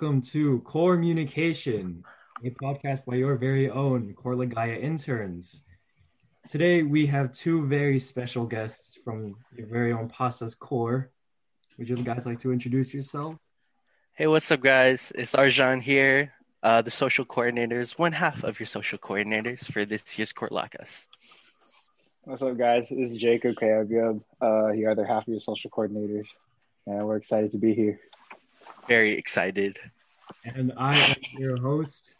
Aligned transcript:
Welcome 0.00 0.22
to 0.32 0.60
Core 0.60 0.96
Communication, 0.96 2.02
a 2.42 2.48
podcast 2.48 3.04
by 3.04 3.16
your 3.16 3.36
very 3.36 3.68
own 3.68 4.14
Core 4.14 4.34
Ligaya 4.34 4.82
interns. 4.82 5.60
Today 6.50 6.82
we 6.82 7.04
have 7.08 7.34
two 7.34 7.66
very 7.66 8.00
special 8.00 8.46
guests 8.46 8.96
from 9.04 9.36
your 9.54 9.66
very 9.66 9.92
own 9.92 10.08
Pastas 10.08 10.58
Core. 10.58 11.10
Would 11.76 11.90
you 11.90 11.96
guys 11.96 12.24
like 12.24 12.40
to 12.40 12.50
introduce 12.50 12.94
yourself? 12.94 13.36
Hey, 14.14 14.26
what's 14.26 14.50
up, 14.50 14.62
guys? 14.62 15.12
It's 15.14 15.34
Arjon 15.34 15.82
here, 15.82 16.32
uh, 16.62 16.80
the 16.80 16.90
social 16.90 17.26
coordinators, 17.26 17.98
one 17.98 18.12
half 18.12 18.42
of 18.42 18.58
your 18.58 18.68
social 18.68 18.98
coordinators 18.98 19.70
for 19.70 19.84
this 19.84 20.18
year's 20.18 20.32
Court 20.32 20.50
Lacas. 20.50 21.08
What's 22.22 22.42
up, 22.42 22.56
guys? 22.56 22.88
This 22.88 23.10
is 23.10 23.18
Jacob 23.18 23.54
Kayabyub, 23.56 24.22
uh, 24.40 24.72
the 24.72 24.86
other 24.86 25.04
half 25.04 25.24
of 25.24 25.28
your 25.28 25.40
social 25.40 25.68
coordinators, 25.68 26.28
and 26.86 27.06
we're 27.06 27.16
excited 27.16 27.50
to 27.50 27.58
be 27.58 27.74
here. 27.74 28.00
Very 28.88 29.12
excited. 29.16 29.78
And 30.44 30.72
I 30.76 30.96
am 30.96 31.16
your 31.38 31.60
host, 31.60 32.14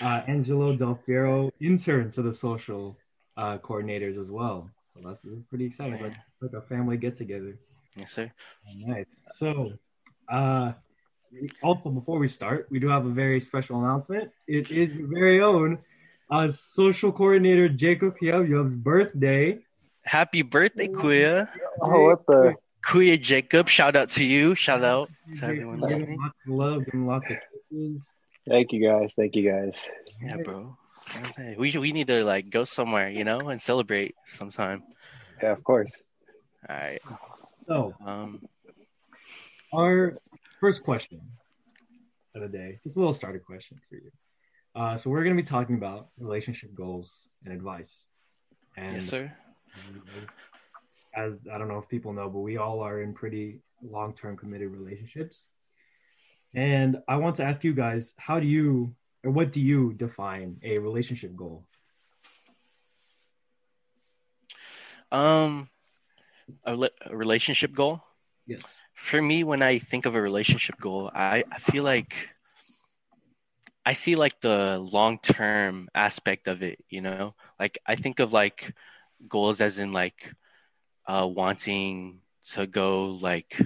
uh, 0.00 0.22
Angelo 0.26 0.76
Del 0.76 0.98
Fiero, 1.06 1.50
intern 1.60 2.10
to 2.12 2.22
the 2.22 2.34
social 2.34 2.96
uh, 3.36 3.58
coordinators 3.58 4.18
as 4.18 4.30
well. 4.30 4.70
So 4.92 5.00
that's 5.04 5.20
this 5.22 5.34
is 5.34 5.42
pretty 5.48 5.66
exciting. 5.66 5.94
It's 5.94 6.02
like, 6.02 6.52
like 6.52 6.62
a 6.62 6.66
family 6.66 6.96
get 6.96 7.16
together. 7.16 7.56
Yes, 7.96 8.12
sir. 8.12 8.30
Nice. 8.86 9.22
So, 9.38 9.72
uh, 10.28 10.72
also 11.62 11.90
before 11.90 12.18
we 12.18 12.28
start, 12.28 12.66
we 12.70 12.78
do 12.78 12.88
have 12.88 13.06
a 13.06 13.10
very 13.10 13.40
special 13.40 13.82
announcement. 13.82 14.32
It 14.46 14.70
is 14.70 14.94
your 14.94 15.08
very 15.08 15.42
own 15.42 15.78
uh, 16.30 16.50
social 16.50 17.10
coordinator 17.12 17.68
Jacob 17.68 18.16
Kiavyov's 18.20 18.74
birthday. 18.76 19.60
Happy 20.04 20.42
birthday, 20.42 20.88
Kuya. 20.88 21.48
Oh, 21.80 22.04
what 22.06 22.26
the? 22.26 22.54
Kuya 22.84 23.20
Jacob, 23.20 23.68
shout 23.68 23.96
out 23.96 24.08
to 24.10 24.24
you. 24.24 24.54
Shout 24.54 24.82
out 24.82 25.08
to 25.38 25.44
everyone 25.46 25.80
listening. 25.80 26.18
lots 26.20 26.40
of 26.46 26.52
love, 26.52 26.84
give 26.84 26.94
him 26.94 27.06
lots 27.06 27.30
of 27.30 27.36
kisses. 27.70 28.02
Thank 28.48 28.72
you, 28.72 28.86
guys. 28.86 29.14
Thank 29.14 29.36
you, 29.36 29.50
guys. 29.50 29.88
Yeah, 30.20 30.36
bro. 30.38 30.76
We 31.58 31.76
we 31.78 31.92
need 31.92 32.06
to 32.08 32.24
like 32.24 32.50
go 32.50 32.64
somewhere, 32.64 33.08
you 33.10 33.24
know, 33.24 33.48
and 33.48 33.60
celebrate 33.60 34.14
sometime. 34.26 34.82
Yeah, 35.42 35.52
of 35.52 35.62
course. 35.64 36.00
All 36.68 36.76
right. 36.76 37.00
So, 37.66 37.94
Um, 38.04 38.40
our 39.72 40.18
first 40.60 40.82
question 40.82 41.20
of 42.34 42.42
the 42.42 42.48
day, 42.48 42.78
just 42.84 42.96
a 42.96 42.98
little 42.98 43.12
starter 43.12 43.38
question 43.38 43.78
for 43.88 43.96
you. 43.96 44.10
Uh, 44.74 44.96
so 44.96 45.10
we're 45.10 45.22
going 45.22 45.36
to 45.36 45.42
be 45.42 45.46
talking 45.46 45.76
about 45.76 46.08
relationship 46.18 46.74
goals 46.74 47.28
and 47.44 47.52
advice. 47.52 48.06
And 48.76 48.94
yes, 48.94 49.06
sir. 49.06 49.32
As 51.14 51.34
I 51.52 51.58
don't 51.58 51.68
know 51.68 51.78
if 51.78 51.88
people 51.88 52.12
know, 52.12 52.28
but 52.28 52.40
we 52.40 52.56
all 52.56 52.80
are 52.80 53.00
in 53.02 53.12
pretty 53.14 53.60
long 53.82 54.14
term 54.14 54.36
committed 54.36 54.70
relationships. 54.70 55.44
And 56.54 56.98
I 57.08 57.16
want 57.16 57.36
to 57.36 57.44
ask 57.44 57.64
you 57.64 57.74
guys, 57.74 58.14
how 58.16 58.38
do 58.40 58.46
you 58.46 58.94
or 59.24 59.30
what 59.30 59.52
do 59.52 59.60
you 59.60 59.92
define 59.94 60.58
a 60.62 60.78
relationship 60.78 61.34
goal? 61.36 61.64
Um, 65.10 65.68
a, 66.64 66.74
li- 66.74 66.90
a 67.06 67.16
relationship 67.16 67.72
goal. 67.72 68.02
Yes. 68.44 68.64
for 68.94 69.22
me 69.22 69.44
when 69.44 69.62
i 69.62 69.78
think 69.78 70.04
of 70.04 70.16
a 70.16 70.20
relationship 70.20 70.74
goal 70.80 71.08
i, 71.14 71.44
I 71.50 71.58
feel 71.58 71.84
like 71.84 72.30
i 73.86 73.92
see 73.92 74.16
like 74.16 74.40
the 74.40 74.80
long 74.80 75.20
term 75.20 75.88
aspect 75.94 76.48
of 76.48 76.60
it 76.64 76.82
you 76.90 77.00
know 77.00 77.34
like 77.60 77.78
i 77.86 77.94
think 77.94 78.18
of 78.18 78.32
like 78.32 78.74
goals 79.28 79.60
as 79.60 79.78
in 79.78 79.92
like 79.92 80.34
uh 81.06 81.26
wanting 81.26 82.20
to 82.52 82.66
go 82.66 83.18
like 83.20 83.60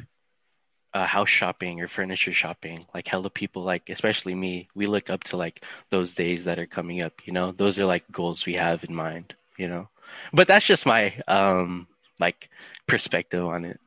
uh, 0.94 1.04
house 1.04 1.28
shopping 1.28 1.80
or 1.80 1.88
furniture 1.88 2.32
shopping 2.32 2.82
like 2.94 3.06
hella 3.06 3.28
people 3.28 3.62
like 3.62 3.90
especially 3.90 4.34
me 4.34 4.68
we 4.74 4.86
look 4.86 5.10
up 5.10 5.22
to 5.24 5.36
like 5.36 5.62
those 5.90 6.14
days 6.14 6.44
that 6.44 6.58
are 6.58 6.66
coming 6.66 7.02
up 7.02 7.26
you 7.26 7.32
know? 7.32 7.50
Those 7.52 7.78
are 7.78 7.84
like 7.84 8.10
goals 8.10 8.46
we 8.46 8.54
have 8.54 8.82
in 8.84 8.94
mind 8.94 9.34
you 9.58 9.68
know? 9.68 9.88
But 10.32 10.48
that's 10.48 10.66
just 10.66 10.86
my 10.86 11.12
um 11.28 11.86
like 12.20 12.48
perspective 12.86 13.44
on 13.44 13.64
it. 13.64 13.80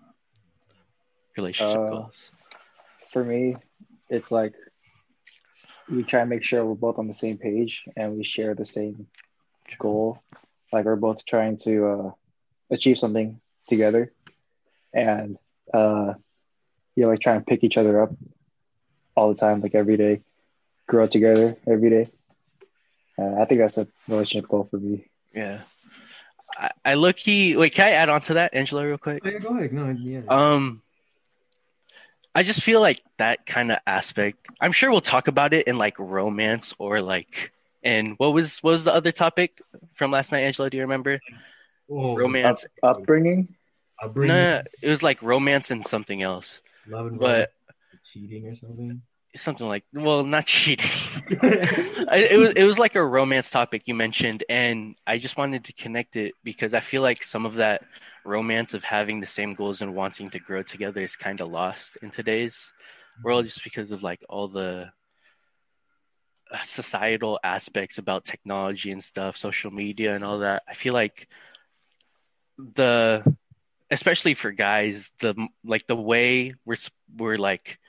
Relationship 1.38 1.78
Uh, 1.78 1.90
goals. 1.90 2.32
For 3.12 3.24
me, 3.24 3.56
it's 4.10 4.32
like 4.32 4.54
we 5.90 6.04
try 6.04 6.22
and 6.22 6.30
make 6.30 6.44
sure 6.44 6.64
we're 6.64 6.76
both 6.76 7.00
on 7.00 7.08
the 7.08 7.14
same 7.14 7.38
page 7.38 7.84
and 7.96 8.18
we 8.18 8.24
share 8.24 8.54
the 8.54 8.66
same 8.66 9.08
goal. 9.80 10.22
Like 10.72 10.86
we're 10.86 10.96
both 10.96 11.26
trying 11.26 11.58
to 11.60 11.86
uh, 11.88 12.12
achieve 12.70 13.00
something 13.00 13.40
together, 13.68 14.12
and 14.94 15.38
uh, 15.74 16.14
you 16.96 17.04
know, 17.04 17.10
like 17.10 17.22
trying 17.22 17.40
to 17.40 17.46
pick 17.46 17.64
each 17.64 17.78
other 17.78 18.02
up 18.02 18.12
all 19.16 19.30
the 19.30 19.40
time, 19.40 19.62
like 19.62 19.76
every 19.76 19.98
day, 19.98 20.22
grow 20.88 21.08
together 21.08 21.56
every 21.68 21.90
day. 21.90 22.08
Uh, 23.18 23.42
I 23.42 23.46
think 23.46 23.60
that's 23.60 23.78
a 23.78 23.88
relationship 24.08 24.50
goal 24.50 24.68
for 24.70 24.78
me. 24.78 25.06
Yeah. 25.34 25.62
I, 26.58 26.70
I 26.84 26.94
look 26.96 27.18
he 27.20 27.56
wait, 27.56 27.74
can 27.74 27.88
I 27.88 27.92
add 27.92 28.10
on 28.10 28.22
to 28.22 28.36
that, 28.36 28.54
Angelo, 28.54 28.84
real 28.84 28.98
quick? 28.98 29.22
Oh, 29.26 29.30
yeah, 29.30 29.40
go 29.40 29.58
ahead. 29.58 29.74
No, 29.74 29.90
yeah. 29.90 30.22
Um 30.28 30.82
I 32.34 32.44
just 32.44 32.62
feel 32.62 32.80
like 32.80 33.02
that 33.18 33.46
kind 33.46 33.72
of 33.72 33.80
aspect. 33.88 34.48
I'm 34.62 34.72
sure 34.72 34.92
we'll 34.92 35.02
talk 35.02 35.28
about 35.28 35.54
it 35.54 35.68
in 35.68 35.78
like 35.78 35.98
romance 36.00 36.74
or 36.80 37.02
like 37.02 37.52
and 37.84 38.16
what 38.18 38.34
was 38.34 38.60
what 38.60 38.72
was 38.72 38.84
the 38.84 38.94
other 38.94 39.12
topic 39.12 39.62
from 39.94 40.12
last 40.12 40.32
night, 40.32 40.44
Angelo? 40.44 40.70
Do 40.70 40.78
you 40.78 40.84
remember? 40.84 41.20
Oh, 41.90 42.16
Romance. 42.16 42.66
Up, 42.84 42.98
upbringing. 42.98 43.56
I'll 44.02 44.10
No, 44.10 44.14
bring 44.14 44.28
no, 44.28 44.56
no, 44.58 44.62
it 44.82 44.90
was 44.90 45.04
like 45.04 45.22
romance 45.22 45.72
and 45.72 45.86
something 45.86 46.22
else. 46.24 46.62
love 46.88 47.08
and 47.08 47.20
But 47.20 47.52
cheating 48.14 48.48
or 48.48 48.56
something. 48.56 49.02
something 49.36 49.68
like 49.68 49.84
well, 49.94 50.24
not 50.24 50.46
cheating. 50.46 50.90
It 52.12 52.40
was 52.40 52.54
it 52.54 52.64
was 52.64 52.80
like 52.80 52.96
a 52.96 53.06
romance 53.06 53.52
topic 53.52 53.84
you 53.86 53.94
mentioned, 53.94 54.44
and 54.50 54.96
I 55.06 55.18
just 55.18 55.38
wanted 55.38 55.66
to 55.66 55.74
connect 55.74 56.16
it 56.16 56.34
because 56.44 56.74
I 56.74 56.80
feel 56.80 57.02
like 57.02 57.24
some 57.24 57.46
of 57.46 57.56
that 57.56 57.84
romance 58.26 58.74
of 58.74 58.84
having 58.84 59.20
the 59.20 59.28
same 59.28 59.54
goals 59.54 59.82
and 59.82 59.94
wanting 59.96 60.28
to 60.30 60.40
grow 60.40 60.64
together 60.64 61.02
is 61.02 61.16
kind 61.16 61.40
of 61.42 61.50
lost 61.50 61.98
in 62.02 62.10
today's 62.10 62.72
world, 63.24 63.46
just 63.46 63.64
because 63.64 63.92
of 63.92 64.02
like 64.02 64.22
all 64.30 64.48
the 64.48 64.92
uh, 66.52 66.62
societal 66.62 67.40
aspects 67.44 67.98
about 67.98 68.26
technology 68.26 68.92
and 68.92 69.04
stuff, 69.04 69.38
social 69.38 69.72
media 69.72 70.16
and 70.16 70.24
all 70.24 70.40
that. 70.40 70.64
I 70.68 70.74
feel 70.74 70.94
like 70.94 71.28
the 72.76 73.24
especially 73.92 74.34
for 74.34 74.52
guys 74.52 75.12
the 75.20 75.34
like 75.64 75.88
the 75.88 75.96
way 75.96 76.54
we're 76.66 76.76
we're 77.16 77.38
like 77.38 77.80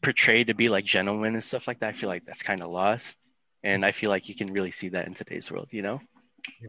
portrayed 0.00 0.46
to 0.48 0.54
be 0.54 0.68
like 0.68 0.84
gentlemen 0.84 1.34
and 1.34 1.42
stuff 1.44 1.66
like 1.68 1.80
that 1.80 1.88
i 1.88 1.92
feel 1.92 2.08
like 2.08 2.24
that's 2.24 2.42
kind 2.42 2.62
of 2.62 2.68
lost 2.68 3.18
and 3.62 3.84
i 3.84 3.90
feel 3.92 4.10
like 4.10 4.28
you 4.28 4.34
can 4.34 4.52
really 4.52 4.70
see 4.70 4.88
that 4.88 5.06
in 5.06 5.14
today's 5.14 5.50
world 5.50 5.68
you 5.70 5.82
know 5.82 6.00
Yeah. 6.62 6.68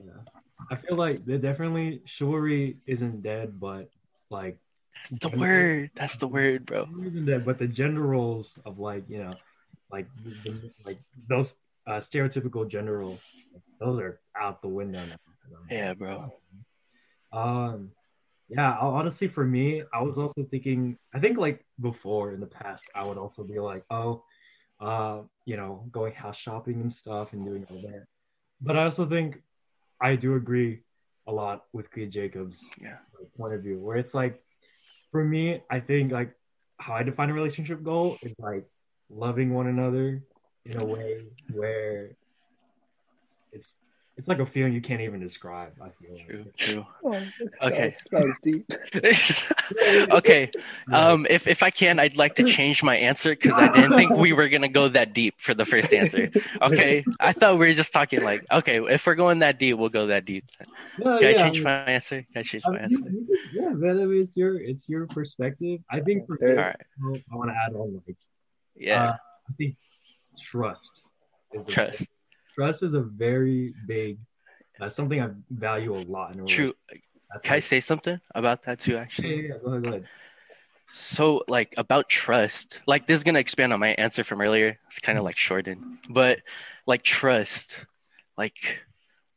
I 0.69 0.75
feel 0.75 0.95
like 0.97 1.23
they 1.23 1.37
definitely 1.37 2.01
chivalry 2.05 2.75
isn't 2.85 3.23
dead, 3.23 3.59
but 3.61 3.89
like 4.29 4.57
that's 5.09 5.23
the 5.23 5.29
word 5.37 5.89
that's 5.95 6.17
the 6.17 6.27
word 6.27 6.65
bro 6.65 6.85
dead, 7.25 7.45
but 7.45 7.57
the 7.57 7.65
gender 7.67 8.01
roles 8.03 8.57
of 8.65 8.77
like 8.77 9.07
you 9.09 9.19
know, 9.23 9.31
like 9.89 10.07
the, 10.23 10.29
the- 10.51 10.71
like 10.85 10.99
those 11.31 11.55
uh, 11.87 12.01
stereotypical 12.03 12.67
gender 12.67 12.99
roles, 12.99 13.23
those 13.79 13.97
are 14.03 14.19
out 14.35 14.61
the 14.61 14.67
window 14.67 14.99
now. 14.99 15.15
Yeah 15.69 15.93
bro 15.93 16.31
Um, 17.31 17.91
yeah. 18.49 18.75
Honestly, 18.79 19.27
for 19.27 19.45
me, 19.45 19.83
I 19.93 20.01
was 20.01 20.17
also 20.17 20.43
thinking. 20.49 20.97
I 21.13 21.19
think 21.19 21.37
like 21.37 21.65
before 21.79 22.33
in 22.33 22.39
the 22.39 22.47
past, 22.47 22.89
I 22.95 23.05
would 23.05 23.17
also 23.17 23.43
be 23.43 23.59
like, 23.59 23.83
oh, 23.91 24.23
uh, 24.79 25.21
you 25.45 25.57
know, 25.57 25.85
going 25.91 26.13
house 26.13 26.37
shopping 26.37 26.81
and 26.81 26.91
stuff 26.91 27.33
and 27.33 27.45
doing 27.45 27.65
all 27.69 27.81
that. 27.81 28.05
But 28.61 28.75
I 28.77 28.85
also 28.85 29.05
think 29.05 29.41
I 30.01 30.15
do 30.15 30.35
agree 30.35 30.81
a 31.27 31.31
lot 31.31 31.65
with 31.73 31.91
Kuya 31.91 32.09
Jacobs' 32.09 32.67
Yeah. 32.81 32.97
like, 33.19 33.31
point 33.37 33.53
of 33.53 33.61
view, 33.61 33.79
where 33.79 33.97
it's 33.97 34.13
like, 34.13 34.41
for 35.11 35.23
me, 35.23 35.61
I 35.69 35.79
think 35.79 36.11
like 36.11 36.33
how 36.77 36.93
I 36.93 37.03
define 37.03 37.29
a 37.29 37.33
relationship 37.33 37.83
goal 37.83 38.17
is 38.23 38.33
like 38.39 38.63
loving 39.09 39.53
one 39.53 39.67
another 39.67 40.23
in 40.65 40.79
a 40.79 40.85
way 40.85 41.25
where 41.51 42.15
it's 43.51 43.75
it's 44.19 44.27
like 44.27 44.39
a 44.39 44.45
feeling 44.45 44.73
you 44.73 44.81
can't 44.81 45.01
even 45.01 45.19
describe. 45.19 45.71
I 45.81 45.89
feel 45.97 46.13
like. 46.13 46.27
true 46.27 46.45
true 46.57 46.85
Oh, 47.05 47.21
Okay. 47.67 47.91
that 48.11 48.25
was, 48.27 48.37
deep. 48.43 48.65
okay 50.19 50.49
um 50.91 51.25
if 51.29 51.47
if 51.47 51.63
i 51.63 51.69
can 51.69 51.99
i'd 51.99 52.17
like 52.17 52.35
to 52.35 52.43
change 52.43 52.83
my 52.83 52.95
answer 52.97 53.31
because 53.31 53.53
i 53.53 53.67
didn't 53.69 53.95
think 53.95 54.11
we 54.15 54.33
were 54.33 54.49
gonna 54.49 54.67
go 54.81 54.87
that 54.87 55.13
deep 55.13 55.35
for 55.39 55.53
the 55.53 55.65
first 55.65 55.93
answer 55.93 56.29
okay 56.61 57.03
i 57.19 57.31
thought 57.31 57.53
we 57.57 57.67
were 57.67 57.73
just 57.73 57.93
talking 57.93 58.21
like 58.23 58.43
okay 58.51 58.77
if 58.95 59.05
we're 59.05 59.15
going 59.15 59.39
that 59.39 59.57
deep 59.59 59.77
we'll 59.77 59.89
go 60.01 60.07
that 60.07 60.25
deep 60.25 60.43
No, 60.97 61.17
can 61.19 61.27
i 61.27 61.31
yeah, 61.31 61.43
change 61.43 61.57
I 61.57 61.59
mean- 61.59 61.63
my 61.63 61.91
answer 61.97 62.17
can 62.31 62.39
i 62.39 62.43
change 62.43 62.63
I 62.65 62.69
my 62.71 62.79
mean, 62.81 62.89
you- 62.89 62.97
answer 62.97 63.49
yeah, 63.53 63.69
man, 63.69 63.99
I 63.99 64.05
mean, 64.05 64.21
it's 64.23 64.35
your 64.35 64.59
it's 64.59 64.87
your 64.89 65.07
perspective. 65.07 65.79
I 65.89 65.99
think 66.01 66.25
for 66.27 66.37
me, 66.41 66.51
All 66.51 66.55
right 66.57 66.75
I 67.31 67.35
want 67.35 67.49
to 67.51 67.55
add 67.65 67.73
on 67.75 68.01
like 68.05 68.17
yeah 68.75 69.05
uh, 69.05 69.17
I 69.49 69.53
think 69.57 69.75
trust 70.43 71.01
is 71.53 71.67
a- 71.67 71.71
trust 71.71 72.09
trust 72.55 72.83
is 72.83 72.93
a 72.93 73.01
very 73.01 73.73
big 73.87 74.17
uh, 74.81 74.89
something 74.89 75.21
I 75.21 75.29
value 75.49 75.93
a 75.93 75.99
lot 75.99 76.33
in 76.33 76.41
a 76.41 76.45
true. 76.45 76.73
That's 77.31 77.45
Can 77.45 77.55
I 77.55 77.59
say 77.59 77.79
something 77.79 78.19
about 78.33 78.63
that 78.63 78.79
too? 78.79 78.97
Actually, 78.97 79.35
yeah, 79.35 79.41
yeah, 79.49 79.57
go 79.63 79.71
ahead, 79.71 79.83
go 79.83 79.89
ahead. 79.89 80.05
So, 80.87 81.43
like 81.47 81.73
about 81.77 82.09
trust, 82.09 82.81
like 82.87 83.05
this 83.05 83.17
is 83.17 83.23
gonna 83.23 83.39
expand 83.39 83.73
on 83.73 83.79
my 83.79 83.89
answer 83.89 84.23
from 84.23 84.41
earlier. 84.41 84.79
It's 84.87 84.99
kind 84.99 85.17
of 85.17 85.23
like 85.23 85.37
shortened, 85.37 85.99
but 86.09 86.39
like 86.87 87.03
trust, 87.03 87.85
like 88.37 88.81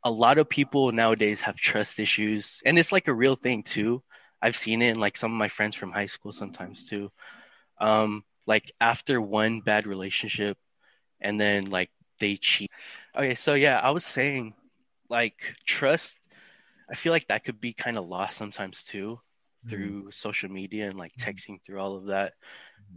a 0.03 0.09
lot 0.09 0.37
of 0.37 0.49
people 0.49 0.91
nowadays 0.91 1.41
have 1.41 1.55
trust 1.57 1.99
issues, 1.99 2.61
and 2.65 2.79
it's 2.79 2.91
like 2.91 3.07
a 3.07 3.13
real 3.13 3.35
thing 3.35 3.63
too. 3.63 4.01
I've 4.41 4.55
seen 4.55 4.81
it 4.81 4.95
in 4.95 4.99
like 4.99 5.15
some 5.15 5.31
of 5.31 5.37
my 5.37 5.47
friends 5.49 5.75
from 5.75 5.91
high 5.91 6.07
school 6.07 6.31
sometimes 6.31 6.85
too. 6.85 7.09
Um, 7.79 8.23
like 8.47 8.71
after 8.81 9.21
one 9.21 9.61
bad 9.61 9.85
relationship, 9.85 10.57
and 11.21 11.39
then 11.39 11.65
like 11.65 11.91
they 12.23 12.37
cheat. 12.37 12.71
Okay, 13.15 13.35
so 13.35 13.53
yeah, 13.53 13.79
I 13.79 13.91
was 13.91 14.05
saying, 14.05 14.53
like 15.09 15.55
trust. 15.65 16.17
I 16.89 16.95
feel 16.95 17.11
like 17.11 17.27
that 17.27 17.43
could 17.43 17.59
be 17.59 17.73
kind 17.73 17.97
of 17.97 18.07
lost 18.07 18.37
sometimes 18.37 18.83
too 18.83 19.19
through 19.67 20.01
mm-hmm. 20.01 20.09
social 20.11 20.49
media 20.49 20.87
and 20.87 20.97
like 20.97 21.13
texting 21.13 21.63
through 21.63 21.79
all 21.79 21.95
of 21.95 22.07
that 22.07 22.33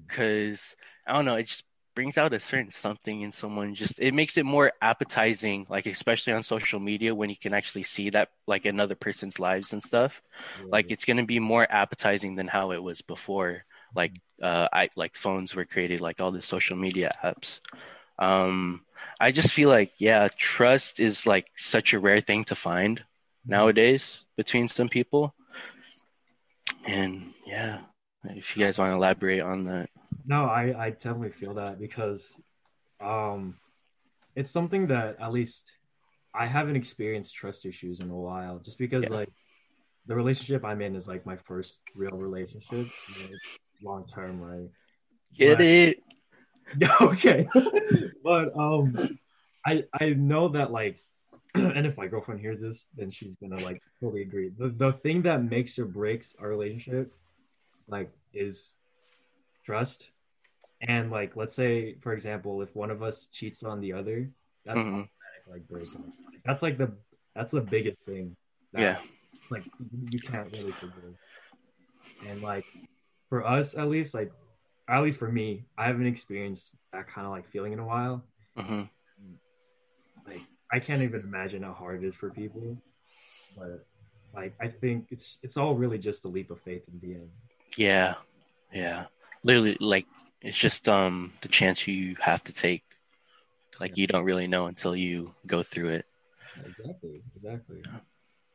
because 0.06 0.76
i 1.06 1.12
don't 1.12 1.25
know 1.25 1.37
it 1.37 1.44
just 1.44 1.64
brings 1.94 2.19
out 2.19 2.34
a 2.34 2.38
certain 2.38 2.70
something 2.70 3.23
in 3.23 3.32
someone 3.32 3.75
just 3.75 3.99
it 3.99 4.12
makes 4.12 4.37
it 4.37 4.44
more 4.44 4.70
appetizing 4.82 5.64
like 5.70 5.87
especially 5.87 6.32
on 6.32 6.43
social 6.43 6.78
media 6.78 7.14
when 7.14 7.31
you 7.31 7.37
can 7.37 7.55
actually 7.55 7.82
see 7.82 8.11
that 8.11 8.28
like 8.46 8.67
another 8.67 8.94
person's 8.94 9.38
lives 9.38 9.73
and 9.73 9.82
stuff 9.82 10.20
yeah. 10.61 10.67
like 10.69 10.87
it's 10.90 11.06
going 11.06 11.17
to 11.17 11.25
be 11.25 11.38
more 11.38 11.67
appetizing 11.70 12.34
than 12.34 12.49
how 12.49 12.73
it 12.73 12.82
was 12.82 13.00
before 13.00 13.64
like 13.94 14.12
uh 14.43 14.69
i 14.73 14.90
like 14.96 15.14
phones 15.14 15.55
were 15.55 15.64
created 15.64 16.00
like 16.00 16.20
all 16.20 16.32
the 16.32 16.43
social 16.43 16.76
media 16.76 17.08
apps 17.25 17.61
um 18.19 18.82
i 19.21 19.31
just 19.31 19.53
feel 19.53 19.69
like 19.69 19.93
yeah 19.99 20.29
trust 20.37 21.01
is 21.01 21.27
like 21.27 21.47
such 21.57 21.93
a 21.93 21.99
rare 21.99 22.21
thing 22.21 22.45
to 22.45 22.55
find 22.55 23.01
mm-hmm. 23.01 23.51
nowadays 23.51 24.23
between 24.37 24.69
some 24.69 24.89
people 24.89 25.35
and 26.87 27.33
yeah, 27.47 27.81
if 28.25 28.57
you 28.57 28.65
guys 28.65 28.79
want 28.79 28.91
to 28.91 28.97
elaborate 28.97 29.41
on 29.41 29.65
that. 29.65 29.91
No, 30.25 30.45
I, 30.45 30.75
I 30.79 30.91
definitely 30.91 31.31
feel 31.31 31.55
that 31.55 31.79
because 31.79 32.41
um 33.01 33.57
it's 34.35 34.51
something 34.51 34.87
that 34.87 35.21
at 35.21 35.33
least 35.33 35.73
I 36.35 36.47
haven't 36.47 36.77
experienced 36.77 37.35
trust 37.35 37.67
issues 37.67 38.01
in 38.01 38.11
a 38.11 38.17
while 38.17 38.59
just 38.59 38.79
because 38.79 39.05
yeah. 39.05 39.17
like 39.17 39.31
the 40.07 40.15
relationship 40.15 40.65
I'm 40.65 40.81
in 40.81 40.95
is 40.95 41.09
like 41.09 41.27
my 41.27 41.37
first 41.37 41.79
real 41.95 42.17
relationship. 42.17 42.87
long 43.83 44.07
term, 44.07 44.41
right? 44.41 44.71
Get 45.35 45.59
but, 45.59 45.67
it. 45.67 45.99
Okay. 47.01 47.49
but 48.25 48.57
um 48.57 49.19
I 49.65 49.85
I 49.99 50.11
know 50.11 50.49
that 50.49 50.71
like 50.71 50.99
and 51.55 51.87
if 51.87 51.97
my 51.97 52.07
girlfriend 52.07 52.41
hears 52.41 52.61
this, 52.61 52.87
then 52.97 53.11
she's 53.11 53.35
gonna 53.41 53.63
like 53.63 53.83
totally 54.01 54.23
agree. 54.23 54.51
The 54.57 54.69
the 54.69 54.93
thing 54.93 55.23
that 55.23 55.43
makes 55.43 55.79
or 55.79 55.87
breaks 55.87 56.37
our 56.39 56.49
relationship, 56.49 57.15
like, 57.89 58.11
is 58.35 58.75
trust. 59.65 60.09
And 60.83 61.11
like, 61.11 61.37
let's 61.37 61.55
say, 61.55 61.97
for 62.03 62.13
example, 62.13 62.61
if 62.61 62.75
one 62.77 62.91
of 62.91 63.03
us 63.03 63.29
cheats 63.33 63.62
on 63.62 63.81
the 63.81 63.95
other, 63.95 64.29
that's 64.65 64.79
mm-hmm. 64.79 65.03
like 65.51 65.67
breaking. 65.69 66.12
That's 66.45 66.62
like 66.62 66.77
the 66.77 66.93
that's 67.35 67.51
the 67.51 67.62
biggest 67.62 67.99
thing. 68.05 68.37
That, 68.73 68.83
yeah. 68.83 68.99
Like 69.51 69.65
you 70.11 70.19
can't 70.19 70.53
really 70.53 70.73
forgive. 70.73 71.17
And 72.29 72.43
like 72.43 72.65
for 73.31 73.47
us, 73.47 73.75
at 73.77 73.89
least, 73.89 74.12
like 74.12 74.33
at 74.88 75.03
least 75.03 75.19
for 75.19 75.31
me, 75.31 75.65
I 75.77 75.87
haven't 75.87 76.06
experienced 76.06 76.77
that 76.93 77.09
kind 77.09 77.27
of 77.27 77.33
like 77.33 77.49
feeling 77.49 77.73
in 77.73 77.79
a 77.79 77.85
while. 77.85 78.23
Mm-hmm. 78.56 78.83
Like 80.27 80.41
I 80.73 80.79
can't 80.79 81.03
even 81.03 81.21
imagine 81.21 81.62
how 81.62 81.73
hard 81.73 82.03
it 82.03 82.06
is 82.06 82.15
for 82.15 82.31
people. 82.31 82.77
But 83.59 83.87
like 84.35 84.55
I 84.61 84.69
think 84.69 85.09
it's 85.11 85.38
it's 85.43 85.56
all 85.56 85.75
really 85.75 85.99
just 85.99 86.25
a 86.25 86.29
leap 86.29 86.50
of 86.50 86.61
faith 86.61 86.83
in 86.93 87.00
the 87.00 87.15
end. 87.17 87.31
Yeah. 87.77 88.15
Yeah. 88.73 89.06
Literally 89.43 89.77
like 89.81 90.06
it's 90.41 90.56
just 90.56 90.88
um 90.88 91.33
the 91.41 91.49
chance 91.49 91.87
you 91.87 92.17
have 92.21 92.43
to 92.44 92.55
take. 92.55 92.85
Like 93.81 93.97
yeah. 93.97 94.03
you 94.03 94.06
don't 94.06 94.25
really 94.25 94.47
know 94.47 94.67
until 94.67 94.94
you 94.94 95.35
go 95.47 95.62
through 95.62 95.91
it. 95.91 96.06
Exactly. 96.65 97.23
Exactly. 97.37 97.83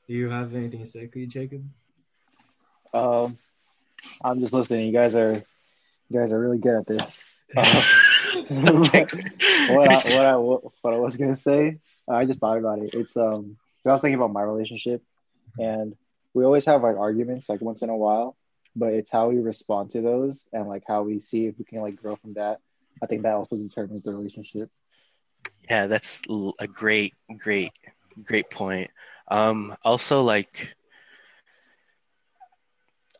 Do 0.08 0.14
you 0.14 0.30
have 0.30 0.56
anything 0.56 0.80
to 0.80 0.88
say, 0.88 1.10
Jacob? 1.28 1.64
Um 2.94 3.38
I'm 4.24 4.40
just 4.40 4.54
listening. 4.54 4.88
You 4.88 4.94
guys 4.94 5.16
are 5.16 5.44
you 6.12 6.20
guys 6.20 6.32
are 6.32 6.40
really 6.40 6.58
good 6.58 6.76
at 6.76 6.88
this. 6.88 7.16
what, 8.48 8.96
I, 8.96 10.16
what 10.16 10.26
I 10.26 10.36
what 10.36 10.94
I 10.94 10.98
was 10.98 11.18
gonna 11.18 11.36
say, 11.36 11.80
I 12.10 12.26
just 12.26 12.40
thought 12.40 12.58
about 12.58 12.80
it. 12.80 12.94
It's 12.94 13.16
um, 13.18 13.58
I 13.86 13.92
was 13.92 14.02
thinking 14.02 14.16
about 14.16 14.32
my 14.32 14.42
relationship, 14.42 15.04
and 15.58 15.96
we 16.34 16.46
always 16.46 16.66
have 16.66 16.84
like 16.84 16.98
arguments 16.98 17.50
like 17.50 17.62
once 17.62 17.82
in 17.82 17.90
a 17.90 17.96
while, 17.96 18.38
but 18.76 18.94
it's 18.94 19.12
how 19.12 19.30
we 19.30 19.40
respond 19.40 19.92
to 19.92 20.02
those 20.02 20.44
and 20.54 20.68
like 20.68 20.84
how 20.88 21.04
we 21.04 21.20
see 21.20 21.48
if 21.48 21.58
we 21.58 21.66
can 21.66 21.82
like 21.82 21.96
grow 21.96 22.16
from 22.16 22.34
that. 22.34 22.60
I 23.02 23.06
think 23.06 23.24
that 23.24 23.34
also 23.34 23.58
determines 23.58 24.04
the 24.04 24.14
relationship. 24.14 24.70
Yeah, 25.70 25.88
that's 25.88 26.22
a 26.60 26.68
great, 26.68 27.14
great, 27.38 27.72
great 28.24 28.50
point. 28.50 28.92
Um, 29.28 29.76
also, 29.84 30.22
like, 30.22 30.76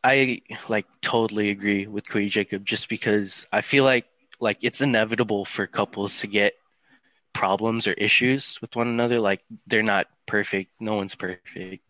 I 0.04 0.42
like 0.68 0.86
totally 1.00 1.50
agree 1.50 1.86
with 1.86 2.06
Kuya 2.06 2.28
Jacob 2.28 2.64
just 2.64 2.88
because 2.88 3.46
I 3.52 3.60
feel 3.60 3.84
like 3.84 4.06
like 4.40 4.58
it's 4.62 4.80
inevitable 4.80 5.44
for 5.44 5.66
couples 5.66 6.20
to 6.20 6.26
get 6.26 6.54
problems 7.32 7.86
or 7.86 7.92
issues 7.92 8.60
with 8.60 8.74
one 8.74 8.88
another. 8.88 9.20
Like 9.20 9.44
they're 9.66 9.82
not 9.82 10.06
perfect. 10.26 10.72
No 10.80 10.94
one's 10.94 11.14
perfect. 11.14 11.84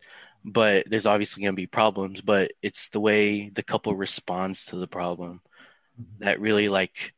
But 0.45 0.89
there's 0.89 1.05
obviously 1.05 1.41
going 1.41 1.53
to 1.53 1.61
be 1.61 1.67
problems 1.67 2.21
but 2.21 2.51
it's 2.61 2.89
the 2.89 2.99
way 2.99 3.49
the 3.49 3.63
couple 3.63 3.95
responds 3.95 4.65
to 4.67 4.75
the 4.75 4.87
problem 4.87 5.41
mm-hmm. 5.99 6.25
that 6.25 6.41
really 6.41 6.67
like 6.67 7.13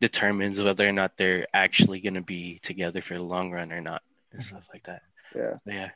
determines 0.00 0.60
whether 0.62 0.86
or 0.86 0.92
not 0.92 1.16
they're 1.16 1.46
actually 1.54 2.00
going 2.00 2.14
to 2.14 2.20
be 2.20 2.58
together 2.58 3.00
for 3.00 3.14
the 3.14 3.22
long 3.22 3.50
run 3.50 3.72
or 3.72 3.80
not 3.80 4.02
and 4.30 4.42
mm-hmm. 4.42 4.56
stuff 4.56 4.68
like 4.72 4.84
that. 4.84 5.02
Yeah. 5.34 5.54
Yeah. 5.64 5.90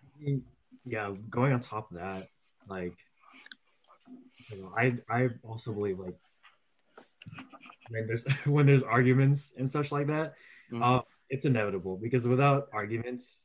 Yeah 0.87 1.15
going 1.29 1.53
on 1.53 1.61
top 1.61 1.91
of 1.93 1.99
that 1.99 2.25
like 2.67 2.85
you 2.87 2.89
know, 2.89 3.12
i 4.77 4.95
i 5.11 5.29
also 5.45 5.73
believe 5.73 5.99
like 5.99 6.17
when 7.93 8.07
there's 8.07 8.25
when 8.45 8.67
there's 8.67 8.83
arguments 8.83 9.53
and 9.57 9.71
such 9.71 9.93
like 9.93 10.07
that, 10.09 10.35
mm-hmm. 10.73 10.83
uh, 10.83 11.01
it's 11.29 11.45
inevitable 11.45 11.97
because 11.97 12.27
without 12.27 12.69
arguments, 12.73 13.37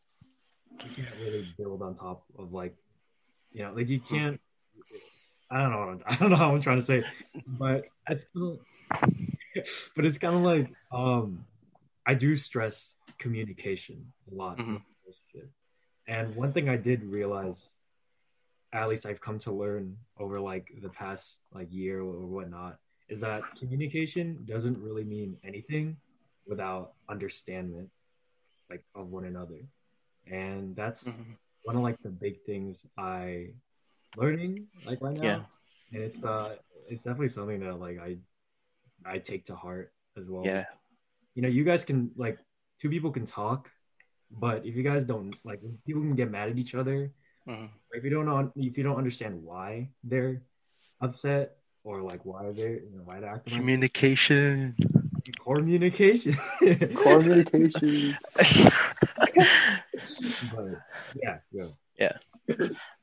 you 0.83 0.89
can't 0.95 1.15
really 1.21 1.47
build 1.57 1.81
on 1.81 1.95
top 1.95 2.23
of 2.37 2.53
like, 2.53 2.75
you 3.51 3.63
know, 3.63 3.73
like 3.73 3.87
you 3.87 3.99
can't. 3.99 4.39
I 5.49 5.61
don't 5.61 5.71
know. 5.71 5.99
I 6.07 6.15
don't 6.15 6.29
know 6.29 6.35
how 6.35 6.53
I'm 6.53 6.61
trying 6.61 6.79
to 6.79 6.85
say, 6.85 7.03
but 7.47 7.87
it's 8.09 8.25
kind 8.33 8.57
of, 8.57 9.65
but 9.95 10.05
it's 10.05 10.17
kind 10.17 10.35
of 10.35 10.41
like 10.41 10.69
um, 10.91 11.45
I 12.05 12.13
do 12.13 12.35
stress 12.35 12.93
communication 13.17 14.11
a 14.31 14.35
lot. 14.35 14.57
Mm-hmm. 14.57 14.77
And 16.09 16.37
one 16.37 16.53
thing 16.53 16.69
I 16.69 16.77
did 16.77 17.03
realize, 17.03 17.69
at 18.73 18.89
least 18.89 19.05
I've 19.05 19.21
come 19.21 19.39
to 19.39 19.51
learn 19.51 19.97
over 20.19 20.39
like 20.39 20.69
the 20.81 20.89
past 20.89 21.39
like 21.53 21.67
year 21.71 22.01
or 22.01 22.25
whatnot, 22.25 22.77
is 23.09 23.21
that 23.21 23.41
communication 23.57 24.39
doesn't 24.45 24.77
really 24.77 25.03
mean 25.03 25.37
anything 25.43 25.97
without 26.45 26.93
understanding 27.09 27.89
like 28.69 28.83
of 28.95 29.11
one 29.11 29.25
another 29.25 29.59
and 30.29 30.75
that's 30.75 31.05
mm-hmm. 31.05 31.31
one 31.63 31.75
of 31.75 31.81
like 31.81 31.97
the 31.99 32.09
big 32.09 32.41
things 32.43 32.85
i 32.97 33.47
learning 34.15 34.67
like 34.85 35.01
right 35.01 35.17
now 35.17 35.23
yeah. 35.23 35.39
and 35.93 36.03
it's 36.03 36.23
uh 36.23 36.55
it's 36.89 37.03
definitely 37.03 37.29
something 37.29 37.59
that 37.59 37.79
like 37.79 37.99
i 37.99 38.17
i 39.05 39.17
take 39.17 39.45
to 39.45 39.55
heart 39.55 39.91
as 40.17 40.25
well 40.27 40.45
yeah 40.45 40.65
you 41.35 41.41
know 41.41 41.49
you 41.49 41.63
guys 41.63 41.83
can 41.83 42.11
like 42.15 42.37
two 42.81 42.89
people 42.89 43.11
can 43.11 43.25
talk 43.25 43.69
but 44.31 44.65
if 44.65 44.75
you 44.75 44.83
guys 44.83 45.05
don't 45.05 45.33
like 45.43 45.61
people 45.85 46.01
can 46.01 46.15
get 46.15 46.29
mad 46.29 46.49
at 46.49 46.57
each 46.57 46.75
other 46.75 47.11
mm-hmm. 47.47 47.65
if 47.93 48.03
you 48.03 48.09
don't 48.09 48.51
if 48.55 48.77
you 48.77 48.83
don't 48.83 48.97
understand 48.97 49.43
why 49.43 49.89
they're 50.03 50.41
upset 51.01 51.57
or 51.83 52.01
like 52.01 52.25
why 52.25 52.45
are 52.45 52.53
they 52.53 52.81
you 52.83 52.95
know 52.95 53.03
why 53.05 53.19
they're 53.19 53.33
acting 53.33 53.57
communication 53.57 54.75
like 54.77 54.97
communication. 55.43 56.33
Communication. 56.95 58.17
But 58.35 58.47
yeah 61.15 61.37
yeah 61.51 61.65
yeah. 61.99 62.17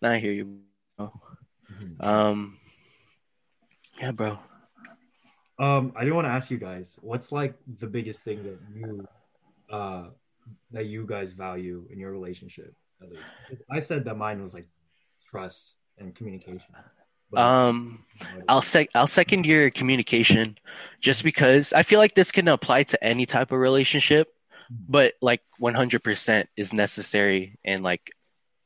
Now 0.00 0.10
i 0.10 0.18
hear 0.18 0.32
you 0.32 0.60
bro. 0.96 1.12
Mm-hmm. 1.72 2.06
um 2.06 2.56
yeah 4.00 4.12
bro. 4.12 4.38
Um 5.58 5.92
i 5.96 6.04
do 6.04 6.14
want 6.14 6.26
to 6.26 6.30
ask 6.30 6.50
you 6.50 6.58
guys 6.58 6.98
what's 7.00 7.32
like 7.32 7.54
the 7.78 7.86
biggest 7.86 8.20
thing 8.20 8.42
that 8.42 8.58
you 8.74 9.08
uh 9.70 10.08
that 10.72 10.84
you 10.86 11.06
guys 11.06 11.32
value 11.32 11.86
in 11.90 11.98
your 11.98 12.12
relationship 12.12 12.74
i 13.70 13.78
said 13.78 14.04
that 14.04 14.16
mine 14.16 14.42
was 14.42 14.54
like 14.54 14.66
trust 15.30 15.74
and 15.98 16.14
communication 16.14 16.74
um, 17.36 18.04
I'll 18.48 18.60
sec 18.60 18.90
I'll 18.94 19.06
second 19.06 19.46
your 19.46 19.70
communication, 19.70 20.58
just 21.00 21.24
because 21.24 21.72
I 21.72 21.82
feel 21.82 21.98
like 21.98 22.14
this 22.14 22.32
can 22.32 22.48
apply 22.48 22.84
to 22.84 23.04
any 23.04 23.26
type 23.26 23.52
of 23.52 23.58
relationship, 23.58 24.28
but 24.70 25.14
like 25.20 25.42
100% 25.60 26.46
is 26.56 26.72
necessary 26.72 27.58
in 27.64 27.82
like 27.82 28.12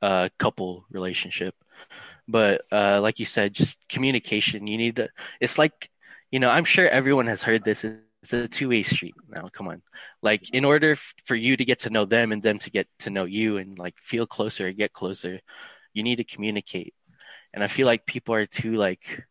a 0.03 0.31
couple 0.39 0.85
relationship. 0.91 1.55
but 2.29 2.63
uh, 2.71 3.01
like 3.01 3.19
you 3.19 3.27
said, 3.27 3.55
just 3.55 3.89
communication. 3.89 4.67
You 4.67 4.77
need 4.77 4.97
to. 4.97 5.09
It's 5.41 5.59
like 5.59 5.91
you 6.31 6.41
know, 6.41 6.51
I'm 6.51 6.65
sure 6.65 6.87
everyone 6.87 7.27
has 7.27 7.43
heard 7.43 7.65
this. 7.65 7.87
It's 8.29 8.35
a 8.35 8.47
two 8.47 8.69
way 8.69 8.83
street 8.83 9.15
now. 9.27 9.49
Come 9.49 9.69
on, 9.69 9.81
like 10.21 10.51
in 10.51 10.67
order 10.67 10.93
f- 10.93 11.15
for 11.25 11.35
you 11.35 11.57
to 11.57 11.65
get 11.65 11.79
to 11.81 11.91
know 11.91 12.05
them 12.05 12.31
and 12.31 12.43
them 12.43 12.59
to 12.59 12.71
get 12.71 12.87
to 12.99 13.11
know 13.11 13.25
you 13.25 13.57
and 13.57 13.79
like 13.79 13.97
feel 13.97 14.27
closer 14.27 14.71
get 14.71 14.93
closer, 14.93 15.41
you 15.95 16.03
need 16.03 16.17
to 16.17 16.25
communicate. 16.25 16.93
And 17.55 17.65
I 17.65 17.69
feel 17.69 17.87
like 17.87 18.05
people 18.05 18.35
are 18.35 18.45
too 18.45 18.75
like 18.75 19.25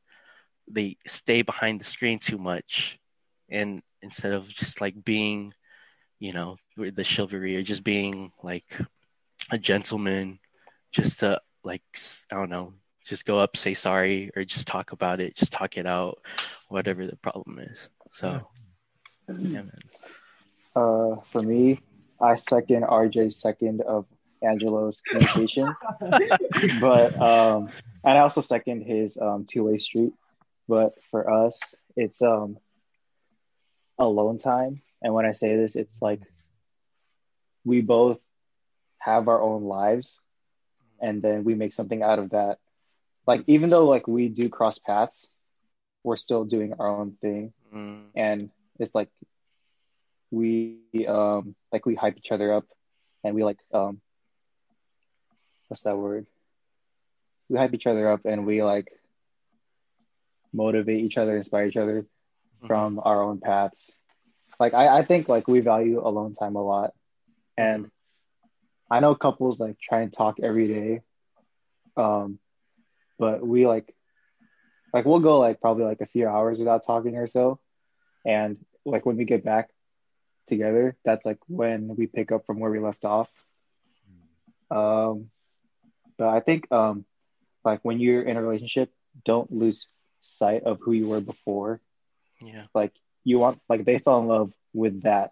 they 0.68 0.98
stay 1.06 1.44
behind 1.44 1.80
the 1.80 1.86
screen 1.86 2.18
too 2.18 2.40
much, 2.40 2.98
and 3.52 3.84
instead 4.02 4.34
of 4.34 4.50
just 4.50 4.82
like 4.82 5.06
being, 5.06 5.54
you 6.18 6.34
know, 6.34 6.58
the 6.76 7.04
chivalry 7.04 7.56
or 7.56 7.62
just 7.62 7.84
being 7.84 8.32
like 8.42 8.66
a 9.52 9.60
gentleman, 9.60 10.40
just 10.92 11.20
to 11.20 11.40
like 11.64 11.84
I 12.32 12.36
don't 12.36 12.50
know, 12.50 12.74
just 13.06 13.26
go 13.26 13.38
up, 13.38 13.58
say 13.58 13.76
sorry, 13.76 14.32
or 14.36 14.44
just 14.44 14.66
talk 14.66 14.92
about 14.92 15.20
it, 15.20 15.36
just 15.36 15.54
talk 15.54 15.78
it 15.78 15.86
out, 15.86 16.18
whatever 16.68 17.06
the 17.06 17.18
problem 17.18 17.60
is. 17.60 17.90
So, 18.12 18.50
yeah. 19.40 19.64
Uh, 20.76 21.18
for 21.32 21.42
me, 21.42 21.80
I 22.22 22.36
second 22.36 22.84
RJ's 22.84 23.36
second 23.36 23.82
of 23.82 24.06
Angelo's 24.42 25.02
communication, 25.02 25.74
but 26.80 27.20
um, 27.20 27.70
and 28.04 28.18
I 28.18 28.20
also 28.20 28.42
second 28.42 28.82
his 28.82 29.18
um, 29.18 29.46
two 29.46 29.64
way 29.64 29.78
street. 29.80 30.14
But 30.68 30.94
for 31.12 31.30
us, 31.30 31.60
it's 31.96 32.22
um 32.22 32.58
alone 33.98 34.38
time, 34.38 34.82
and 35.02 35.14
when 35.14 35.26
I 35.26 35.32
say 35.32 35.56
this, 35.56 35.76
it's 35.76 36.02
like 36.02 36.22
we 37.66 37.82
both 37.82 38.20
have 39.00 39.28
our 39.28 39.42
own 39.42 39.64
lives, 39.64 40.20
and 41.02 41.22
then 41.22 41.44
we 41.44 41.56
make 41.56 41.74
something 41.74 42.04
out 42.04 42.20
of 42.20 42.32
that. 42.32 42.60
Like 43.26 43.44
even 43.48 43.70
though 43.70 43.86
like 43.86 44.08
we 44.08 44.30
do 44.30 44.50
cross 44.50 44.78
paths, 44.78 45.28
we're 46.04 46.18
still 46.18 46.46
doing 46.46 46.74
our 46.80 46.88
own 46.88 47.18
thing, 47.22 47.54
Mm, 47.74 48.06
and 48.16 48.50
it's 48.80 48.96
like 48.96 49.10
we 50.32 50.80
um 51.08 51.56
like 51.72 51.86
we 51.86 51.96
hype 51.96 52.18
each 52.18 52.32
other 52.32 52.54
up 52.54 52.66
and 53.24 53.36
we 53.36 53.44
like 53.44 53.60
um 53.74 54.02
what's 55.68 55.84
that 55.84 55.98
word? 55.98 56.26
We 57.50 57.58
hype 57.58 57.74
each 57.74 57.88
other 57.88 58.12
up 58.12 58.22
and 58.26 58.46
we 58.46 58.64
like 58.64 58.92
motivate 60.54 61.04
each 61.04 61.18
other 61.18 61.38
inspire 61.38 61.68
each 61.68 61.78
other 61.78 62.06
from 62.66 63.00
our 63.04 63.24
own 63.24 63.40
paths. 63.40 63.92
Like 64.60 64.74
I, 64.74 65.00
I 65.00 65.06
think 65.06 65.30
like 65.30 65.48
we 65.48 65.60
value 65.60 66.06
alone 66.06 66.34
time 66.36 66.56
a 66.56 66.64
lot. 66.64 66.94
And 67.58 67.90
i 68.90 69.02
know 69.02 69.16
couples 69.16 69.60
like 69.60 69.78
try 69.82 70.00
and 70.00 70.14
talk 70.14 70.38
every 70.42 70.68
day 70.70 71.02
um 71.98 72.40
but 73.20 73.46
we 73.46 73.68
like 73.68 73.94
like 74.94 75.06
we'll 75.06 75.20
go 75.20 75.40
like 75.40 75.60
probably 75.60 75.84
like 75.84 76.02
a 76.02 76.06
few 76.06 76.28
hours 76.28 76.58
without 76.58 76.86
talking 76.86 77.16
or 77.18 77.28
so. 77.28 77.60
And 78.26 78.58
like 78.88 79.06
when 79.06 79.18
we 79.18 79.26
get 79.26 79.44
back 79.44 79.70
together 80.48 80.96
that's 81.04 81.26
like 81.26 81.40
when 81.48 81.96
we 81.96 82.08
pick 82.08 82.32
up 82.32 82.46
from 82.46 82.60
where 82.60 82.72
we 82.72 82.80
left 82.80 83.04
off 83.04 83.30
um 84.72 85.30
but 86.18 86.30
i 86.30 86.40
think 86.40 86.72
um 86.72 87.06
like 87.64 87.80
when 87.84 88.00
you're 88.00 88.22
in 88.22 88.38
a 88.38 88.42
relationship 88.42 88.90
don't 89.26 89.52
lose 89.52 89.88
sight 90.22 90.64
of 90.64 90.80
who 90.82 90.92
you 90.92 91.08
were 91.08 91.22
before 91.22 91.82
yeah, 92.42 92.64
like 92.74 92.94
you 93.24 93.40
want 93.40 93.60
like 93.68 93.84
they 93.84 94.00
fell 94.00 94.20
in 94.20 94.28
love 94.28 94.54
with 94.74 95.04
that 95.04 95.32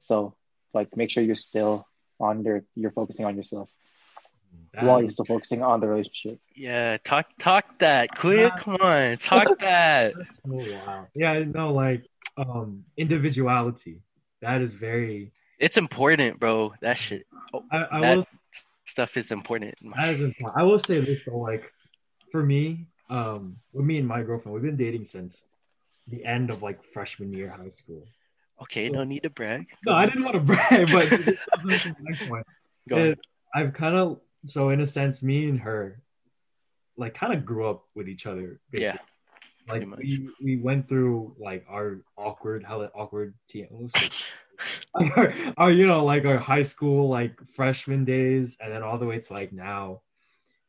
so 0.00 0.34
like 0.74 0.94
make 0.96 1.10
sure 1.10 1.22
you're 1.22 1.36
still 1.36 1.86
on 2.18 2.42
their 2.42 2.64
you're 2.74 2.90
focusing 2.90 3.24
on 3.24 3.36
yourself 3.36 3.70
while 4.80 5.00
you're 5.00 5.10
still 5.10 5.24
focusing 5.24 5.62
on 5.62 5.80
the 5.80 5.86
relationship 5.86 6.38
yeah. 6.56 6.96
Talk, 7.04 7.28
talk 7.38 7.78
that 7.78 8.16
quick. 8.16 8.56
Come 8.56 8.76
on, 8.76 9.18
talk 9.18 9.58
that. 9.58 10.14
That's 10.16 10.42
so 10.42 10.50
wild. 10.86 11.06
Yeah, 11.14 11.44
no, 11.44 11.72
like 11.72 12.02
um 12.36 12.84
individuality. 12.96 14.02
That 14.42 14.60
is 14.60 14.74
very 14.74 15.32
It's 15.58 15.76
important, 15.76 16.38
bro. 16.38 16.74
That 16.80 16.98
shit. 16.98 17.26
Oh, 17.54 17.64
I, 17.72 17.86
I 17.90 18.00
that 18.00 18.16
will 18.18 18.26
stuff 18.84 19.16
is 19.16 19.30
important. 19.30 19.74
that 19.96 20.10
is 20.10 20.20
important. 20.20 20.60
I 20.60 20.64
will 20.64 20.78
say 20.78 21.00
this 21.00 21.24
though, 21.24 21.38
like 21.38 21.72
for 22.30 22.42
me, 22.42 22.86
um 23.08 23.56
with 23.72 23.84
me 23.84 23.98
and 23.98 24.06
my 24.06 24.22
girlfriend, 24.22 24.54
we've 24.54 24.62
been 24.62 24.76
dating 24.76 25.04
since 25.04 25.44
the 26.08 26.24
end 26.24 26.50
of 26.50 26.62
like 26.62 26.84
freshman 26.84 27.32
year 27.32 27.50
high 27.50 27.70
school. 27.70 28.04
Okay, 28.62 28.88
no 28.88 29.04
need 29.04 29.22
to 29.24 29.30
brag. 29.30 29.66
No, 29.84 29.94
I 29.94 30.06
didn't 30.06 30.24
want 30.24 30.34
to 30.34 30.40
brag, 30.40 30.90
but 30.90 31.04
the 31.04 31.96
next 32.00 32.28
one. 32.28 32.42
Go. 32.88 33.14
I've 33.54 33.74
kind 33.74 33.96
of 33.96 34.20
so 34.46 34.70
in 34.70 34.80
a 34.80 34.86
sense, 34.86 35.22
me 35.22 35.48
and 35.48 35.60
her 35.60 36.00
like 36.96 37.14
kind 37.14 37.32
of 37.32 37.44
grew 37.44 37.68
up 37.68 37.84
with 37.94 38.08
each 38.08 38.26
other. 38.26 38.60
Yeah, 38.72 38.92
Basically. 38.92 39.06
Like 39.68 39.86
we 39.96 40.28
we 40.42 40.56
went 40.56 40.88
through 40.88 41.34
like 41.38 41.64
our 41.68 42.00
awkward 42.16 42.64
how 42.64 42.82
awkward 42.94 43.34
TM 43.48 43.90
our, 44.94 45.32
our 45.56 45.72
you 45.72 45.86
know 45.86 46.04
like 46.04 46.24
our 46.24 46.38
high 46.38 46.62
school 46.62 47.08
like 47.08 47.38
freshman 47.54 48.04
days 48.04 48.56
and 48.60 48.72
then 48.72 48.82
all 48.82 48.98
the 48.98 49.06
way 49.06 49.18
to 49.18 49.32
like 49.32 49.52
now. 49.52 50.02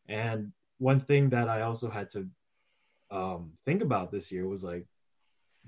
And 0.07 0.51
one 0.79 0.99
thing 0.99 1.29
that 1.29 1.49
i 1.49 1.61
also 1.61 1.89
had 1.89 2.09
to 2.11 2.27
um 3.09 3.53
think 3.65 3.81
about 3.81 4.11
this 4.11 4.31
year 4.31 4.47
was 4.47 4.63
like 4.63 4.85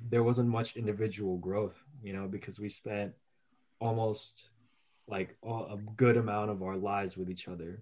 there 0.09 0.23
wasn't 0.23 0.47
much 0.47 0.75
individual 0.77 1.37
growth 1.37 1.83
you 2.03 2.13
know 2.13 2.27
because 2.27 2.59
we 2.59 2.69
spent 2.69 3.13
almost 3.79 4.49
like 5.07 5.35
a 5.43 5.49
a 5.49 5.77
good 5.95 6.17
amount 6.17 6.51
of 6.51 6.61
our 6.61 6.77
lives 6.77 7.17
with 7.17 7.29
each 7.29 7.47
other. 7.47 7.81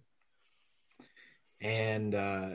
And 1.62 2.16
uh 2.16 2.50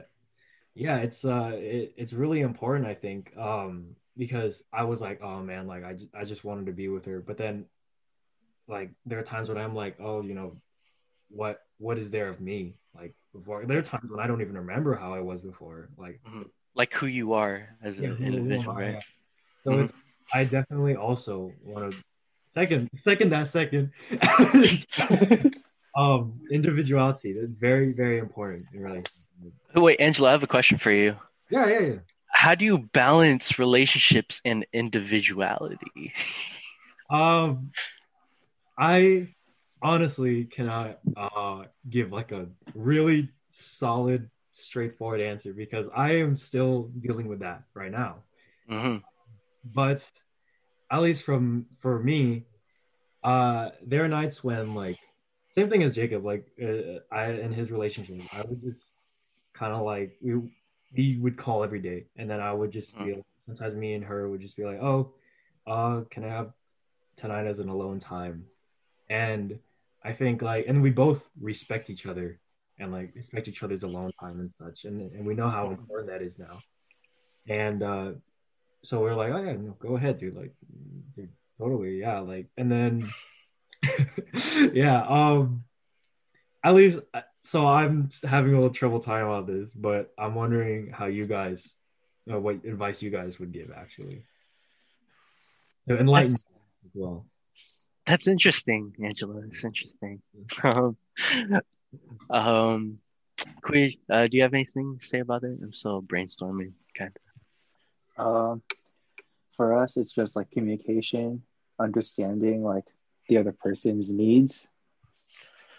yeah 0.75 0.97
it's 0.99 1.25
uh 1.25 1.51
it, 1.55 1.95
it's 1.97 2.13
really 2.13 2.41
important 2.41 2.87
i 2.87 2.95
think 2.95 3.37
um 3.37 3.95
because 4.17 4.63
i 4.73 4.85
was 4.85 5.01
like 5.01 5.21
oh 5.23 5.41
man 5.41 5.67
like 5.67 5.85
I, 5.85 5.97
I 6.19 6.25
just 6.25 6.45
wanted 6.45 6.67
to 6.67 6.73
be 6.73 6.89
with 6.89 7.05
her. 7.07 7.21
But 7.21 7.39
then 7.39 7.67
like 8.69 8.91
there 9.07 9.19
are 9.19 9.23
times 9.23 9.49
when 9.49 9.59
i'm 9.59 9.75
like 9.75 9.97
oh 10.01 10.23
you 10.23 10.35
know 10.35 10.57
what 11.29 11.61
what 11.79 11.99
is 11.99 12.11
there 12.11 12.29
of 12.29 12.41
me? 12.41 12.75
Like 12.95 13.15
before 13.33 13.65
there 13.67 13.79
are 13.79 13.83
times 13.83 14.11
when 14.11 14.21
i 14.21 14.27
don't 14.27 14.43
even 14.43 14.57
remember 14.57 14.95
how 14.95 15.15
i 15.15 15.21
was 15.21 15.41
before 15.41 15.89
like 15.97 16.21
like 16.75 16.93
who 16.93 17.07
you 17.07 17.33
are 17.33 17.69
as 17.83 17.99
yeah, 17.99 18.11
an 18.11 18.23
individual, 18.23 18.75
right? 18.75 19.03
so 19.65 19.73
Mhm. 19.73 19.83
it's 19.83 19.93
i 20.35 20.45
definitely 20.45 20.97
also 20.97 21.53
want 21.65 21.93
to 21.93 21.99
second 22.45 22.89
second 22.97 23.31
that 23.31 23.49
second. 23.49 23.93
Um 25.95 26.41
individuality 26.51 27.35
that's 27.39 27.55
very 27.55 27.93
very 27.93 28.19
important 28.19 28.65
in 28.73 28.81
relationships 28.81 29.22
wait, 29.75 30.01
Angelo, 30.01 30.29
I 30.29 30.33
have 30.33 30.43
a 30.43 30.47
question 30.47 30.79
for 30.79 30.91
you. 30.91 31.17
yeah 31.51 31.67
yeah 31.69 31.81
yeah 31.81 31.99
How 32.31 32.55
do 32.55 32.65
you 32.65 32.79
balance 32.79 33.59
relationships 33.59 34.41
and 34.45 34.67
individuality? 34.73 36.13
Um, 37.11 37.73
I 38.79 39.29
honestly 39.83 40.45
cannot 40.47 40.99
uh 41.17 41.65
give 41.91 42.13
like 42.13 42.33
a 42.33 42.47
really 42.75 43.29
solid, 43.49 44.31
straightforward 44.53 45.21
answer 45.21 45.53
because 45.53 45.89
I 45.95 46.17
am 46.17 46.37
still 46.37 46.91
dealing 47.01 47.29
with 47.29 47.41
that 47.41 47.65
right 47.75 47.91
now. 47.91 48.25
hmm 48.69 48.97
But 49.75 50.09
at 50.91 51.03
least 51.03 51.25
from 51.25 51.67
for 51.81 51.99
me, 51.99 52.45
uh, 53.23 53.71
there 53.85 54.05
are 54.05 54.09
nights 54.09 54.43
when 54.43 54.75
like 54.75 54.97
same 55.51 55.69
thing 55.69 55.83
as 55.83 55.95
Jacob, 55.95 56.25
like 56.25 56.47
uh, 56.63 57.01
I 57.13 57.33
in 57.33 57.53
his 57.53 57.71
relationship, 57.71 58.21
I 58.33 58.43
would 58.49 58.61
just 58.61 58.87
kind 59.63 59.75
of 59.75 59.83
like 59.83 60.17
we 60.21 60.35
we 60.97 61.19
would 61.19 61.37
call 61.37 61.63
every 61.63 61.81
day, 61.81 62.07
and 62.17 62.29
then 62.29 62.41
I 62.41 62.53
would 62.53 62.73
just 62.73 62.99
be 62.99 63.15
like, 63.15 63.25
sometimes 63.47 63.77
me 63.77 63.95
and 63.95 64.05
her 64.05 64.29
would 64.29 64.41
just 64.41 64.57
be 64.57 64.65
like, 64.65 64.83
oh, 64.83 65.13
uh, 65.67 66.01
can 66.11 66.25
I 66.25 66.29
have 66.29 66.53
tonight 67.17 67.47
as 67.47 67.61
an 67.61 67.69
alone 67.69 68.01
time? 68.01 68.47
And 69.09 69.61
I 70.03 70.13
think 70.13 70.43
like, 70.43 70.65
and 70.67 70.83
we 70.83 70.91
both 70.91 71.23
respect 71.41 71.91
each 71.91 72.07
other 72.07 72.41
and 72.81 72.91
like 72.91 73.13
respect 73.15 73.47
each 73.47 73.63
other's 73.63 73.85
alone 73.85 74.11
time 74.19 74.41
and 74.41 74.51
such, 74.59 74.85
and 74.85 75.13
and 75.13 75.25
we 75.25 75.35
know 75.35 75.49
how 75.49 75.71
important 75.71 76.11
that 76.11 76.23
is 76.23 76.39
now. 76.41 76.59
And 77.49 77.83
uh, 77.85 78.11
so 78.83 79.01
we're 79.01 79.15
like, 79.15 79.33
oh 79.33 79.43
yeah, 79.45 79.53
no, 79.53 79.77
go 79.79 79.97
ahead, 79.97 80.19
dude. 80.19 80.37
Like, 80.37 80.55
dude, 81.15 81.31
totally, 81.57 82.01
yeah. 82.01 82.19
Like, 82.19 82.49
and 82.59 82.71
then, 82.71 83.01
yeah. 84.73 85.07
Um, 85.07 85.63
at 86.65 86.75
least, 86.75 87.01
so 87.43 87.67
I'm 87.67 88.11
having 88.25 88.53
a 88.53 88.55
little 88.55 88.71
trouble 88.71 89.01
talking 89.01 89.27
about 89.27 89.47
this, 89.47 89.69
but 89.71 90.13
I'm 90.19 90.35
wondering 90.35 90.91
how 90.91 91.07
you 91.07 91.27
guys, 91.27 91.77
uh, 92.31 92.39
what 92.39 92.65
advice 92.65 93.03
you 93.03 93.11
guys 93.11 93.39
would 93.39 93.53
give 93.53 93.73
actually, 93.77 94.25
to 95.89 95.99
enlighten 95.99 96.33
That's- 96.33 96.47
as 96.85 96.91
well. 96.95 97.27
That's 98.05 98.27
interesting, 98.27 98.95
Angelo. 99.03 99.43
It's 99.47 99.65
interesting. 99.65 100.23
Um, 100.65 100.97
um, 102.31 102.99
Queer, 103.63 103.91
uh, 104.11 104.27
do 104.27 104.37
you 104.39 104.43
have 104.43 104.55
anything 104.55 104.97
to 104.99 105.07
say 105.07 105.19
about 105.21 105.45
it? 105.45 105.59
I'm 105.63 105.73
still 105.73 106.01
brainstorming, 106.03 106.73
kind 106.97 107.17
of. 108.17 108.53
Um, 108.53 108.63
for 109.57 109.77
us, 109.79 109.97
it's 109.97 110.13
just 110.13 110.35
like 110.37 110.51
communication, 110.51 111.43
understanding 111.79 112.63
like 112.63 112.85
the 113.29 113.37
other 113.39 113.53
person's 113.53 114.09
needs, 114.09 114.67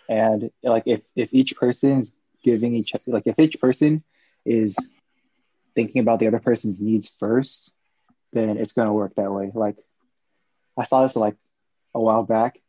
and 0.10 0.52
like 0.64 0.84
if 0.86 1.02
if 1.16 1.34
each 1.34 1.56
person 1.56 2.00
is 2.00 2.14
giving 2.44 2.76
each 2.76 2.94
like 3.08 3.24
if 3.26 3.40
each 3.40 3.60
person 3.60 4.04
is 4.46 4.76
thinking 5.76 6.02
about 6.02 6.20
the 6.20 6.28
other 6.28 6.40
person's 6.40 6.80
needs 6.80 7.10
first, 7.20 7.72
then 8.34 8.58
it's 8.58 8.74
gonna 8.74 8.94
work 8.94 9.16
that 9.16 9.32
way. 9.32 9.52
Like 9.54 9.78
I 10.78 10.84
saw 10.84 11.04
this 11.04 11.16
like 11.16 11.36
a 11.94 12.02
while 12.02 12.24
back. 12.24 12.60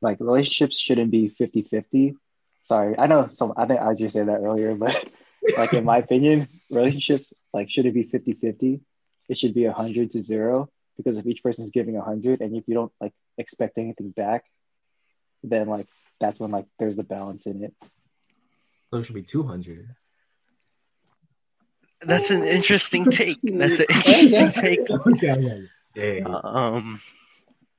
Like 0.00 0.20
relationships 0.20 0.78
shouldn't 0.78 1.10
be 1.10 1.30
50-50. 1.30 2.16
Sorry, 2.64 2.98
I 2.98 3.06
know 3.06 3.28
some 3.30 3.54
I 3.56 3.66
think 3.66 3.80
I 3.80 3.94
just 3.94 4.12
said 4.12 4.28
that 4.28 4.40
earlier, 4.40 4.74
but 4.74 5.08
like 5.56 5.72
in 5.72 5.84
my 5.84 5.98
opinion, 5.98 6.48
relationships 6.70 7.32
like 7.52 7.70
shouldn't 7.70 7.94
be 7.94 8.04
50-50. 8.04 8.80
It 9.28 9.38
should 9.38 9.54
be 9.54 9.66
100 9.66 10.12
to 10.12 10.20
0 10.20 10.68
because 10.96 11.16
if 11.16 11.26
each 11.26 11.42
person 11.42 11.64
is 11.64 11.70
giving 11.70 11.94
100 11.94 12.40
and 12.40 12.54
if 12.56 12.68
you 12.68 12.74
don't 12.74 12.92
like 13.00 13.12
expect 13.38 13.78
anything 13.78 14.10
back, 14.10 14.44
then 15.42 15.68
like 15.68 15.86
that's 16.20 16.40
when 16.40 16.50
like 16.50 16.66
there's 16.78 16.96
the 16.96 17.02
balance 17.04 17.46
in 17.46 17.64
it. 17.64 17.74
So 18.92 18.98
it 19.00 19.04
should 19.04 19.14
be 19.14 19.22
200. 19.22 19.88
That's 22.02 22.30
an 22.30 22.44
interesting 22.44 23.06
take. 23.10 23.38
That's 23.42 23.80
an 23.80 23.86
interesting 23.90 24.50
take. 24.52 24.80
yeah, 25.22 25.36
yeah, 25.94 26.12
yeah. 26.12 26.40
Um, 26.44 27.00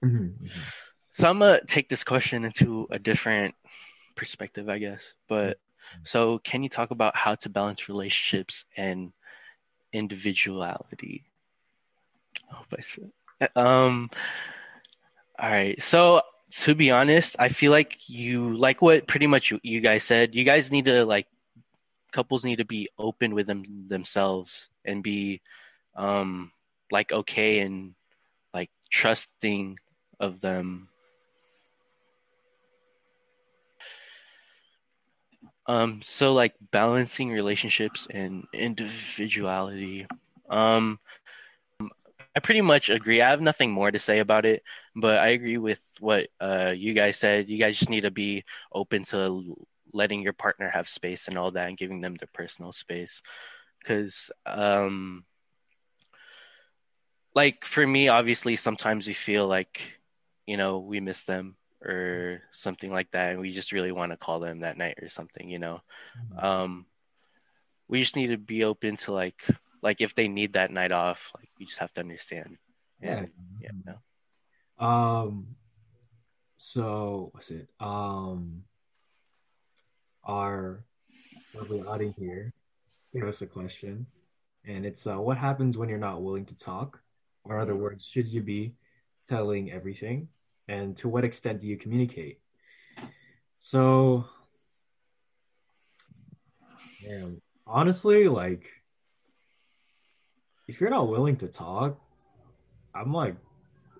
Mhm, 0.03 0.33
mhm. 0.37 0.73
so 1.17 1.27
I'm 1.29 1.39
gonna 1.39 1.59
take 1.65 1.89
this 1.89 2.03
question 2.03 2.45
into 2.45 2.87
a 2.91 2.99
different 2.99 3.55
perspective, 4.15 4.69
I 4.69 4.77
guess. 4.77 5.15
But 5.27 5.59
so, 6.03 6.37
can 6.39 6.61
you 6.63 6.69
talk 6.69 6.91
about 6.91 7.15
how 7.15 7.35
to 7.35 7.49
balance 7.49 7.87
relationships 7.89 8.65
and 8.75 9.13
individuality? 9.93 11.23
I 12.51 12.55
hope 12.55 12.73
I 12.77 12.81
said. 12.81 13.11
Um. 13.55 14.09
All 15.39 15.49
right. 15.49 15.81
So 15.81 16.21
to 16.49 16.75
be 16.75 16.91
honest, 16.91 17.35
I 17.39 17.49
feel 17.49 17.71
like 17.71 18.09
you 18.09 18.57
like 18.57 18.81
what 18.81 19.07
pretty 19.07 19.27
much 19.27 19.51
you, 19.51 19.59
you 19.63 19.81
guys 19.81 20.03
said. 20.03 20.35
You 20.35 20.43
guys 20.43 20.71
need 20.71 20.85
to 20.85 21.05
like 21.05 21.27
couples 22.11 22.45
need 22.45 22.57
to 22.57 22.65
be 22.65 22.87
open 22.97 23.35
with 23.35 23.47
them 23.47 23.63
themselves 23.87 24.69
and 24.85 25.03
be 25.03 25.41
um 25.95 26.51
like 26.91 27.11
okay 27.11 27.59
and 27.59 27.95
like 28.53 28.69
trusting 28.89 29.77
of 30.19 30.39
them 30.39 30.87
um 35.67 36.01
so 36.01 36.33
like 36.33 36.55
balancing 36.71 37.31
relationships 37.31 38.07
and 38.09 38.47
individuality 38.53 40.07
um 40.49 40.97
i 42.37 42.39
pretty 42.39 42.61
much 42.61 42.89
agree. 42.89 43.19
I 43.19 43.29
have 43.29 43.41
nothing 43.41 43.71
more 43.71 43.89
to 43.89 43.97
say 43.97 44.19
about 44.19 44.45
it 44.45 44.61
but 44.95 45.17
i 45.17 45.29
agree 45.29 45.57
with 45.57 45.81
what 45.99 46.27
uh 46.39 46.71
you 46.75 46.93
guys 46.93 47.17
said. 47.17 47.49
You 47.49 47.57
guys 47.57 47.77
just 47.79 47.89
need 47.89 48.01
to 48.01 48.11
be 48.11 48.43
open 48.71 49.03
to 49.05 49.57
letting 49.91 50.21
your 50.21 50.33
partner 50.33 50.69
have 50.69 50.87
space 50.87 51.27
and 51.27 51.37
all 51.37 51.51
that 51.51 51.67
and 51.67 51.77
giving 51.77 52.01
them 52.01 52.15
their 52.15 52.29
personal 52.31 52.71
space. 52.71 53.21
Because 53.79 54.29
um 54.45 55.25
like 57.33 57.65
for 57.65 57.85
me 57.85 58.07
obviously 58.09 58.55
sometimes 58.55 59.07
we 59.07 59.13
feel 59.13 59.47
like 59.47 59.99
you 60.45 60.57
know 60.57 60.79
we 60.79 60.99
miss 60.99 61.23
them 61.23 61.55
or 61.83 62.41
something 62.51 62.91
like 62.91 63.09
that 63.11 63.31
and 63.31 63.39
we 63.39 63.51
just 63.51 63.71
really 63.71 63.91
want 63.91 64.11
to 64.11 64.17
call 64.17 64.39
them 64.39 64.59
that 64.61 64.77
night 64.77 64.97
or 65.01 65.09
something 65.09 65.49
you 65.49 65.59
know? 65.59 65.81
Um 66.37 66.85
we 67.87 67.99
just 67.99 68.15
need 68.15 68.27
to 68.27 68.37
be 68.37 68.63
open 68.63 68.97
to 68.97 69.13
like 69.13 69.41
like 69.81 70.01
if 70.01 70.15
they 70.15 70.27
need 70.27 70.53
that 70.53 70.71
night 70.71 70.91
off 70.91 71.31
like 71.37 71.49
you 71.57 71.65
just 71.65 71.79
have 71.79 71.93
to 71.93 72.01
understand 72.01 72.57
and 73.01 73.29
yeah, 73.61 73.71
no. 73.85 74.85
Um. 74.85 75.47
So 76.57 77.29
what's 77.33 77.51
it? 77.51 77.69
Um. 77.79 78.63
Our 80.23 80.83
lovely 81.55 81.81
audience 81.81 82.17
here 82.17 82.53
gave 83.13 83.23
us 83.23 83.41
a 83.41 83.47
question, 83.47 84.05
and 84.65 84.85
it's 84.85 85.07
uh, 85.07 85.15
what 85.17 85.37
happens 85.37 85.77
when 85.77 85.89
you're 85.89 85.97
not 85.97 86.21
willing 86.21 86.45
to 86.45 86.57
talk? 86.57 86.99
Or 87.43 87.55
in 87.55 87.61
other 87.61 87.75
words, 87.75 88.05
should 88.05 88.27
you 88.27 88.41
be 88.41 88.73
telling 89.29 89.71
everything? 89.71 90.27
And 90.67 90.97
to 90.97 91.07
what 91.07 91.23
extent 91.23 91.61
do 91.61 91.67
you 91.67 91.77
communicate? 91.77 92.41
So, 93.59 94.25
man, 97.07 97.41
honestly, 97.65 98.27
like, 98.27 98.67
if 100.67 100.79
you're 100.81 100.89
not 100.89 101.07
willing 101.07 101.35
to 101.37 101.47
talk, 101.47 101.97
I'm 102.95 103.13
like, 103.13 103.35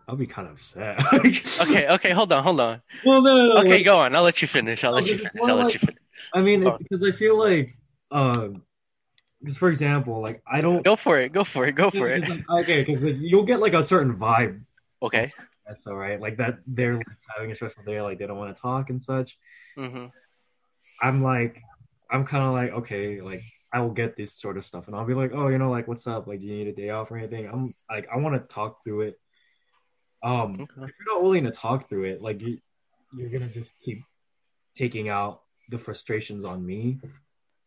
I'll 0.08 0.16
be 0.16 0.28
kind 0.28 0.48
of 0.48 0.54
upset. 0.56 1.00
okay 1.62 1.88
okay 1.90 2.12
hold 2.12 2.32
on 2.32 2.42
hold 2.44 2.60
on 2.60 2.82
Well, 3.06 3.22
no, 3.22 3.36
no, 3.36 3.44
no. 3.48 3.56
okay 3.60 3.78
like, 3.78 3.86
go 3.86 4.00
on 4.00 4.16
i'll 4.16 4.24
let 4.24 4.42
you 4.42 4.48
finish 4.48 4.84
i'll 4.84 4.94
let 4.94 5.06
you 5.06 5.18
finish 5.18 5.32
i'll 5.44 5.56
let 5.56 5.74
you 5.74 5.80
finish 5.80 5.96
I 6.34 6.42
mean, 6.42 6.66
Oh. 6.68 6.78
because 6.78 7.04
I 7.04 7.12
feel 7.12 7.38
like, 7.38 7.76
um, 8.12 8.64
because 9.40 9.56
for 9.58 9.70
example, 9.70 10.20
like 10.22 10.42
I 10.52 10.62
don't. 10.62 10.84
go 10.84 10.96
for 10.96 11.20
it 11.20 11.32
go 11.32 11.44
for 11.44 11.66
it 11.66 11.74
go 11.74 11.90
for 11.90 12.10
it 12.10 12.24
Okay, 12.50 12.84
because 12.84 13.04
like, 13.04 13.16
you'll 13.20 13.46
get 13.46 13.60
like 13.60 13.74
a 13.74 13.84
certain 13.84 14.16
vibe. 14.18 14.62
okay 15.02 15.32
That's 15.66 15.86
all 15.88 15.96
right. 15.96 16.20
Like 16.20 16.38
that, 16.38 16.60
they're 16.66 16.96
like, 16.96 17.06
having 17.36 17.52
a 17.52 17.56
stressful 17.56 17.84
day. 17.86 18.02
Like 18.02 18.18
they 18.20 18.26
don't 18.28 18.38
want 18.38 18.56
to 18.56 18.62
talk 18.62 18.90
and 18.90 19.02
such. 19.02 19.38
hmm 19.76 20.08
I'm 21.02 21.22
like, 21.22 21.62
I'm 22.12 22.26
kind 22.26 22.44
of 22.44 22.54
like, 22.54 22.72
okay, 22.82 23.22
like 23.22 23.42
I 23.78 23.80
will 23.80 23.92
get 23.92 24.18
this 24.18 24.34
sort 24.34 24.58
of 24.58 24.66
stuff, 24.66 24.88
and 24.88 24.96
I'll 24.96 25.06
be 25.06 25.14
like, 25.14 25.32
oh, 25.36 25.50
you 25.50 25.60
know, 25.60 25.70
like 25.70 25.88
what's 25.88 26.08
up? 26.08 26.26
Like, 26.26 26.40
do 26.40 26.48
you 26.48 26.58
need 26.58 26.68
a 26.68 26.74
day 26.74 26.90
off 26.90 27.12
or 27.12 27.18
anything? 27.18 27.48
I'm 27.48 27.76
like, 27.88 28.08
I 28.12 28.18
want 28.18 28.34
to 28.34 28.54
talk 28.54 28.84
through 28.84 29.02
it. 29.02 29.20
Um, 30.24 30.54
Okay. 30.62 30.66
if 30.90 30.92
you're 30.98 31.14
not 31.14 31.22
willing 31.22 31.44
to 31.44 31.52
talk 31.52 31.88
through 31.88 32.06
it, 32.06 32.20
like 32.20 32.42
you, 32.42 32.58
you're 33.16 33.30
gonna 33.30 33.52
just 33.52 33.70
keep 33.86 34.00
taking 34.76 35.10
out 35.10 35.44
the 35.70 35.78
frustrations 35.78 36.44
on 36.44 36.66
me. 36.66 36.98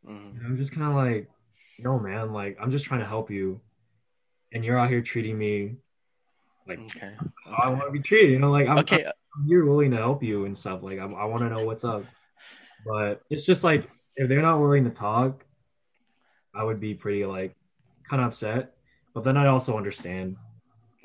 hmm 0.05 0.31
And 0.35 0.45
I'm 0.45 0.57
just 0.57 0.73
kind 0.73 0.89
of 0.89 0.97
like, 0.97 1.31
no, 1.79 2.01
man, 2.01 2.33
like 2.33 2.59
I'm 2.61 2.73
just 2.73 2.87
trying 2.87 3.01
to 3.01 3.07
help 3.07 3.31
you, 3.31 3.61
and 4.53 4.65
you're 4.65 4.77
out 4.77 4.91
here 4.91 5.01
treating 5.01 5.39
me 5.39 5.77
like 6.67 6.81
okay 6.81 7.15
how 7.45 7.57
I 7.63 7.69
want 7.69 7.85
to 7.85 7.93
be 7.93 8.01
treated. 8.01 8.33
You 8.33 8.41
know, 8.41 8.51
like 8.51 8.67
I'm, 8.67 8.79
okay 8.79 9.05
I'm 9.05 9.47
here 9.47 9.65
willing 9.65 9.93
to 9.93 9.97
help 9.99 10.25
you 10.25 10.45
and 10.45 10.59
stuff. 10.59 10.83
Like 10.83 10.99
I, 10.99 11.05
I 11.05 11.25
want 11.27 11.45
to 11.45 11.51
know 11.51 11.65
what's 11.65 11.85
up, 11.85 12.05
but 12.85 13.23
it's 13.31 13.45
just 13.47 13.63
like 13.63 13.89
if 14.17 14.29
they're 14.29 14.43
not 14.43 14.61
willing 14.61 14.83
to 14.83 14.91
talk, 14.91 15.45
I 16.55 16.65
would 16.65 16.81
be 16.81 16.95
pretty 16.95 17.25
like 17.27 17.55
kind 18.09 18.23
of 18.23 18.29
upset. 18.29 18.75
But 19.15 19.25
then 19.25 19.37
I 19.37 19.47
also 19.47 19.77
understand. 19.77 20.37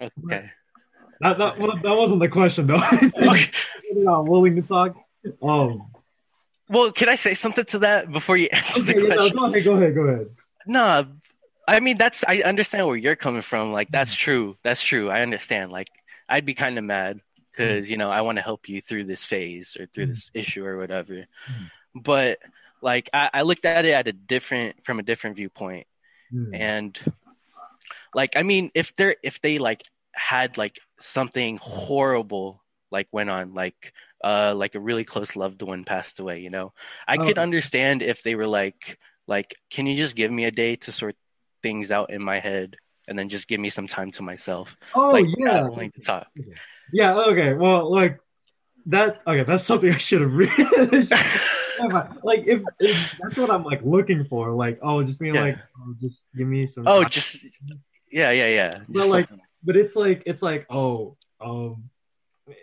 okay 0.02 0.52
That 1.22 1.38
that, 1.38 1.58
well, 1.58 1.76
that 1.82 1.96
wasn't 1.96 2.20
the 2.20 2.30
question 2.30 2.68
though. 2.68 2.78
they're 3.02 4.22
willing 4.22 4.56
to 4.56 4.62
talk. 4.62 4.96
Um, 5.42 5.88
well 6.70 6.92
can 6.92 7.10
i 7.10 7.16
say 7.16 7.34
something 7.34 7.66
to 7.66 7.80
that 7.80 8.12
before 8.12 8.38
you 8.38 8.48
answer 8.52 8.82
okay, 8.82 8.94
the 8.94 9.02
yeah, 9.08 9.16
question 9.16 9.38
go 9.38 9.46
ahead, 9.46 9.64
go 9.64 9.74
ahead, 9.74 9.96
go 9.96 10.02
ahead. 10.02 10.30
No, 10.68 11.06
I 11.68 11.80
mean 11.80 11.98
that's 11.98 12.24
I 12.28 12.42
understand 12.42 12.86
where 12.88 12.96
you're 12.96 13.16
coming 13.16 13.42
from. 13.42 13.72
Like 13.74 13.90
that's 13.90 14.14
Mm-hmm. 14.14 14.26
true. 14.26 14.58
That's 14.64 14.82
true. 14.84 15.10
I 15.10 15.22
understand. 15.22 15.72
Like 15.72 15.88
I'd 16.30 16.46
be 16.46 16.54
kind 16.54 16.78
of 16.78 16.84
mad 16.84 17.22
because 17.52 17.90
you 17.90 17.98
know 17.98 18.10
I 18.12 18.22
want 18.22 18.38
to 18.38 18.44
help 18.44 18.68
you 18.70 18.82
through 18.82 19.06
this 19.06 19.26
phase 19.26 19.78
or 19.80 19.86
through 19.88 20.08
this 20.08 20.30
issue 20.34 20.66
or 20.66 20.78
whatever. 20.78 21.26
But 21.96 22.40
like 22.82 23.10
I, 23.14 23.30
I 23.34 23.42
looked 23.44 23.66
at 23.66 23.86
it 23.86 23.94
at 23.94 24.08
a 24.08 24.14
different 24.14 24.84
from 24.86 25.00
a 25.00 25.04
different 25.04 25.36
viewpoint, 25.38 25.88
Hmm. 26.32 26.54
and 26.54 26.98
like 28.14 28.36
I 28.36 28.44
mean 28.44 28.72
if 28.74 28.96
they're 28.96 29.16
if 29.24 29.42
they 29.42 29.58
like 29.58 29.84
had 30.14 30.58
like 30.58 30.80
something 31.00 31.58
horrible 31.62 32.64
like 32.92 33.08
went 33.12 33.30
on 33.30 33.54
like 33.54 33.94
uh 34.24 34.54
like 34.56 34.76
a 34.76 34.80
really 34.80 35.04
close 35.04 35.36
loved 35.36 35.62
one 35.62 35.84
passed 35.84 36.20
away 36.20 36.40
you 36.40 36.50
know 36.50 36.74
i 37.08 37.18
could 37.18 37.38
Oh. 37.38 37.42
understand 37.42 38.02
if 38.02 38.24
they 38.24 38.36
were 38.36 38.48
like 38.48 38.98
like 39.28 39.56
can 39.70 39.86
you 39.86 39.96
just 39.96 40.16
give 40.16 40.32
me 40.32 40.46
a 40.46 40.52
day 40.52 40.76
to 40.78 40.92
sort 40.92 41.16
things 41.62 41.92
out 41.92 42.12
in 42.12 42.22
my 42.24 42.40
head 42.40 42.78
and 43.08 43.20
then 43.20 43.28
just 43.28 43.48
give 43.48 43.60
me 43.60 43.70
some 43.70 43.88
time 43.88 44.12
to 44.12 44.24
myself 44.24 44.78
Oh 44.94 45.12
like 45.12 45.26
yeah, 45.38 45.68
not 45.68 45.94
to 45.94 46.02
talk 46.02 46.28
yeah. 46.92 47.16
Okay, 47.16 47.54
well, 47.54 47.92
like 47.92 48.20
that. 48.88 49.22
Okay, 49.28 49.44
that's 49.44 49.64
something 49.64 49.92
I 49.94 49.98
should 49.98 50.22
have 50.22 50.34
really. 50.34 50.54
like 52.24 52.44
if, 52.48 52.62
if 52.80 53.18
that's 53.22 53.38
what 53.38 53.50
I'm 53.50 53.64
like 53.64 53.82
looking 53.84 54.26
for, 54.26 54.52
like 54.52 54.80
oh, 54.82 55.04
just 55.04 55.20
being 55.20 55.36
Yeah. 55.36 55.42
like, 55.42 55.58
oh, 55.80 55.94
just 56.00 56.26
give 56.36 56.48
me 56.48 56.68
some. 56.68 56.88
oh 56.88 57.04
just 57.04 57.46
yeah 58.12 58.32
yeah 58.32 58.48
yeah 58.48 58.80
But, 58.88 58.94
Just 58.94 59.10
like, 59.12 59.28
something- 59.28 59.46
but 59.64 59.76
it's 59.76 59.96
like 59.96 60.24
it's 60.26 60.42
like 60.42 60.66
oh, 60.70 61.18
um, 61.42 61.90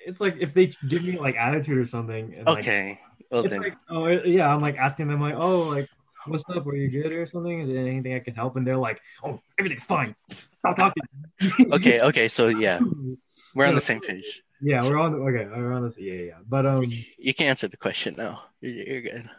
it's 0.07 0.21
like 0.21 0.37
if 0.41 0.55
they 0.55 0.73
give 0.89 1.03
me 1.05 1.19
like 1.19 1.37
attitude 1.37 1.79
or 1.79 1.87
something. 1.87 2.35
And, 2.37 2.47
like, 2.47 2.59
okay 2.59 2.99
well 3.31 3.45
it's 3.45 3.53
then 3.53 3.63
like 3.63 3.77
oh 3.91 4.07
yeah, 4.09 4.53
I'm 4.53 4.61
like 4.63 4.77
asking 4.77 5.09
them 5.09 5.21
like 5.21 5.35
oh 5.37 5.63
like 5.63 5.89
what's 6.27 6.45
up? 6.49 6.67
Are 6.67 6.77
you 6.77 6.89
good 6.89 7.13
or 7.13 7.27
something? 7.27 7.61
Is 7.63 7.69
there 7.69 7.79
anything 7.87 8.15
I 8.15 8.21
can 8.21 8.35
help? 8.35 8.57
And 8.57 8.67
they're 8.67 8.77
like 8.77 9.01
oh 9.25 9.41
everything's 9.59 9.85
fine. 9.85 10.15
Stop 10.61 10.77
talking. 10.77 11.73
okay 11.73 11.99
okay 12.01 12.29
so 12.29 12.47
yeah 12.49 12.79
we're 13.55 13.67
on 13.67 13.75
the 13.75 13.81
same 13.81 14.01
page 14.01 14.43
Yeah, 14.63 14.83
we're 14.85 14.99
on. 14.99 15.15
Okay, 15.15 15.47
we're 15.47 15.73
on 15.73 15.83
this. 15.83 15.99
Yeah, 15.99 16.13
yeah, 16.15 16.23
yeah. 16.25 16.39
But 16.49 16.67
um, 16.67 16.87
you 17.19 17.35
can 17.35 17.47
answer 17.49 17.67
the 17.69 17.77
question 17.77 18.15
now 18.17 18.45
you're, 18.61 18.73
you're 18.73 19.01
good 19.03 19.31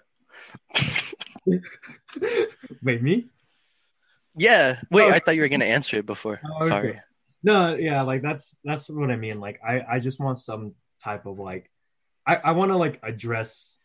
wait, 2.84 3.02
me? 3.02 3.28
yeah 4.36 4.80
wait 4.92 5.04
Oh. 5.10 5.12
i 5.12 5.20
thought 5.20 5.36
you 5.36 5.42
were 5.42 5.48
gonna 5.50 5.66
answer 5.66 5.98
it 5.98 6.06
before 6.06 6.42
Oh, 6.46 6.58
okay. 6.58 6.68
sorry 6.68 7.02
No, 7.44 7.76
yeah, 7.76 8.02
like 8.04 8.22
that's 8.22 8.56
that's 8.64 8.88
what 8.90 9.12
I 9.12 9.18
mean. 9.18 9.40
Like 9.42 9.60
I 9.64 9.84
I 9.96 10.00
just 10.00 10.18
want 10.20 10.38
some 10.40 10.76
type 11.04 11.26
of 11.26 11.40
like 11.40 11.70
I 12.26 12.36
I 12.38 12.52
want 12.52 12.72
to 12.72 12.78
like 12.78 13.00
address 13.04 13.76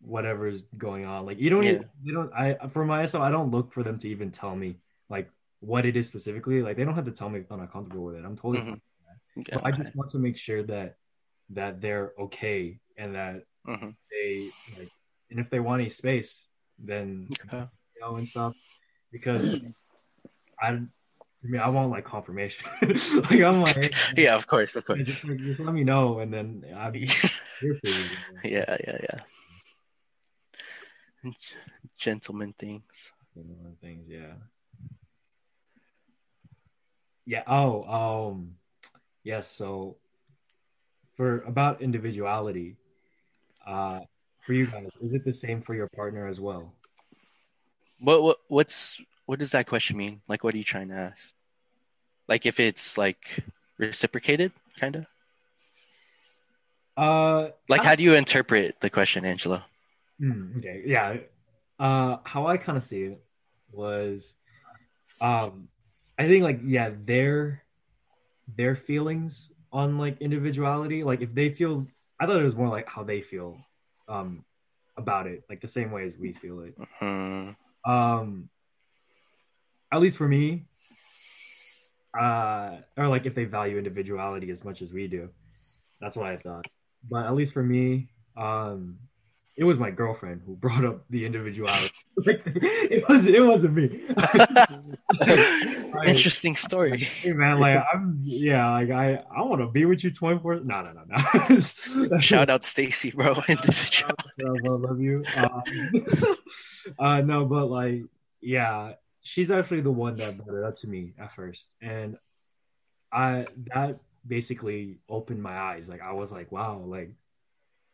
whatever's 0.00 0.62
going 0.86 1.04
on. 1.04 1.26
Like 1.28 1.38
you 1.38 1.50
don't, 1.52 1.64
Yeah. 1.64 1.72
even, 1.84 1.88
you 2.02 2.12
don't. 2.16 2.32
I 2.32 2.56
for 2.72 2.82
myself, 2.84 3.20
I 3.22 3.30
don't 3.30 3.50
look 3.50 3.72
for 3.76 3.82
them 3.82 3.98
to 4.00 4.08
even 4.08 4.30
tell 4.32 4.56
me 4.56 4.76
like 5.10 5.28
what 5.60 5.84
it 5.84 5.96
is 6.00 6.08
specifically. 6.08 6.62
Like 6.62 6.76
they 6.78 6.84
don't 6.86 6.94
have 6.96 7.04
to 7.04 7.16
tell 7.20 7.28
me 7.28 7.40
if 7.40 7.52
I'm 7.52 7.60
not 7.60 7.72
comfortable 7.76 8.04
with 8.08 8.16
it. 8.16 8.24
I'm 8.24 8.36
totally. 8.40 8.64
Mhm. 8.72 8.80
Yeah, 9.36 9.58
I 9.62 9.70
just 9.70 9.94
want 9.96 10.10
to 10.10 10.18
make 10.18 10.36
sure 10.38 10.62
that 10.64 10.96
that 11.50 11.80
they're 11.80 12.12
okay 12.18 12.78
and 12.96 13.14
that 13.14 13.44
Mhm. 13.66 13.94
they 14.10 14.48
like, 14.78 14.88
and 15.30 15.40
if 15.40 15.50
they 15.50 15.60
want 15.60 15.80
any 15.82 15.90
space, 15.90 16.46
then 16.78 17.28
Okay. 17.32 17.66
you 17.96 18.00
know 18.00 18.16
and 18.16 18.28
stuff. 18.28 18.54
Because 19.10 19.54
I, 20.60 20.68
I 20.68 20.78
mean, 21.42 21.60
I 21.60 21.68
want 21.68 21.90
like 21.90 22.04
confirmation. 22.04 22.64
like 22.82 23.40
I'm 23.40 23.60
like, 23.60 23.76
hey, 23.76 23.90
yeah, 24.22 24.34
of 24.34 24.46
course, 24.46 24.76
of 24.76 24.84
course. 24.84 25.02
just, 25.04 25.24
like, 25.24 25.38
just 25.38 25.60
let 25.60 25.74
me 25.74 25.84
know, 25.84 26.20
and 26.20 26.32
then 26.32 26.64
I'm 26.74 26.94
here 26.94 27.08
for 27.60 27.88
you. 27.88 28.08
yeah, 28.44 28.76
yeah, 28.86 28.98
yeah. 29.02 29.20
G- 31.24 31.56
Gentleman 31.96 32.54
things. 32.58 33.12
You 33.34 33.44
know, 33.44 33.56
and 33.66 33.80
things, 33.80 34.06
yeah. 34.08 34.34
Yeah. 37.26 37.42
Oh, 37.46 37.82
um, 38.30 38.56
yes. 39.24 39.50
So, 39.50 39.96
for 41.16 41.40
about 41.42 41.82
individuality, 41.82 42.76
uh, 43.66 44.00
for 44.46 44.52
you 44.52 44.66
guys, 44.66 44.88
is 45.00 45.12
it 45.12 45.24
the 45.24 45.32
same 45.32 45.62
for 45.62 45.74
your 45.74 45.88
partner 45.88 46.28
as 46.28 46.38
well? 46.38 46.72
What 47.98 48.22
what 48.22 48.36
what's 48.48 49.00
what 49.26 49.38
does 49.38 49.52
that 49.52 49.66
question 49.66 49.96
mean? 49.96 50.20
Like, 50.28 50.44
what 50.44 50.54
are 50.54 50.58
you 50.58 50.64
trying 50.64 50.88
to 50.88 50.94
ask? 50.94 51.34
Like, 52.28 52.46
if 52.46 52.60
it's 52.60 52.98
like 52.98 53.42
reciprocated, 53.78 54.52
kind 54.78 54.96
of. 54.96 55.06
Uh, 56.96 57.50
Like, 57.68 57.82
how 57.82 57.96
do 57.96 58.04
you 58.04 58.14
interpret 58.14 58.80
the 58.80 58.90
question, 58.90 59.24
Angelo? 59.24 59.62
Hmm, 60.20 60.58
okay, 60.58 60.82
yeah. 60.86 61.16
Uh, 61.78 62.18
how 62.24 62.46
I 62.46 62.56
kind 62.56 62.78
of 62.78 62.84
see 62.84 63.02
it 63.02 63.24
was, 63.72 64.36
um, 65.20 65.68
I 66.18 66.26
think 66.26 66.44
like 66.44 66.60
yeah, 66.64 66.90
their 67.04 67.63
their 68.56 68.76
feelings 68.76 69.52
on 69.72 69.98
like 69.98 70.20
individuality, 70.20 71.02
like 71.02 71.20
if 71.20 71.34
they 71.34 71.50
feel, 71.50 71.86
I 72.20 72.26
thought 72.26 72.40
it 72.40 72.44
was 72.44 72.54
more 72.54 72.68
like 72.68 72.88
how 72.88 73.02
they 73.02 73.20
feel, 73.20 73.58
um, 74.08 74.44
about 74.96 75.26
it, 75.26 75.44
like 75.48 75.60
the 75.60 75.68
same 75.68 75.90
way 75.90 76.06
as 76.06 76.16
we 76.16 76.32
feel 76.32 76.60
it. 76.60 76.76
Hmm. 77.00 77.50
Um, 77.84 78.48
at 79.92 80.00
least 80.00 80.16
for 80.16 80.28
me, 80.28 80.66
uh, 82.18 82.76
or 82.96 83.08
like 83.08 83.26
if 83.26 83.34
they 83.34 83.44
value 83.44 83.76
individuality 83.78 84.50
as 84.50 84.64
much 84.64 84.82
as 84.82 84.92
we 84.92 85.08
do, 85.08 85.30
that's 86.00 86.16
what 86.16 86.26
I 86.26 86.36
thought. 86.36 86.66
But 87.10 87.26
at 87.26 87.34
least 87.34 87.52
for 87.52 87.62
me, 87.62 88.08
um, 88.36 88.98
it 89.56 89.64
was 89.64 89.78
my 89.78 89.90
girlfriend 89.90 90.42
who 90.46 90.56
brought 90.56 90.84
up 90.84 91.04
the 91.10 91.24
individuality. 91.26 91.90
like, 92.26 92.42
it 92.46 93.08
was 93.08 93.26
it 93.26 93.44
wasn't 93.44 93.74
me. 93.74 94.00
Interesting 96.06 96.56
story. 96.56 97.04
Hey 97.04 97.32
man, 97.32 97.60
like 97.60 97.82
I'm 97.92 98.20
yeah, 98.24 98.70
like 98.72 98.90
I 98.90 99.22
I 99.34 99.42
want 99.42 99.60
to 99.60 99.68
be 99.68 99.84
with 99.84 100.04
you 100.04 100.10
24. 100.10 100.60
No, 100.60 100.82
no, 100.82 100.92
no, 100.92 101.58
no. 102.10 102.18
Shout 102.20 102.50
out 102.50 102.64
Stacy, 102.64 103.10
bro. 103.10 103.34
Individual. 103.48 104.14
I 104.40 104.42
love 104.42 105.00
you. 105.00 105.24
Um, 105.36 105.62
uh, 106.98 107.20
no, 107.20 107.44
but 107.44 107.66
like, 107.66 108.02
yeah, 108.40 108.94
she's 109.22 109.50
actually 109.50 109.80
the 109.80 109.90
one 109.90 110.16
that 110.18 110.36
brought 110.38 110.58
it 110.58 110.64
up 110.64 110.78
to 110.80 110.86
me 110.86 111.12
at 111.18 111.34
first, 111.34 111.68
and 111.80 112.16
I 113.12 113.46
that 113.74 113.98
basically 114.26 114.98
opened 115.08 115.42
my 115.42 115.56
eyes. 115.56 115.88
Like, 115.88 116.02
I 116.02 116.12
was 116.12 116.32
like, 116.32 116.50
wow, 116.50 116.78
like, 116.78 117.12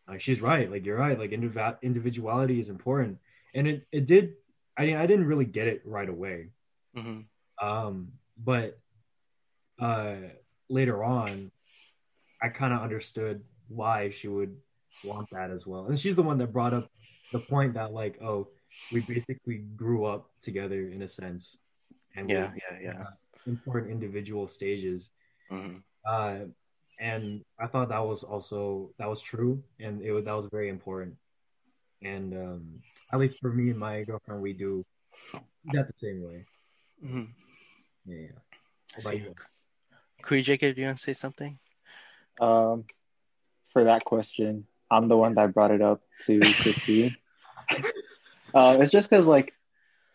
like 0.09 0.21
she's 0.21 0.41
right. 0.41 0.71
Like, 0.71 0.87
you're 0.87 0.97
right. 0.99 1.19
Like, 1.19 1.31
indiv- 1.31 1.83
individuality 1.83 2.61
is 2.61 2.69
important, 2.69 3.19
and 3.55 3.67
it 3.67 3.87
it 3.93 4.07
did. 4.07 4.35
I 4.77 4.87
mean, 4.87 4.97
I 4.97 5.07
didn't 5.07 5.27
really 5.27 5.45
get 5.45 5.67
it 5.67 5.83
right 5.85 6.09
away, 6.09 6.49
hmm 6.95 7.21
um, 7.61 8.13
but 8.45 8.79
uh, 9.81 10.17
later 10.69 11.05
on, 11.05 11.51
I 12.43 12.49
kind 12.49 12.73
of 12.73 12.81
understood 12.81 13.43
why 13.69 14.11
she 14.11 14.29
would 14.29 14.57
want 15.03 15.29
that 15.31 15.51
as 15.51 15.67
well. 15.67 15.87
And 15.87 15.99
she's 15.99 16.17
the 16.17 16.23
one 16.23 16.39
that 16.39 16.53
brought 16.53 16.75
up 16.75 16.91
the 17.33 17.39
point 17.39 17.75
that 17.75 17.93
like, 17.93 18.21
oh, 18.23 18.49
we 18.91 19.01
basically 19.01 19.59
grew 19.77 20.05
up 20.05 20.31
together 20.43 20.89
in 20.89 21.03
a 21.03 21.09
sense, 21.09 21.59
and 22.17 22.29
Yeah, 22.31 22.51
yeah, 22.57 22.79
yeah. 22.83 23.05
important 23.47 23.91
individual 23.93 24.47
stages. 24.47 25.11
hmm 25.51 25.79
Uh, 26.05 26.47
and 26.99 27.43
I 27.59 27.67
thought 27.67 27.89
that 27.89 28.05
was 28.05 28.23
also 28.23 28.91
that 28.99 29.09
was 29.09 29.21
true, 29.21 29.63
and 29.79 30.03
it 30.03 30.13
was 30.13 30.25
that 30.25 30.33
was 30.35 30.47
very 30.51 30.69
important. 30.69 31.17
And 32.03 32.35
um, 32.35 32.83
at 33.13 33.19
least 33.19 33.39
for 33.41 33.53
me 33.53 33.71
and 33.71 33.79
my 33.79 34.03
girlfriend, 34.05 34.43
we 34.43 34.53
do 34.53 34.85
that 35.73 35.87
the 35.87 35.97
same 35.97 36.23
way. 36.23 36.45
hmm 37.01 37.25
Yeah, 38.07 38.17
yeah. 38.17 38.27
I 38.97 39.01
What 39.01 39.05
about 39.05 39.13
see. 39.13 39.19
you? 39.19 39.35
Kuya 40.23 40.43
Jacob, 40.43 40.75
do 40.75 40.81
you 40.81 40.87
want 40.87 40.99
to 40.99 41.03
say 41.03 41.13
something? 41.13 41.59
Um, 42.41 42.85
for 43.73 43.85
that 43.85 44.05
question, 44.05 44.67
I'm 44.91 45.09
the 45.09 45.17
one 45.17 45.35
that 45.35 45.55
brought 45.55 45.71
it 45.71 45.83
up 45.83 46.03
to 46.27 46.41
Christine. 46.63 47.17
uh, 48.55 48.79
it's 48.81 48.91
just 48.91 49.09
because 49.09 49.27
like 49.27 49.55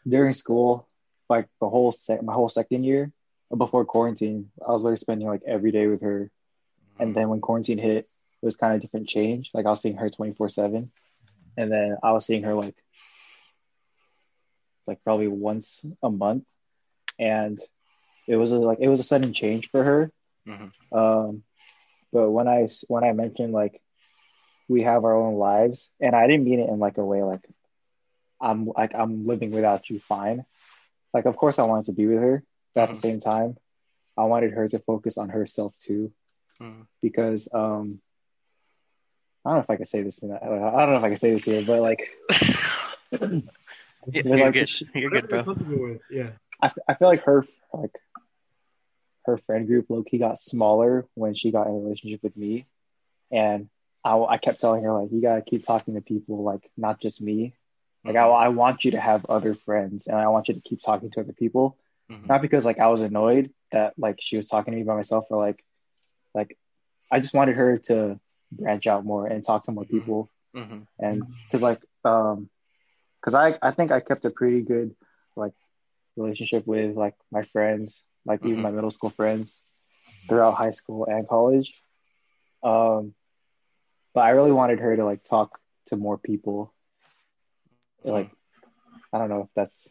during 0.07 0.33
school, 0.33 0.87
like 1.29 1.47
the 1.59 1.69
whole 1.69 1.91
sec- 1.91 2.23
my 2.23 2.33
whole 2.33 2.49
second 2.49 2.83
year 2.83 3.11
before 3.55 3.85
quarantine, 3.85 4.51
I 4.67 4.71
was 4.71 4.83
literally 4.83 4.97
spending 4.97 5.27
like 5.27 5.41
every 5.45 5.71
day 5.71 5.87
with 5.87 6.01
her. 6.01 6.29
And 6.99 7.15
then 7.15 7.29
when 7.29 7.41
quarantine 7.41 7.77
hit, 7.77 8.05
it 8.05 8.45
was 8.45 8.55
kind 8.57 8.75
of 8.75 8.81
different 8.81 9.07
change. 9.09 9.51
Like 9.53 9.65
I 9.65 9.69
was 9.69 9.81
seeing 9.81 9.97
her 9.97 10.09
24 10.09 10.49
seven, 10.49 10.91
and 11.57 11.71
then 11.71 11.97
I 12.03 12.11
was 12.11 12.25
seeing 12.25 12.43
her 12.43 12.53
like 12.53 12.75
like 14.87 15.03
probably 15.03 15.27
once 15.27 15.81
a 16.03 16.09
month, 16.09 16.45
and 17.17 17.59
it 18.27 18.35
was 18.38 18.51
a, 18.51 18.57
like 18.57 18.79
it 18.79 18.88
was 18.89 18.99
a 18.99 19.03
sudden 19.03 19.33
change 19.33 19.69
for 19.69 19.83
her. 19.83 20.11
Mhm. 20.47 20.71
Um, 20.91 21.43
but 22.13 22.29
when 22.31 22.47
I 22.47 22.67
when 22.88 23.03
I 23.03 23.11
mentioned 23.13 23.53
like 23.53 23.81
we 24.67 24.83
have 24.83 25.03
our 25.05 25.15
own 25.15 25.35
lives, 25.35 25.89
and 25.99 26.15
I 26.15 26.27
didn't 26.27 26.45
mean 26.45 26.59
it 26.59 26.69
in 26.69 26.79
like 26.79 26.97
a 26.97 27.05
way 27.05 27.23
like 27.23 27.45
I'm 28.41 28.65
like 28.67 28.93
I'm 28.95 29.25
living 29.27 29.51
without 29.51 29.89
you, 29.89 29.99
fine. 29.99 30.45
Like 31.13 31.25
of 31.25 31.35
course 31.38 31.59
I 31.59 31.63
wanted 31.63 31.85
to 31.85 31.91
be 31.93 32.07
with 32.07 32.19
her, 32.19 32.43
but 32.73 32.81
at 32.83 32.89
Mhm. 32.89 32.95
the 32.95 33.01
same 33.01 33.19
time, 33.19 33.57
I 34.17 34.23
wanted 34.25 34.51
her 34.53 34.67
to 34.69 34.79
focus 34.79 35.17
on 35.17 35.29
herself 35.29 35.75
too, 35.81 36.11
Mhm. 36.61 36.88
because 37.01 37.47
um, 37.53 38.01
I 39.45 39.49
don't 39.49 39.57
know 39.57 39.63
if 39.63 39.69
I 39.69 39.75
can 39.77 39.85
say 39.85 40.01
this 40.01 40.19
in 40.19 40.29
that. 40.29 40.41
I 40.43 40.47
don't 40.47 40.91
know 40.91 40.97
if 40.97 41.03
I 41.03 41.09
can 41.09 41.17
say 41.17 41.31
this 41.33 41.45
here, 41.45 41.63
but 41.65 41.81
like 41.81 42.09
Yeah, 43.11 43.29
you're 44.23 44.38
like- 44.38 44.53
good. 44.53 44.69
You're 44.93 45.09
good, 45.09 45.29
bro. 45.29 45.97
Yeah. 46.09 46.31
I, 46.61 46.71
I 46.88 46.93
feel 46.95 47.07
like 47.07 47.23
her 47.23 47.45
like 47.73 47.91
her 49.25 49.38
friend 49.38 49.67
group 49.67 49.89
low 49.89 50.03
key 50.03 50.17
got 50.17 50.39
smaller 50.39 51.05
when 51.15 51.33
she 51.35 51.51
got 51.51 51.67
in 51.67 51.73
a 51.73 51.77
relationship 51.79 52.21
with 52.23 52.35
me, 52.38 52.65
and 53.31 53.69
I, 54.03 54.17
I 54.17 54.38
kept 54.38 54.59
telling 54.59 54.83
her 54.83 54.93
like 54.93 55.11
you 55.11 55.21
gotta 55.21 55.41
keep 55.41 55.65
talking 55.65 55.95
to 55.95 56.01
people 56.01 56.43
like 56.43 56.69
not 56.77 56.99
just 57.01 57.21
me. 57.21 57.53
Like 58.03 58.15
I, 58.17 58.27
I 58.27 58.47
want 58.49 58.85
you 58.85 58.91
to 58.91 58.99
have 58.99 59.25
other 59.25 59.55
friends, 59.55 60.05
and 60.07 60.15
I 60.15 60.27
want 60.27 60.47
you 60.47 60.53
to 60.53 60.61
keep 60.61 60.79
talking 60.81 61.09
to 61.11 61.21
other 61.21 61.33
people. 61.33 61.77
Mhm. 62.11 62.27
Not 62.27 62.41
because 62.41 62.63
like 62.65 62.79
I 62.79 62.88
was 62.88 63.01
annoyed 63.01 63.51
that 63.71 63.93
like 63.97 64.17
she 64.21 64.38
was 64.38 64.47
talking 64.47 64.73
to 64.73 64.77
me 64.77 64.83
by 64.83 64.95
myself, 64.95 65.25
or 65.31 65.38
like 65.43 65.63
like 66.35 66.57
I 67.11 67.19
just 67.19 67.33
wanted 67.33 67.55
her 67.55 67.77
to 67.89 68.19
branch 68.51 68.85
out 68.88 69.05
more 69.05 69.25
and 69.27 69.43
talk 69.43 69.63
to 69.65 69.71
more 69.71 69.85
people 69.85 70.29
Mhm. 70.55 70.85
and 70.99 71.23
because 71.47 71.61
like 71.61 71.83
um 72.03 72.49
because 73.19 73.33
I 73.33 73.57
I 73.61 73.71
think 73.71 73.91
I 73.91 73.99
kept 74.01 74.25
a 74.25 74.29
pretty 74.29 74.61
good 74.61 74.95
like 75.35 75.53
relationship 76.15 76.65
with 76.67 76.95
like 76.95 77.15
my 77.31 77.43
friends 77.43 78.03
like 78.25 78.43
even 78.45 78.59
Mhm. 78.59 78.63
my 78.63 78.71
middle 78.71 78.91
school 78.91 79.09
friends 79.11 79.61
throughout 80.27 80.53
high 80.55 80.71
school 80.71 81.05
and 81.05 81.27
college 81.27 81.73
um 82.63 83.13
but 84.13 84.21
I 84.21 84.29
really 84.31 84.51
wanted 84.51 84.79
her 84.79 84.95
to 84.95 85.05
like 85.05 85.23
talk 85.23 85.59
to 85.88 85.95
more 85.95 86.17
people 86.17 86.73
like 88.03 88.29
I 89.13 89.17
don't 89.19 89.29
know 89.29 89.41
if 89.41 89.49
that's 89.55 89.88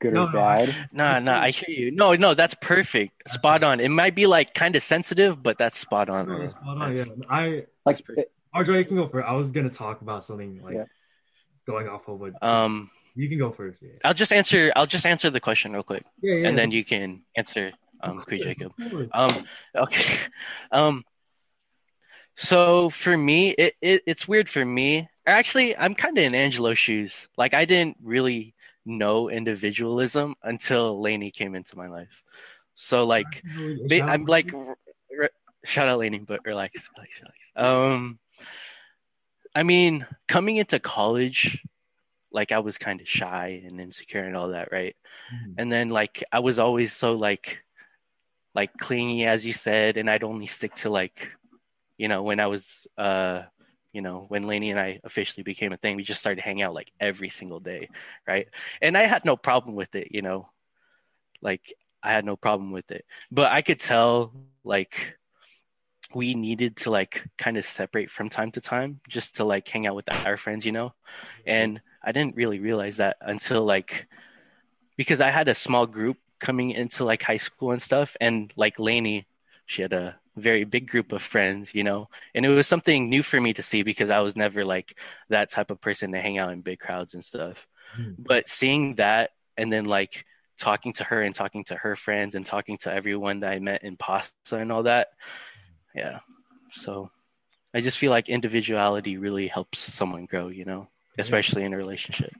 good 0.00 0.14
No, 0.14 0.24
or 0.24 0.32
no, 0.32 0.32
bad 0.32 0.88
Nah, 0.92 1.18
nah, 1.20 1.40
I 1.40 1.50
hear 1.50 1.70
you. 1.74 1.90
No, 1.90 2.14
no, 2.14 2.34
that's 2.34 2.54
perfect. 2.54 3.28
Spot 3.30 3.62
on. 3.62 3.80
It 3.80 3.88
might 3.88 4.14
be 4.14 4.26
like 4.26 4.52
kind 4.54 4.74
of 4.76 4.82
sensitive, 4.82 5.42
but 5.42 5.58
that's 5.58 5.78
spot 5.78 6.08
on. 6.08 6.28
No, 6.28 6.48
spot 6.48 6.78
on, 6.78 6.96
yeah. 6.96 7.04
I 7.30 7.46
like 7.48 7.66
That's 7.96 8.00
pretty- 8.00 8.24
Arjo, 8.54 8.74
you 8.78 8.84
can 8.84 8.96
go 8.96 9.08
first. 9.08 9.26
I 9.26 9.32
was 9.32 9.50
gonna 9.50 9.70
talk 9.70 10.02
about 10.02 10.24
something 10.24 10.60
like 10.62 10.74
Yeah. 10.74 10.84
going 11.66 11.88
off 11.88 12.06
of 12.08 12.20
what 12.20 12.42
Um, 12.42 12.90
you 13.14 13.28
can 13.28 13.38
go 13.38 13.50
first. 13.50 13.82
Yeah, 13.82 13.90
I'll 14.04 14.14
just 14.14 14.32
answer. 14.32 14.72
I'll 14.76 14.86
just 14.86 15.06
answer 15.06 15.30
the 15.30 15.40
question 15.40 15.72
real 15.72 15.82
quick, 15.82 16.04
yeah, 16.22 16.34
yeah. 16.34 16.48
and 16.48 16.58
then 16.58 16.70
you 16.70 16.84
can 16.84 17.22
answer. 17.36 17.72
Um, 18.04 18.20
Kuya 18.22 18.42
Jacob. 18.42 18.72
Um, 19.12 19.44
okay. 19.76 20.18
Um, 20.72 21.04
so 22.34 22.90
for 22.90 23.16
me, 23.16 23.50
it, 23.50 23.74
it 23.80 24.02
it's 24.06 24.26
weird 24.26 24.48
for 24.48 24.64
me. 24.64 25.08
Actually, 25.26 25.76
I'm 25.76 25.94
kind 25.94 26.18
of 26.18 26.24
in 26.24 26.34
Angelo's 26.34 26.78
shoes. 26.78 27.28
Like 27.36 27.54
I 27.54 27.64
didn't 27.64 27.98
really 28.02 28.54
know 28.84 29.28
individualism 29.28 30.34
until 30.42 31.00
Lainey 31.00 31.30
came 31.30 31.54
into 31.54 31.76
my 31.76 31.88
life. 31.88 32.22
So 32.74 33.04
like, 33.04 33.44
I'm 33.90 34.24
like, 34.24 34.52
shout 35.64 35.88
out 35.88 35.98
Lainey, 35.98 36.18
but 36.18 36.40
relax, 36.44 36.88
relax, 36.96 37.20
relax. 37.20 37.52
Um, 37.54 38.18
I 39.54 39.62
mean, 39.62 40.06
coming 40.26 40.56
into 40.56 40.80
college, 40.80 41.62
like 42.32 42.52
I 42.52 42.60
was 42.60 42.78
kind 42.78 43.00
of 43.00 43.08
shy 43.08 43.62
and 43.66 43.80
insecure 43.80 44.24
and 44.24 44.36
all 44.36 44.48
that, 44.50 44.70
right? 44.72 44.96
Mhm. 45.32 45.54
And 45.58 45.72
then 45.72 45.90
like 45.90 46.24
I 46.32 46.40
was 46.40 46.58
always 46.58 46.92
so 46.92 47.14
like 47.14 47.64
like 48.54 48.76
clingy 48.78 49.24
as 49.24 49.46
you 49.46 49.52
said, 49.52 49.96
and 49.96 50.10
I'd 50.10 50.24
only 50.24 50.46
stick 50.46 50.74
to 50.76 50.90
like, 50.90 51.32
you 51.98 52.08
know, 52.08 52.22
when 52.22 52.40
I 52.40 52.46
was 52.48 52.86
uh 52.98 53.42
you 53.92 54.00
know, 54.02 54.24
when 54.28 54.44
Lainey 54.44 54.70
and 54.70 54.80
I 54.80 55.00
officially 55.04 55.42
became 55.44 55.72
a 55.72 55.76
thing, 55.76 55.96
we 55.96 56.02
just 56.02 56.20
started 56.20 56.42
hanging 56.42 56.62
out 56.62 56.74
like 56.74 56.92
every 56.98 57.28
single 57.28 57.60
day, 57.60 57.90
right? 58.26 58.48
And 58.80 58.96
I 58.96 59.02
had 59.02 59.24
no 59.24 59.36
problem 59.36 59.74
with 59.74 59.94
it, 59.94 60.08
you 60.12 60.22
know. 60.22 60.48
Like 61.42 61.74
I 62.02 62.12
had 62.12 62.24
no 62.24 62.36
problem 62.36 62.72
with 62.72 62.90
it. 62.90 63.04
But 63.30 63.52
I 63.52 63.62
could 63.62 63.80
tell 63.80 64.32
like 64.64 65.18
we 66.14 66.34
needed 66.34 66.76
to 66.76 66.90
like 66.90 67.26
kind 67.38 67.56
of 67.56 67.64
separate 67.64 68.10
from 68.10 68.28
time 68.28 68.50
to 68.52 68.60
time 68.60 69.00
just 69.08 69.36
to 69.36 69.44
like 69.44 69.66
hang 69.68 69.86
out 69.86 69.96
with 69.96 70.08
our 70.26 70.36
friends, 70.36 70.66
you 70.66 70.72
know? 70.72 70.94
And 71.46 71.80
I 72.04 72.12
didn't 72.12 72.36
really 72.36 72.58
realize 72.58 72.96
that 72.98 73.16
until 73.20 73.64
like 73.64 74.08
because 74.96 75.20
I 75.20 75.30
had 75.30 75.48
a 75.48 75.54
small 75.54 75.86
group 75.86 76.18
coming 76.38 76.70
into 76.70 77.04
like 77.04 77.22
high 77.22 77.36
school 77.38 77.70
and 77.70 77.80
stuff 77.80 78.16
and 78.20 78.52
like 78.56 78.78
Lainey, 78.78 79.26
she 79.66 79.82
had 79.82 79.92
a 79.92 80.16
very 80.36 80.64
big 80.64 80.88
group 80.88 81.12
of 81.12 81.22
friends, 81.22 81.74
you 81.74 81.84
know. 81.84 82.08
And 82.34 82.44
it 82.44 82.48
was 82.48 82.66
something 82.66 83.08
new 83.08 83.22
for 83.22 83.40
me 83.40 83.52
to 83.54 83.62
see 83.62 83.82
because 83.82 84.10
I 84.10 84.20
was 84.20 84.36
never 84.36 84.64
like 84.64 84.98
that 85.28 85.50
type 85.50 85.70
of 85.70 85.80
person 85.80 86.12
to 86.12 86.20
hang 86.20 86.38
out 86.38 86.52
in 86.52 86.62
big 86.62 86.78
crowds 86.80 87.14
and 87.14 87.24
stuff. 87.24 87.66
Mhm. 87.96 88.16
But 88.18 88.48
seeing 88.48 88.96
that 88.96 89.30
and 89.56 89.72
then 89.72 89.84
like 89.84 90.24
talking 90.58 90.92
to 90.94 91.04
her 91.04 91.22
and 91.22 91.34
talking 91.34 91.64
to 91.64 91.76
her 91.76 91.96
friends 91.96 92.34
and 92.34 92.46
talking 92.46 92.78
to 92.78 92.92
everyone 92.92 93.40
that 93.40 93.52
I 93.52 93.58
met 93.58 93.84
in 93.84 93.96
Pasta 93.96 94.56
and 94.56 94.72
all 94.72 94.84
that. 94.84 95.08
Yeah. 95.94 96.20
So 96.72 97.10
I 97.74 97.80
just 97.80 97.98
feel 97.98 98.10
like 98.10 98.28
individuality 98.28 99.16
really 99.16 99.48
helps 99.48 99.78
someone 99.78 100.26
grow, 100.26 100.48
you 100.48 100.64
know, 100.64 100.88
especially 101.18 101.64
in 101.64 101.72
a 101.72 101.76
relationship. 101.76 102.32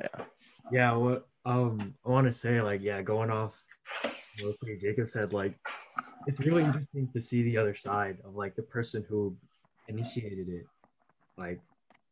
Yeah, 0.00 0.24
Yeah. 0.70 0.92
what 0.96 1.28
um 1.44 1.94
I 2.06 2.10
want 2.10 2.26
to 2.26 2.32
say 2.32 2.60
like 2.62 2.82
yeah, 2.82 3.02
going 3.02 3.30
off 3.30 3.54
what 4.40 4.56
Jacob 4.80 5.08
said, 5.10 5.32
like 5.32 5.54
it's 6.26 6.40
really 6.40 6.62
interesting 6.62 7.08
to 7.12 7.20
see 7.20 7.42
the 7.42 7.56
other 7.58 7.74
side 7.74 8.18
of 8.24 8.34
like 8.34 8.54
the 8.54 8.62
person 8.62 9.04
who 9.08 9.36
initiated 9.88 10.48
it, 10.48 10.66
like 11.36 11.60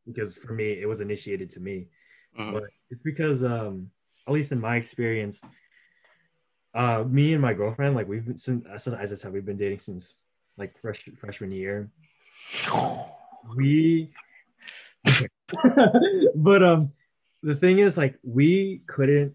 because 0.06 0.34
for 0.34 0.52
me 0.52 0.72
it 0.80 0.86
was 0.88 1.00
initiated 1.00 1.50
to 1.50 1.60
me, 1.60 1.86
Mhm. 2.38 2.52
but 2.52 2.64
it's 2.90 3.02
because 3.02 3.44
um 3.44 3.90
at 4.26 4.32
least 4.34 4.52
in 4.52 4.60
my 4.60 4.76
experience, 4.76 5.40
uh 6.74 7.04
me 7.04 7.32
and 7.32 7.42
my 7.42 7.54
girlfriend 7.54 7.94
like 7.94 8.08
we've 8.08 8.24
been 8.26 8.36
since 8.36 8.64
as 8.66 8.88
I 8.88 9.14
said 9.14 9.32
we've 9.32 9.44
been 9.46 9.56
dating 9.56 9.78
since 9.80 10.14
like 10.58 10.72
fresh 10.82 11.08
freshman 11.18 11.52
year. 11.52 11.90
we 13.56 14.12
but 16.34 16.62
um 16.62 16.86
the 17.42 17.54
thing 17.54 17.78
is 17.78 17.96
like 17.96 18.18
we 18.22 18.82
couldn't 18.86 19.34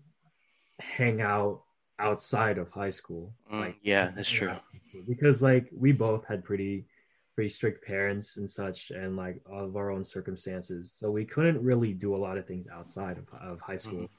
hang 0.80 1.22
out 1.22 1.62
outside 2.00 2.58
of 2.58 2.70
high 2.72 2.90
school 2.90 3.34
Mm, 3.52 3.60
like 3.62 3.78
yeah, 3.82 4.12
that's 4.16 4.30
true. 4.30 4.52
because 5.08 5.42
like 5.42 5.70
we 5.72 5.92
both 5.92 6.26
had 6.26 6.44
pretty 6.44 6.86
pretty 7.36 7.50
strict 7.50 7.86
parents 7.86 8.38
and 8.38 8.50
such 8.50 8.92
and 8.92 9.16
like 9.18 9.42
all 9.52 9.64
of 9.66 9.76
our 9.76 9.92
own 9.92 10.04
circumstances 10.04 10.92
so 10.98 11.12
we 11.12 11.26
couldn't 11.26 11.62
really 11.62 11.94
do 11.94 12.16
a 12.16 12.18
lot 12.18 12.38
of 12.38 12.46
things 12.48 12.66
outside 12.72 13.18
of, 13.18 13.26
of 13.42 13.60
high 13.62 13.78
school 13.78 14.00
Mhm. 14.04 14.10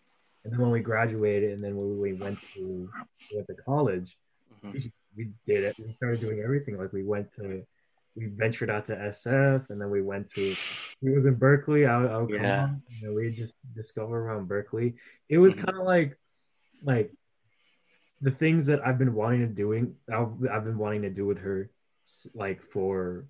and 0.45 0.53
then 0.53 0.61
when 0.61 0.71
we 0.71 0.81
graduated 0.81 1.53
and 1.53 1.63
then 1.65 1.77
when 1.77 1.99
we 1.99 2.13
went 2.15 2.39
to 2.55 2.91
went 3.35 3.47
to 3.49 3.55
college 3.55 4.17
Mhm. 4.65 4.73
we, 4.73 4.93
we 5.17 5.25
did 5.47 5.65
it 5.65 5.77
we 5.79 5.93
started 5.95 6.21
doing 6.21 6.41
everything 6.41 6.77
like 6.79 6.93
we 6.93 7.03
went 7.05 7.33
to 7.37 7.65
we 8.17 8.27
ventured 8.27 8.71
out 8.71 8.85
to 8.87 8.95
sf 8.97 9.69
and 9.71 9.81
then 9.81 9.91
we 9.91 10.03
went 10.03 10.29
to 10.29 10.43
we 11.03 11.13
was 11.13 11.27
in 11.27 11.35
berkeley 11.35 11.87
out, 11.87 12.07
out 12.11 12.31
Yeah. 12.31 12.75
you 12.89 13.07
know, 13.09 13.15
we 13.15 13.29
just 13.31 13.55
discovered 13.75 14.17
around 14.19 14.49
berkeley 14.49 14.95
it 15.29 15.39
was 15.39 15.55
Mhm. 15.55 15.65
kind 15.67 15.79
of 15.79 15.87
like 15.87 16.17
like 16.85 17.13
the 18.23 18.31
things 18.31 18.67
that 18.67 18.85
i've 18.87 18.99
been 18.99 19.15
wanting 19.15 19.41
to 19.41 19.47
doing 19.47 19.95
i've, 20.13 20.33
I've 20.51 20.65
been 20.65 20.79
wanting 20.79 21.03
to 21.03 21.11
do 21.11 21.27
with 21.27 21.39
her 21.39 21.71
like 22.35 22.63
for 22.63 23.27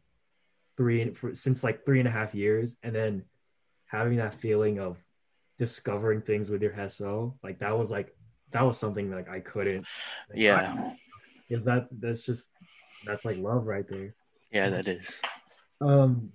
three 0.76 1.12
for, 1.14 1.34
since 1.34 1.64
like 1.64 1.84
three 1.84 1.98
and 1.98 2.08
a 2.08 2.12
half 2.12 2.34
years 2.34 2.76
and 2.82 2.94
then 2.94 3.24
having 3.86 4.18
that 4.18 4.40
feeling 4.40 4.78
of 4.78 4.96
discovering 5.58 6.20
things 6.20 6.50
with 6.50 6.62
your 6.62 6.72
hesso 6.72 7.34
like 7.42 7.58
that 7.60 7.76
was 7.76 7.90
like 7.90 8.14
that 8.52 8.62
was 8.62 8.78
something 8.78 9.10
like 9.10 9.28
i 9.28 9.40
couldn't 9.40 9.86
like, 10.28 10.38
Yeah. 10.38 10.92
if 11.48 11.64
that 11.64 11.88
that's 11.90 12.24
just 12.26 12.50
that's 13.06 13.24
like 13.24 13.38
love 13.38 13.66
right 13.66 13.88
there 13.88 14.14
Yeah, 14.52 14.68
that 14.70 14.86
is. 14.88 15.20
um 15.80 16.30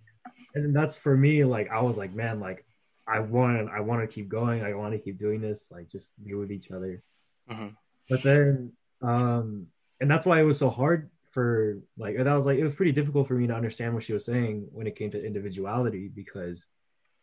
and 0.55 0.75
that's 0.75 0.95
for 0.95 1.15
me 1.15 1.43
like 1.45 1.69
i 1.71 1.81
was 1.81 1.97
like 1.97 2.11
man 2.13 2.39
like 2.39 2.65
i 3.07 3.19
want 3.19 3.69
i 3.71 3.79
want 3.79 4.01
to 4.01 4.07
keep 4.07 4.27
going 4.29 4.63
i 4.63 4.73
want 4.73 4.93
to 4.93 4.99
keep 4.99 5.17
doing 5.17 5.41
this 5.41 5.69
like 5.71 5.87
just 5.89 6.11
be 6.23 6.33
with 6.33 6.51
each 6.51 6.71
other 6.71 7.01
Mhm. 7.49 7.75
but 8.09 8.21
then 8.23 8.71
um 9.01 9.67
and 9.99 10.09
that's 10.09 10.25
why 10.25 10.39
it 10.39 10.43
was 10.43 10.57
so 10.59 10.69
hard 10.69 11.09
for 11.31 11.79
like 11.97 12.17
that 12.17 12.33
was 12.33 12.45
like 12.45 12.59
it 12.59 12.63
was 12.63 12.73
pretty 12.75 12.91
difficult 12.91 13.27
for 13.27 13.33
me 13.35 13.47
to 13.47 13.55
understand 13.55 13.93
what 13.93 14.03
she 14.03 14.13
was 14.13 14.25
saying 14.25 14.67
when 14.71 14.85
it 14.87 14.95
came 14.95 15.11
to 15.11 15.25
individuality 15.25 16.09
because 16.13 16.67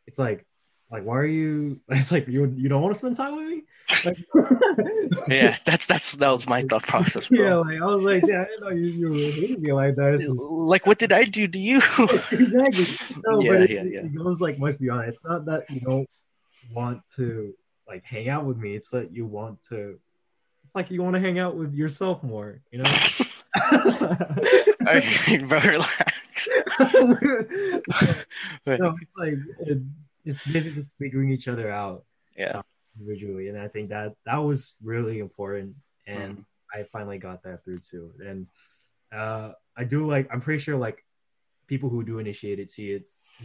it's 0.06 0.18
like 0.18 0.46
like 0.90 1.04
why 1.04 1.16
are 1.16 1.26
you 1.26 1.78
it's 1.88 2.10
like 2.12 2.26
you 2.28 2.46
you 2.56 2.68
don't 2.68 2.82
want 2.82 2.94
to 2.94 2.98
spend 2.98 3.14
time 3.16 3.36
with 3.36 3.46
me 3.46 3.62
like, 4.04 4.18
Yeah, 5.28 5.56
that's 5.64 5.86
that's 5.86 6.16
that 6.16 6.30
was 6.30 6.46
my 6.48 6.62
thought 6.62 6.82
process, 6.86 7.30
yeah 7.30 7.54
like 7.56 7.80
i 7.80 7.84
was 7.84 8.04
like 8.04 8.22
yeah 8.26 8.42
i 8.42 8.44
didn't 8.44 8.60
know 8.62 8.70
you, 8.70 8.88
you 9.08 9.12
hated 9.40 9.60
me 9.62 9.72
like 9.72 9.96
that 9.96 10.14
It's 10.14 10.26
like- 10.28 10.86
what 10.86 10.98
did 10.98 11.12
I 11.12 11.24
do 11.24 11.46
to 11.48 11.58
you? 11.58 11.76
exactly. 11.78 12.84
No, 13.26 13.40
Yeah, 13.40 13.50
but 13.52 13.60
it, 13.62 13.70
yeah, 13.70 13.82
yeah. 13.84 14.00
it 14.06 14.14
goes 14.14 14.40
like 14.40 14.58
much 14.58 14.78
beyond. 14.78 15.08
It's 15.08 15.24
not 15.24 15.44
that 15.46 15.68
you 15.70 15.80
don't 15.80 16.08
want 16.72 17.02
to 17.16 17.54
like 17.86 18.04
hang 18.04 18.28
out 18.28 18.44
with 18.44 18.58
me. 18.58 18.74
It's 18.76 18.90
that 18.90 19.12
you 19.12 19.24
want 19.26 19.60
to. 19.70 19.98
It's 20.64 20.74
like 20.74 20.90
you 20.90 21.02
want 21.02 21.14
to 21.14 21.20
hang 21.20 21.38
out 21.38 21.56
with 21.56 21.72
yourself 21.74 22.22
more. 22.22 22.60
You 22.70 22.78
know. 22.82 22.90
Alright, 24.86 25.48
bro, 25.48 25.58
relax. 25.60 26.48
no, 28.66 28.96
it's 29.02 29.16
like 29.16 29.34
it, 29.66 29.78
it's 30.24 30.44
basically 30.44 30.72
just 30.72 30.94
figuring 30.98 31.30
each 31.30 31.48
other 31.48 31.70
out 31.70 32.04
Yeah. 32.36 32.62
individually, 32.98 33.48
and 33.48 33.58
I 33.58 33.68
think 33.68 33.90
that 33.90 34.14
that 34.26 34.38
was 34.38 34.74
really 34.82 35.18
important, 35.20 35.76
and 36.06 36.38
Mhm. 36.38 36.44
I 36.74 36.84
finally 36.92 37.18
got 37.18 37.42
that 37.44 37.64
through 37.64 37.78
too. 37.78 38.12
And 38.20 38.46
uh, 39.12 39.52
I 39.76 39.84
do 39.84 40.06
like. 40.06 40.28
I'm 40.30 40.40
pretty 40.40 40.62
sure 40.62 40.76
like 40.76 41.04
people 41.66 41.88
who 41.88 42.02
do 42.04 42.18
initiate 42.18 42.58
it 42.58 42.70
see 42.70 42.92
it. 42.92 43.04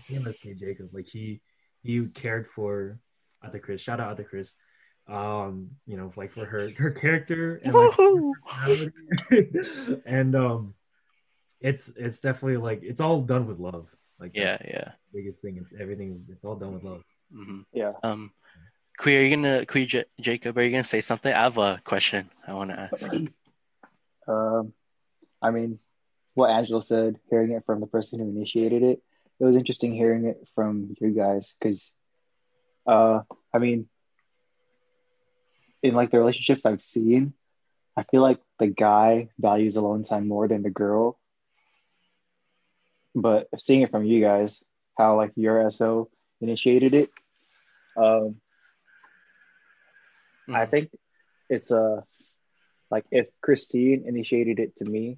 Same 0.09 0.25
as 0.27 0.35
K. 0.41 0.55
Jacob, 0.55 0.89
like 0.93 1.05
he 1.05 1.39
he 1.83 2.05
cared 2.07 2.47
for 2.49 2.99
Ate 3.43 3.61
Chris. 3.61 3.81
Shout 3.81 3.99
out 3.99 4.19
Ate 4.19 4.27
Chris. 4.27 4.53
Um, 5.07 5.69
you 5.85 5.97
know, 5.97 6.11
like 6.15 6.31
for 6.31 6.45
her 6.45 6.71
her 6.77 6.91
character 6.91 7.61
and 7.63 7.73
like, 7.75 7.91
and 10.05 10.35
um, 10.35 10.73
it's 11.61 11.91
it's 11.95 12.19
definitely 12.19 12.57
like 12.57 12.81
it's 12.83 13.01
all 13.01 13.21
done 13.21 13.47
with 13.47 13.59
love. 13.59 13.87
Like 14.19 14.31
Yeah, 14.33 14.57
that's 14.57 14.63
yeah. 14.69 14.91
the 15.11 15.21
biggest 15.21 15.41
thing. 15.41 15.57
It's 15.57 15.81
everything's 15.81 16.19
it's 16.29 16.43
all 16.45 16.55
done 16.55 16.73
with 16.73 16.83
love. 16.83 17.03
hmm 17.31 17.61
Yeah. 17.73 17.93
Um, 18.03 18.31
Queer, 18.97 19.19
are 19.21 19.23
you 19.23 19.35
gonna 19.35 19.65
Queer 19.65 19.85
J- 19.85 20.05
Jacob? 20.21 20.57
Are 20.57 20.63
you 20.63 20.71
gonna 20.71 20.83
say 20.83 21.01
something? 21.01 21.33
I 21.33 21.43
have 21.43 21.57
a 21.57 21.81
question 21.83 22.29
I 22.47 22.53
want 22.53 22.69
to 22.71 22.79
ask. 22.79 23.11
Um, 24.25 24.71
I 25.41 25.51
mean, 25.51 25.79
what 26.33 26.49
Angelo 26.49 26.79
said, 26.79 27.19
hearing 27.29 27.51
it 27.51 27.65
from 27.65 27.81
the 27.81 27.87
person 27.87 28.19
who 28.19 28.29
initiated 28.29 28.81
it, 28.81 29.03
it 29.37 29.43
was 29.43 29.57
interesting 29.57 29.93
hearing 29.93 30.23
it 30.23 30.47
from 30.55 30.95
you 31.01 31.11
guys 31.11 31.53
because, 31.59 31.91
uh, 32.87 33.19
I 33.53 33.57
mean, 33.59 33.89
in 35.81 35.93
like 35.93 36.11
the 36.11 36.19
relationships 36.19 36.65
I've 36.65 36.81
seen, 36.81 37.33
I 37.97 38.03
feel 38.03 38.21
like 38.21 38.39
the 38.59 38.67
guy 38.67 39.29
values 39.37 39.75
alone 39.75 40.03
time 40.03 40.27
more 40.29 40.47
than 40.47 40.63
the 40.63 40.69
girl. 40.69 41.19
But 43.15 43.47
seeing 43.59 43.81
it 43.81 43.91
from 43.91 44.05
you 44.05 44.21
guys, 44.21 44.63
how 44.97 45.15
like 45.17 45.31
your 45.35 45.65
SO 45.67 46.09
initiated 46.41 46.93
it, 46.93 47.09
um, 47.95 48.41
I 50.53 50.65
Mhm. 50.65 50.65
think 50.65 50.89
it's 51.49 51.71
uh 51.71 52.01
like 52.91 53.05
if 53.11 53.27
Christine 53.41 54.03
initiated 54.07 54.59
it 54.59 54.75
to 54.77 54.85
me 54.85 55.17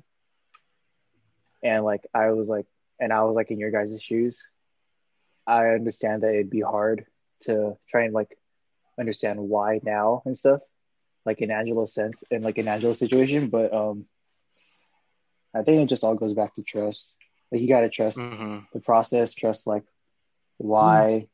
and 1.63 1.83
like 1.83 2.01
I 2.13 2.31
was 2.31 2.47
like 2.47 2.65
and 2.99 3.13
I 3.13 3.23
was 3.23 3.35
like 3.35 3.51
in 3.51 3.59
your 3.59 3.71
guys' 3.71 4.01
shoes, 4.01 4.41
I 5.47 5.69
understand 5.69 6.23
that 6.23 6.33
it'd 6.33 6.49
be 6.49 6.61
hard 6.61 7.05
to 7.43 7.77
try 7.89 8.03
and 8.03 8.13
like 8.13 8.37
understand 8.99 9.39
why 9.39 9.79
now 9.83 10.21
and 10.25 10.37
stuff. 10.37 10.61
Like 11.25 11.41
in 11.41 11.51
Angelo's 11.51 11.93
sense 11.93 12.23
and 12.31 12.43
like 12.43 12.57
in 12.57 12.67
Angelo's 12.67 12.99
situation. 12.99 13.49
But 13.49 13.73
um 13.73 14.07
I 15.55 15.63
think 15.63 15.81
it 15.81 15.89
just 15.89 16.03
all 16.03 16.15
goes 16.15 16.35
back 16.35 16.55
to 16.55 16.63
trust. 16.63 17.14
Like 17.51 17.61
you 17.61 17.67
gotta 17.67 17.89
trust 17.89 18.17
Mhm. 18.19 18.67
the 18.73 18.79
process, 18.79 19.33
trust 19.33 19.67
like 19.67 19.83
why 20.57 21.27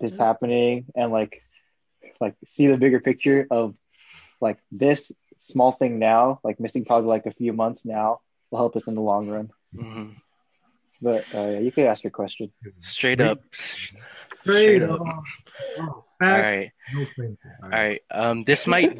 this 0.00 0.16
happening 0.16 0.86
and 0.94 1.12
like 1.12 1.42
like 2.20 2.34
see 2.44 2.66
the 2.66 2.76
bigger 2.76 3.00
picture 3.00 3.46
of 3.50 3.74
like 4.40 4.58
this 4.70 5.12
small 5.38 5.72
thing 5.72 5.98
now 5.98 6.40
like 6.44 6.58
missing 6.60 6.84
probably 6.84 7.08
like 7.08 7.26
a 7.26 7.32
few 7.32 7.52
months 7.52 7.84
now 7.84 8.20
will 8.50 8.58
help 8.58 8.76
us 8.76 8.86
in 8.86 8.94
the 8.94 9.00
long 9.00 9.26
run 9.28 9.50
Mhm. 9.74 10.16
But 11.00 11.24
uh, 11.34 11.48
yeah, 11.50 11.58
you 11.58 11.72
could 11.72 11.84
ask 11.86 12.04
your 12.04 12.10
question. 12.12 12.52
Straight 12.80 13.20
up. 13.20 13.40
Straight 13.52 13.96
Straight 14.44 14.82
up. 14.82 15.00
up. 15.00 15.22
Oh, 15.78 15.82
all 15.82 16.04
right 16.20 16.72
no 16.92 17.00
all 17.62 17.68
right 17.68 18.02
Um, 18.10 18.42
this 18.44 18.66
might 18.66 18.98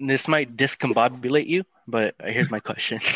this 0.00 0.26
might 0.26 0.56
discombobulate 0.56 1.46
you, 1.46 1.64
but 1.86 2.14
here's 2.24 2.50
my 2.50 2.60
question. 2.60 2.98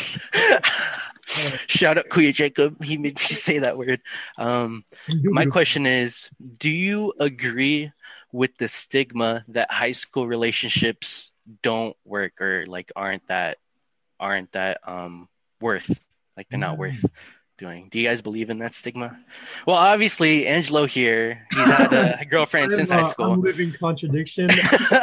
Shout 1.67 1.97
out 1.97 2.09
Kuya 2.09 2.33
Jacob. 2.33 2.83
He 2.83 2.97
made 2.97 3.15
me 3.15 3.21
say 3.25 3.59
that 3.59 3.77
word. 3.77 4.01
Um, 4.37 4.83
my 5.23 5.45
question 5.57 5.85
is: 5.85 6.29
Do 6.57 6.69
you 6.69 7.13
agree 7.19 7.91
with 8.31 8.57
the 8.57 8.67
stigma 8.67 9.43
that 9.49 9.71
high 9.71 9.91
school 9.91 10.27
relationships 10.27 11.31
don't 11.63 11.95
work 12.05 12.41
or 12.41 12.65
like 12.67 12.91
aren't 12.95 13.25
that 13.27 13.57
aren't 14.19 14.51
that 14.51 14.79
um 14.87 15.27
worth 15.59 16.05
like 16.37 16.47
they're 16.49 16.59
not 16.59 16.77
worth 16.77 17.03
doing? 17.59 17.87
Do 17.89 17.99
you 17.99 18.07
guys 18.07 18.21
believe 18.21 18.49
in 18.49 18.59
that 18.59 18.73
stigma? 18.73 19.19
Well, 19.65 19.75
obviously, 19.75 20.47
Angelo 20.47 20.85
here, 20.85 21.45
he's 21.51 21.67
had 21.67 21.93
a 21.93 22.25
girlfriend 22.29 22.71
since 22.71 22.89
high 22.89 22.99
I'm, 22.99 23.05
uh, 23.05 23.09
school. 23.09 23.31
I'm 23.33 23.41
living 23.41 23.71
contradiction. 23.73 24.49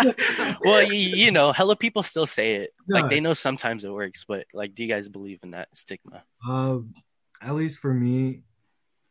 well, 0.64 0.82
you, 0.82 0.98
you 0.98 1.30
know, 1.30 1.52
hella 1.52 1.76
people 1.76 2.02
still 2.02 2.26
say 2.26 2.56
it. 2.56 2.74
No. 2.88 3.00
Like 3.00 3.10
they 3.10 3.20
know 3.20 3.34
sometimes 3.34 3.84
it 3.84 3.90
works, 3.90 4.24
but 4.26 4.46
like, 4.52 4.74
do 4.74 4.84
you 4.84 4.92
guys 4.92 5.08
believe 5.08 5.40
in 5.42 5.52
that 5.52 5.68
stigma? 5.76 6.24
Um, 6.48 6.94
at 7.40 7.54
least 7.54 7.78
for 7.78 7.92
me, 7.92 8.42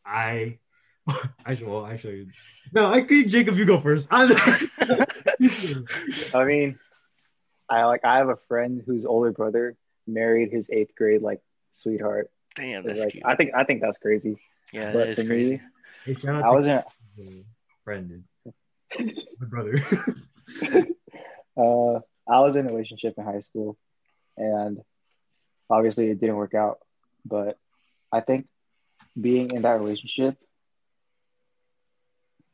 I 0.05 0.59
actually, 1.45 1.67
well, 1.67 1.85
actually, 1.85 2.27
no, 2.73 2.91
I 2.91 3.01
could 3.01 3.29
Jacob. 3.29 3.57
You 3.57 3.65
go 3.65 3.79
first. 3.79 4.07
I, 4.11 4.23
I 6.33 6.43
mean, 6.45 6.79
I 7.69 7.85
like 7.85 8.03
I 8.03 8.17
have 8.17 8.29
a 8.29 8.37
friend 8.47 8.81
whose 8.85 9.05
older 9.05 9.31
brother 9.31 9.77
married 10.07 10.51
his 10.51 10.69
eighth 10.71 10.95
grade 10.95 11.21
like 11.21 11.41
sweetheart. 11.71 12.31
Damn, 12.55 12.83
that's 12.83 12.99
like, 13.01 13.11
cute. 13.11 13.23
I 13.25 13.35
think 13.35 13.51
I 13.55 13.63
think 13.63 13.81
that's 13.81 13.97
crazy. 13.97 14.37
Yeah, 14.71 14.91
but 14.93 14.99
that 14.99 15.07
is 15.09 15.23
crazy. 15.27 15.51
me, 15.51 15.61
hey, 16.05 16.13
shout 16.15 16.35
out 16.35 16.43
I 16.43 16.47
to 16.47 16.53
wasn't. 16.53 16.85
my 17.17 17.43
friend, 17.83 18.23
my 18.99 19.47
brother. 19.47 19.83
Uh, 21.57 22.01
I 22.27 22.41
was 22.41 22.57
in 22.57 22.65
a 22.67 22.69
relationship 22.69 23.13
in 23.17 23.23
high 23.23 23.39
school, 23.39 23.77
and 24.35 24.81
obviously 25.69 26.09
it 26.09 26.19
didn't 26.19 26.35
work 26.35 26.53
out. 26.53 26.79
But 27.23 27.57
I 28.11 28.19
think 28.19 28.47
being 29.19 29.51
in 29.51 29.61
that 29.61 29.79
relationship 29.79 30.35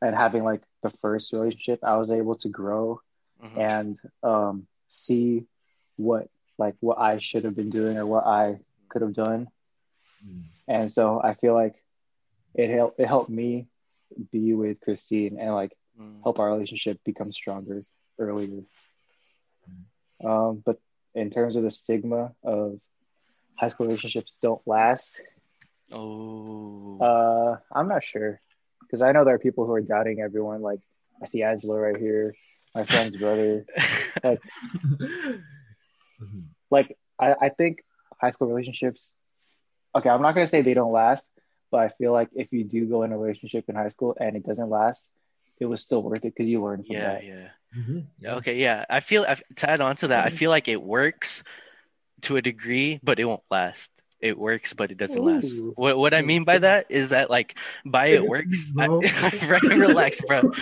and 0.00 0.14
having 0.14 0.44
like 0.44 0.62
the 0.82 0.90
first 1.02 1.32
relationship, 1.32 1.80
I 1.82 1.96
was 1.96 2.10
able 2.12 2.36
to 2.36 2.48
grow 2.48 3.00
Mhm. 3.42 3.58
and 3.58 4.00
um, 4.22 4.66
see 4.88 5.46
what 5.96 6.28
like 6.58 6.76
what 6.80 6.98
I 6.98 7.18
should 7.18 7.44
have 7.44 7.56
been 7.56 7.70
doing 7.70 7.96
or 7.98 8.06
what 8.06 8.24
I 8.24 8.60
could 8.88 9.02
have 9.02 9.14
done. 9.14 9.48
And 10.68 10.92
so 10.92 11.20
I 11.22 11.34
feel 11.34 11.54
like 11.54 11.74
it 12.54 12.70
helped 12.70 13.00
it 13.00 13.06
helped 13.08 13.30
me 13.30 13.66
be 14.30 14.52
with 14.54 14.80
Christine 14.80 15.38
and 15.38 15.54
like 15.54 15.72
Mm. 16.00 16.22
help 16.22 16.38
our 16.38 16.50
relationship 16.50 16.98
become 17.04 17.30
stronger 17.32 17.82
earlier. 18.18 18.62
Um, 20.24 20.62
but 20.64 20.78
in 21.14 21.30
terms 21.30 21.54
of 21.56 21.64
the 21.64 21.70
stigma 21.70 22.32
of 22.42 22.80
high 23.56 23.68
school 23.68 23.86
relationships 23.88 24.36
don't 24.40 24.62
last, 24.66 25.20
Oh, 25.92 26.98
uh, 26.98 27.58
I'm 27.70 27.88
not 27.88 28.02
sure 28.04 28.40
because 28.80 29.02
I 29.02 29.12
know 29.12 29.24
there 29.26 29.34
are 29.34 29.38
people 29.38 29.66
who 29.66 29.72
are 29.74 29.82
doubting 29.82 30.20
everyone. 30.22 30.62
Like 30.62 30.80
I 31.22 31.26
see 31.26 31.42
Angelo 31.42 31.76
right 31.76 31.96
here, 31.98 32.32
my 32.74 32.84
friend's 32.86 33.16
brother. 33.18 33.66
Like 36.70 36.96
I, 37.18 37.34
I 37.38 37.48
think 37.50 37.84
high 38.20 38.30
school 38.30 38.48
relationships. 38.48 39.06
Okay, 39.94 40.08
I'm 40.08 40.22
not 40.22 40.34
gonna 40.34 40.46
say 40.46 40.62
they 40.62 40.74
don't 40.74 40.92
last, 40.92 41.26
but 41.70 41.80
I 41.80 41.88
feel 41.88 42.12
like 42.12 42.28
if 42.34 42.52
you 42.52 42.64
do 42.64 42.86
go 42.86 43.02
in 43.02 43.12
a 43.12 43.18
relationship 43.18 43.64
in 43.68 43.74
high 43.74 43.90
school 43.90 44.16
and 44.18 44.36
it 44.36 44.44
doesn't 44.44 44.70
last, 44.70 45.02
it 45.60 45.66
was 45.66 45.82
still 45.82 46.02
worth 46.02 46.24
it 46.24 46.34
because 46.34 46.48
you 46.48 46.62
learned 46.62 46.86
from 46.86 46.96
yeah, 46.96 47.12
that. 47.12 47.24
yeah. 47.24 47.48
Mhm. 47.76 48.06
Okay, 48.24 48.58
yeah. 48.58 48.84
I 48.88 49.00
feel 49.00 49.24
I, 49.26 49.36
to 49.56 49.70
add 49.70 49.80
on 49.80 49.96
to 49.96 50.08
that, 50.08 50.26
I 50.26 50.28
feel 50.28 50.50
like 50.50 50.68
it 50.68 50.82
works 50.82 51.42
to 52.22 52.36
a 52.36 52.42
degree, 52.42 53.00
but 53.02 53.18
it 53.18 53.24
won't 53.24 53.42
last. 53.50 53.90
It 54.20 54.38
works, 54.38 54.72
but 54.72 54.92
it 54.92 54.98
doesn't 54.98 55.22
last. 55.22 55.60
What 55.74 55.98
what 55.98 56.14
I 56.14 56.22
mean 56.22 56.44
by 56.44 56.58
that 56.58 56.90
is 56.90 57.10
that 57.10 57.28
like 57.28 57.58
by 57.84 58.06
it 58.06 58.24
works. 58.24 58.72
I, 58.78 58.86
right, 59.48 59.62
relax, 59.62 60.20
bro. 60.20 60.52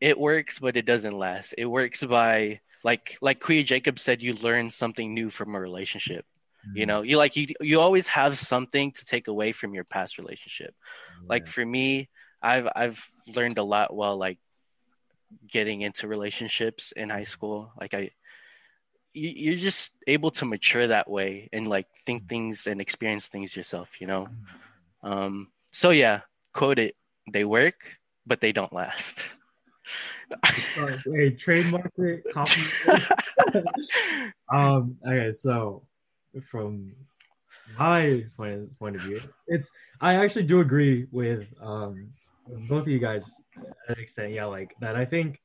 It 0.00 0.18
works, 0.18 0.58
but 0.58 0.76
it 0.76 0.84
doesn't 0.84 1.16
last. 1.16 1.54
It 1.56 1.64
works 1.64 2.04
by 2.04 2.60
like 2.84 3.16
like 3.22 3.40
Kuya 3.40 3.64
Jacob 3.64 3.98
said, 3.98 4.22
you 4.22 4.34
learn 4.34 4.70
something 4.70 5.14
new 5.14 5.30
from 5.30 5.54
a 5.54 5.60
relationship. 5.60 6.26
You 6.74 6.86
know, 6.86 7.02
you 7.02 7.16
like 7.16 7.36
you 7.36 7.46
you 7.60 7.80
always 7.80 8.08
have 8.08 8.38
something 8.38 8.92
to 8.92 9.04
take 9.04 9.28
away 9.28 9.52
from 9.52 9.74
your 9.74 9.84
past 9.84 10.18
relationship. 10.18 10.74
Like 11.28 11.46
for 11.46 11.64
me, 11.64 12.08
I've 12.42 12.68
I've 12.74 13.10
learned 13.34 13.58
a 13.58 13.62
lot 13.62 13.94
while 13.94 14.16
like 14.16 14.38
getting 15.50 15.82
into 15.82 16.08
relationships 16.08 16.92
in 16.92 17.10
high 17.10 17.24
school. 17.24 17.72
Like 17.80 17.94
I, 17.94 18.10
you, 19.12 19.28
you're 19.30 19.56
just 19.56 19.92
able 20.06 20.30
to 20.32 20.44
mature 20.44 20.86
that 20.86 21.10
way 21.10 21.48
and 21.52 21.66
like 21.68 21.86
think 22.04 22.28
things 22.28 22.66
and 22.66 22.80
experience 22.80 23.28
things 23.28 23.56
yourself. 23.56 24.00
You 24.00 24.06
know. 24.06 24.28
Um. 25.02 25.48
So 25.72 25.90
yeah, 25.90 26.20
quote 26.52 26.78
it. 26.78 26.96
They 27.30 27.44
work, 27.44 27.98
but 28.26 28.40
they 28.40 28.52
don't 28.52 28.72
last. 28.72 29.24
Hey, 31.04 31.30
trademark 31.30 31.92
it, 31.98 32.24
um. 34.52 34.96
Okay, 35.06 35.32
so 35.32 35.82
from 36.44 36.92
my 37.78 38.24
point 38.36 38.78
point 38.78 38.96
of 38.96 39.02
view, 39.02 39.16
it's, 39.16 39.38
it's 39.46 39.70
I 40.00 40.16
actually 40.16 40.44
do 40.44 40.60
agree 40.60 41.06
with 41.10 41.46
um 41.60 42.10
both 42.68 42.82
of 42.82 42.88
you 42.88 42.98
guys 42.98 43.24
to 43.54 43.92
an 43.92 43.98
extent. 43.98 44.32
Yeah, 44.32 44.46
like 44.46 44.74
that. 44.80 44.96
I 44.96 45.04
think 45.04 45.40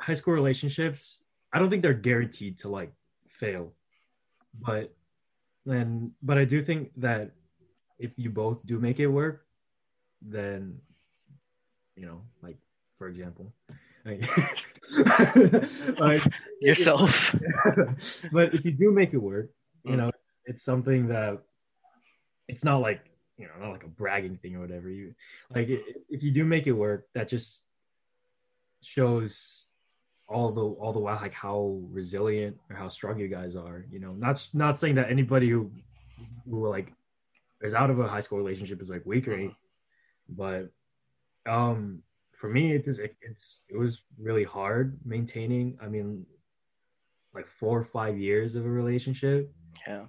high 0.00 0.14
school 0.14 0.34
relationships. 0.34 1.22
I 1.52 1.58
don't 1.58 1.70
think 1.70 1.82
they're 1.82 1.94
guaranteed 1.94 2.58
to 2.58 2.68
like 2.68 2.92
fail, 3.28 3.72
but 4.66 4.94
then 5.64 6.12
but 6.22 6.38
I 6.38 6.44
do 6.44 6.62
think 6.62 6.90
that 6.96 7.32
if 7.98 8.12
you 8.16 8.30
both 8.30 8.64
do 8.66 8.78
make 8.78 9.00
it 9.00 9.06
work, 9.06 9.46
then 10.20 10.78
you 11.96 12.06
know, 12.06 12.22
like 12.42 12.58
for 12.98 13.08
example, 13.08 13.52
like, 14.04 14.28
like 15.98 16.22
Yourself. 16.60 17.34
but 18.32 18.54
if 18.54 18.64
you 18.64 18.72
do 18.72 18.90
make 18.90 19.12
it 19.12 19.18
work, 19.18 19.50
you 19.84 19.92
Mm. 19.92 19.96
know, 19.98 20.08
it's, 20.08 20.32
it's 20.44 20.62
something 20.62 21.08
that 21.08 21.42
it's 22.48 22.64
not 22.64 22.78
like 22.78 23.00
you 23.36 23.46
know, 23.46 23.52
not 23.60 23.72
like 23.72 23.84
a 23.84 23.88
bragging 23.88 24.36
thing 24.38 24.56
or 24.56 24.60
whatever. 24.60 24.88
You 24.88 25.14
like 25.54 25.68
if 25.68 26.22
you 26.22 26.30
do 26.30 26.44
make 26.44 26.66
it 26.66 26.72
work, 26.72 27.06
that 27.14 27.28
just 27.28 27.62
shows 28.82 29.66
all 30.28 30.52
the 30.52 30.62
all 30.62 30.92
the 30.92 30.98
while 30.98 31.16
like 31.16 31.34
how 31.34 31.80
resilient 31.90 32.56
or 32.70 32.76
how 32.76 32.88
strong 32.88 33.18
you 33.18 33.28
guys 33.28 33.54
are. 33.54 33.86
You 33.90 34.00
know, 34.00 34.12
not 34.12 34.44
not 34.54 34.76
saying 34.76 34.94
that 34.96 35.10
anybody 35.10 35.48
who 35.50 35.70
who 36.48 36.66
like 36.68 36.92
is 37.62 37.74
out 37.74 37.90
of 37.90 37.98
a 38.00 38.08
high 38.08 38.20
school 38.20 38.38
relationship 38.38 38.80
is 38.80 38.90
like 38.90 39.04
weak 39.04 39.28
or 39.28 39.32
anything, 39.32 39.56
but 40.28 40.70
um 41.46 42.02
for 42.38 42.48
me 42.48 42.72
it 42.72 42.84
just 42.84 43.00
it, 43.00 43.16
it's 43.22 43.60
it 43.68 43.76
was 43.76 44.02
really 44.18 44.44
hard 44.44 44.98
maintaining. 45.04 45.78
I 45.82 45.88
mean, 45.88 46.26
like 47.34 47.46
four 47.46 47.78
or 47.78 47.84
five 47.84 48.18
years 48.18 48.54
of 48.54 48.64
a 48.64 48.68
relationship. 48.68 49.52
Yeah. 49.86 50.06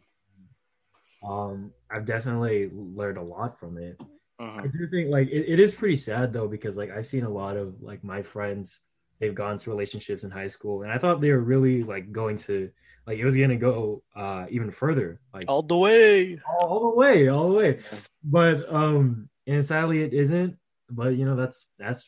Um, 1.27 1.71
I've 1.91 2.05
definitely 2.05 2.69
learned 2.73 3.17
a 3.17 3.23
lot 3.23 3.59
from 3.59 3.77
it. 3.77 3.97
I 4.39 4.43
Mhm. 4.43 4.71
do 4.71 4.87
think 4.89 5.09
like 5.09 5.27
it, 5.29 5.45
it 5.53 5.59
is 5.59 5.73
pretty 5.75 5.97
sad 5.97 6.31
though 6.31 6.47
because 6.47 6.77
like 6.77 6.91
I've 6.91 7.07
seen 7.07 7.23
a 7.23 7.29
lot 7.29 7.57
of 7.57 7.81
like 7.81 8.03
my 8.03 8.21
friends 8.21 8.81
they've 9.19 9.33
gone 9.35 9.57
to 9.57 9.69
relationships 9.71 10.23
in 10.23 10.29
high 10.31 10.47
school 10.47 10.83
and 10.83 10.91
I 10.91 10.97
thought 10.99 11.21
they 11.21 11.31
were 11.31 11.39
really 11.39 11.83
like 11.83 12.11
going 12.11 12.37
to 12.37 12.69
like 13.07 13.17
it 13.17 13.25
was 13.25 13.35
gonna 13.35 13.57
go 13.57 14.03
uh 14.15 14.45
even 14.49 14.69
further 14.71 15.19
like 15.33 15.45
all, 15.47 15.55
All 15.57 15.63
the 15.63 15.77
way. 15.77 16.39
all 16.59 16.79
the 16.91 16.95
way 16.95 17.27
all 17.27 17.49
the 17.49 17.55
way 17.55 17.79
but 18.23 18.71
um 18.71 19.27
and 19.47 19.65
sadly 19.65 20.01
it 20.03 20.13
isn't 20.13 20.57
but 20.89 21.15
you 21.15 21.25
know 21.25 21.35
that's 21.35 21.67
that's 21.79 22.05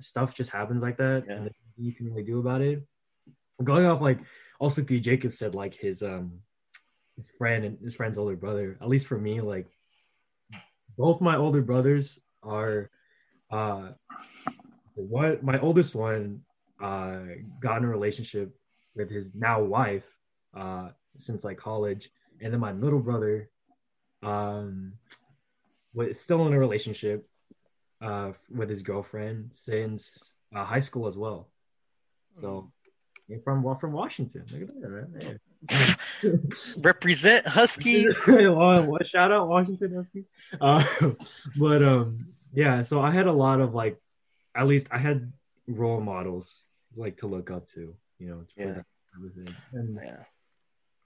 stuff 0.00 0.34
just 0.34 0.50
happens 0.50 0.82
like 0.82 0.96
that 0.98 1.24
Yeah. 1.26 1.34
and 1.34 1.50
you 1.76 1.92
can 1.92 2.06
really 2.06 2.22
do 2.22 2.38
about 2.38 2.60
it. 2.60 2.82
Going 3.62 3.86
off 3.86 4.00
like 4.00 4.20
also 4.60 4.82
P 4.82 5.00
Jacob 5.00 5.32
said 5.32 5.54
like 5.54 5.74
his 5.74 6.02
um 6.02 6.40
his 7.16 7.26
friend 7.36 7.64
and 7.64 7.78
his 7.82 7.94
friend's 7.94 8.18
older 8.18 8.36
brother 8.36 8.78
at 8.80 8.88
least 8.88 9.06
for 9.06 9.18
me 9.18 9.40
like 9.40 9.66
both 10.96 11.20
my 11.20 11.36
older 11.36 11.62
brothers 11.62 12.18
are 12.42 12.90
uh 13.50 13.88
what 14.94 15.42
my 15.42 15.58
oldest 15.60 15.94
one 15.94 16.40
uh 16.82 17.20
got 17.60 17.78
in 17.78 17.84
a 17.84 17.88
relationship 17.88 18.54
with 18.94 19.10
his 19.10 19.34
now 19.34 19.60
wife 19.62 20.06
uh 20.56 20.88
since 21.16 21.44
like 21.44 21.56
college. 21.58 22.10
And 22.40 22.52
then 22.52 22.60
my 22.60 22.72
middle 22.72 23.00
brother 23.00 23.50
um 24.22 24.92
was 25.94 26.20
still 26.20 26.46
in 26.46 26.52
a 26.52 26.58
relationship 26.58 27.28
uh 28.00 28.32
with 28.50 28.68
his 28.68 28.82
girlfriend 28.82 29.50
since 29.52 30.18
uh, 30.54 30.64
high 30.64 30.80
school 30.80 31.06
as 31.06 31.16
well 31.16 31.48
so 32.40 32.70
you're 33.26 33.40
from 33.40 33.62
well, 33.62 33.78
from 33.78 33.92
Washington 33.92 34.44
look 34.52 34.62
at 34.62 34.80
that 34.80 35.20
there 35.20 35.40
Represent 36.78 37.46
Huskies. 37.46 38.24
shout 38.26 39.32
out 39.32 39.48
Washington 39.48 39.94
Huskies. 39.94 40.24
Uh, 40.60 40.84
but 41.58 41.82
um, 41.82 42.28
yeah. 42.52 42.82
So 42.82 43.00
I 43.00 43.10
had 43.10 43.26
a 43.26 43.32
lot 43.32 43.60
of 43.60 43.74
like, 43.74 44.00
at 44.54 44.66
least 44.66 44.86
I 44.90 44.98
had 44.98 45.32
role 45.66 46.00
models 46.00 46.62
like 46.96 47.18
to 47.18 47.26
look 47.26 47.50
up 47.50 47.68
to. 47.70 47.94
You 48.18 48.28
know, 48.28 48.44
Yeah. 48.56 48.66
that 48.66 48.74
type 48.74 49.24
of 49.24 49.34
thing. 49.34 49.56
And 49.72 49.98
Yeah. 50.02 50.22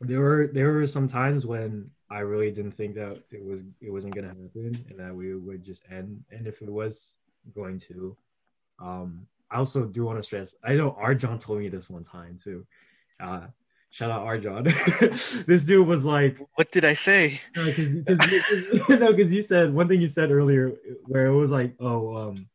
There 0.02 0.20
were 0.20 0.50
there 0.52 0.72
were 0.72 0.86
some 0.86 1.08
times 1.08 1.46
when 1.46 1.90
I 2.10 2.20
really 2.20 2.50
didn't 2.50 2.72
think 2.72 2.94
that 2.96 3.22
it 3.30 3.44
was 3.44 3.62
it 3.80 3.90
wasn't 3.90 4.14
gonna 4.14 4.28
happen 4.28 4.84
and 4.90 4.98
that 4.98 5.14
we 5.14 5.34
would 5.34 5.64
just 5.64 5.82
end. 5.90 6.22
And 6.30 6.46
if 6.46 6.60
it 6.60 6.70
was 6.70 7.14
going 7.54 7.78
to, 7.80 8.16
um, 8.78 9.26
I 9.50 9.56
also 9.56 9.84
do 9.84 10.04
want 10.04 10.18
to 10.18 10.22
stress. 10.22 10.54
I 10.62 10.74
know 10.74 10.96
Arjon 11.00 11.40
told 11.40 11.60
me 11.60 11.68
this 11.68 11.88
one 11.88 12.04
time 12.04 12.36
too. 12.42 12.66
Uh, 13.18 13.46
shout 13.90 14.10
out 14.10 14.26
Arjon. 14.26 14.64
this 15.46 15.64
dude 15.64 15.86
was 15.86 16.04
like, 16.04 16.38
What 16.56 16.70
did 16.70 16.84
I 16.84 16.92
say? 16.92 17.40
no, 17.56 17.64
because 17.64 18.88
no, 19.00 19.12
because 19.12 19.32
you 19.32 19.42
said 19.42 19.72
one 19.72 19.88
thing 19.88 20.00
you 20.00 20.08
said 20.08 20.30
earlier 20.30 20.72
where 21.06 21.26
it 21.26 21.34
was 21.34 21.50
like, 21.50 21.74
oh, 21.80 22.16
um, 22.16 22.48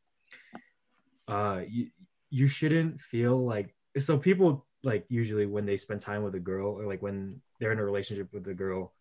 uh, 1.28 1.62
you 1.68 1.88
you 2.30 2.48
shouldn't 2.48 3.02
feel 3.02 3.43
like 3.43 3.74
so 4.00 4.18
people 4.18 4.66
like 4.84 5.05
usually 5.09 5.45
when 5.45 5.65
they 5.65 5.78
spend 5.78 6.01
time 6.01 6.23
with 6.23 6.36
a 6.36 6.39
girl 6.39 6.80
or 6.80 6.86
like 6.86 7.01
when 7.01 7.41
they're 7.59 7.71
in 7.71 7.80
a 7.80 7.86
relationship 7.86 8.32
with 8.32 8.47
a 8.47 8.53
girl 8.53 8.93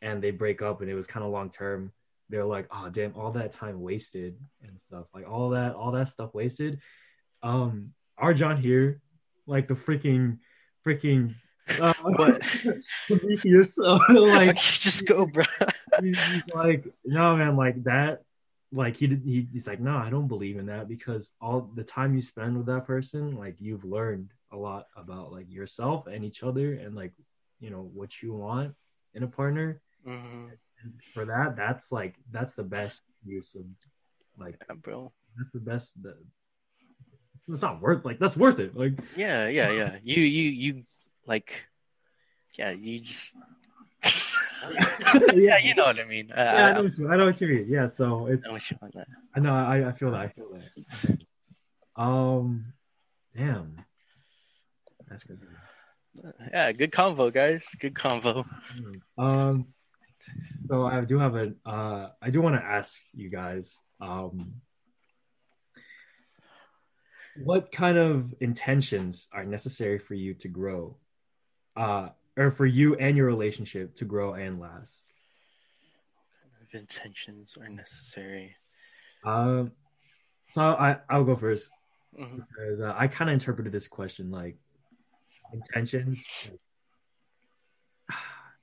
and 0.00 0.22
they 0.22 0.30
break 0.30 0.62
up 0.62 0.80
and 0.80 0.90
it 0.90 0.94
was 0.94 1.06
kind 1.06 1.24
of 1.24 1.32
long 1.32 1.50
term, 1.50 1.92
they're 2.28 2.44
like, 2.44 2.66
oh 2.70 2.88
damn, 2.88 3.14
all 3.14 3.32
that 3.32 3.52
time 3.52 3.80
wasted 3.80 4.36
and 4.62 4.78
stuff 4.86 5.06
like 5.14 5.28
all 5.28 5.50
that 5.50 5.74
all 5.74 5.92
that 5.92 6.08
stuff 6.08 6.34
wasted. 6.34 6.80
Um, 7.42 7.92
Arjon 8.20 8.58
here, 8.58 9.00
like 9.46 9.68
the 9.68 9.74
freaking 9.74 10.38
freaking. 10.86 11.34
Uh, 11.80 11.92
What? 12.02 12.40
Prometheus, 13.06 13.78
uh, 13.78 13.98
like 14.08 14.56
just 14.56 15.06
go, 15.06 15.26
bro. 15.26 15.44
like, 16.54 16.86
no, 17.04 17.36
man, 17.36 17.56
like 17.56 17.84
that. 17.84 18.22
Like 18.72 18.96
he, 18.96 19.06
he, 19.06 19.48
he's 19.52 19.66
like, 19.66 19.80
no, 19.80 19.96
I 19.96 20.10
don't 20.10 20.28
believe 20.28 20.58
in 20.58 20.66
that 20.66 20.88
because 20.88 21.32
all 21.40 21.70
the 21.74 21.84
time 21.84 22.14
you 22.14 22.22
spend 22.22 22.56
with 22.56 22.66
that 22.66 22.86
person, 22.86 23.36
like 23.36 23.56
you've 23.60 23.84
learned 23.84 24.30
a 24.50 24.56
lot 24.56 24.86
about 24.96 25.32
like 25.32 25.50
yourself 25.50 26.06
and 26.06 26.24
each 26.24 26.42
other 26.42 26.74
and 26.74 26.94
like, 26.94 27.12
you 27.60 27.70
know, 27.70 27.90
what 27.92 28.22
you 28.22 28.32
want 28.34 28.74
in 29.14 29.22
a 29.22 29.28
partner. 29.28 29.80
Mhm. 30.06 30.50
And 30.82 31.02
for 31.02 31.24
that, 31.24 31.56
that's 31.56 31.90
like, 31.90 32.14
that's 32.30 32.54
the 32.54 32.62
best 32.62 33.02
use 33.24 33.54
of, 33.56 33.64
like, 34.38 34.56
Yeah, 34.68 34.76
bro. 34.76 35.12
that's 35.36 35.50
the 35.50 35.58
best. 35.60 36.00
The, 36.02 36.16
it's 37.48 37.62
not 37.62 37.80
worth 37.80 38.04
like 38.04 38.18
that's 38.18 38.36
worth 38.36 38.58
it. 38.58 38.76
Like, 38.76 38.92
Yeah, 39.16 39.48
yeah, 39.48 39.70
yeah. 39.70 39.98
You, 40.04 40.22
you, 40.22 40.50
you, 40.50 40.84
like, 41.26 41.66
yeah, 42.58 42.70
you 42.70 43.00
just. 43.00 43.36
yeah, 45.34 45.58
you 45.62 45.74
know 45.74 45.84
what 45.86 45.98
I 45.98 46.04
mean. 46.04 46.30
Uh, 46.30 46.34
yeah, 46.36 46.66
I 46.66 46.68
I, 46.68 46.72
know, 46.74 46.82
what 46.84 46.98
you, 46.98 47.08
I 47.10 47.16
know 47.16 47.26
what 47.26 47.40
you 47.40 47.48
mean. 47.48 47.66
Yeah, 47.68 47.86
so 47.86 48.26
it's. 48.26 48.46
I 48.46 48.48
know 48.48 48.54
what 48.54 48.70
you 48.70 48.78
want 48.80 48.94
that. 48.94 49.08
I 49.34 49.40
know. 49.40 49.54
I, 49.54 49.88
I 49.88 49.92
feel 49.92 50.10
that. 50.12 50.20
I 50.20 50.28
feel 50.28 50.48
that. 50.52 51.24
Um, 51.96 52.72
damn, 53.36 53.84
that's 55.08 55.24
good. 55.24 55.40
Yeah, 56.52 56.72
good 56.72 56.90
convo, 56.92 57.32
guys. 57.32 57.74
Good 57.78 57.94
convo. 57.94 58.44
Um, 59.16 59.66
so 60.68 60.86
I 60.86 61.00
do 61.02 61.18
have 61.18 61.34
a. 61.36 61.52
Uh, 61.64 62.10
I 62.20 62.30
do 62.30 62.40
want 62.40 62.56
to 62.56 62.64
ask 62.64 62.98
you 63.14 63.30
guys. 63.30 63.80
Um, 64.00 64.60
what 67.44 67.70
kind 67.70 67.98
of 67.98 68.34
intentions 68.40 69.28
are 69.32 69.44
necessary 69.44 69.98
for 69.98 70.14
you 70.14 70.34
to 70.34 70.48
grow, 70.48 70.96
uh, 71.76 72.08
or 72.36 72.50
for 72.50 72.66
you 72.66 72.96
and 72.96 73.16
your 73.16 73.26
relationship 73.26 73.94
to 73.96 74.04
grow 74.04 74.34
and 74.34 74.58
last? 74.58 75.04
What 76.20 76.42
kind 76.42 76.68
of 76.74 76.80
intentions 76.80 77.56
are 77.60 77.68
necessary. 77.68 78.56
Um, 79.24 79.72
so 80.54 80.62
I 80.62 80.98
I'll 81.08 81.24
go 81.24 81.36
first. 81.36 81.70
Mhm. 82.18 82.36
because 82.48 82.80
uh, 82.80 82.94
I 82.96 83.06
kind 83.06 83.30
of 83.30 83.34
interpreted 83.34 83.72
this 83.72 83.86
question 83.86 84.30
like 84.30 84.56
intentions. 85.52 86.50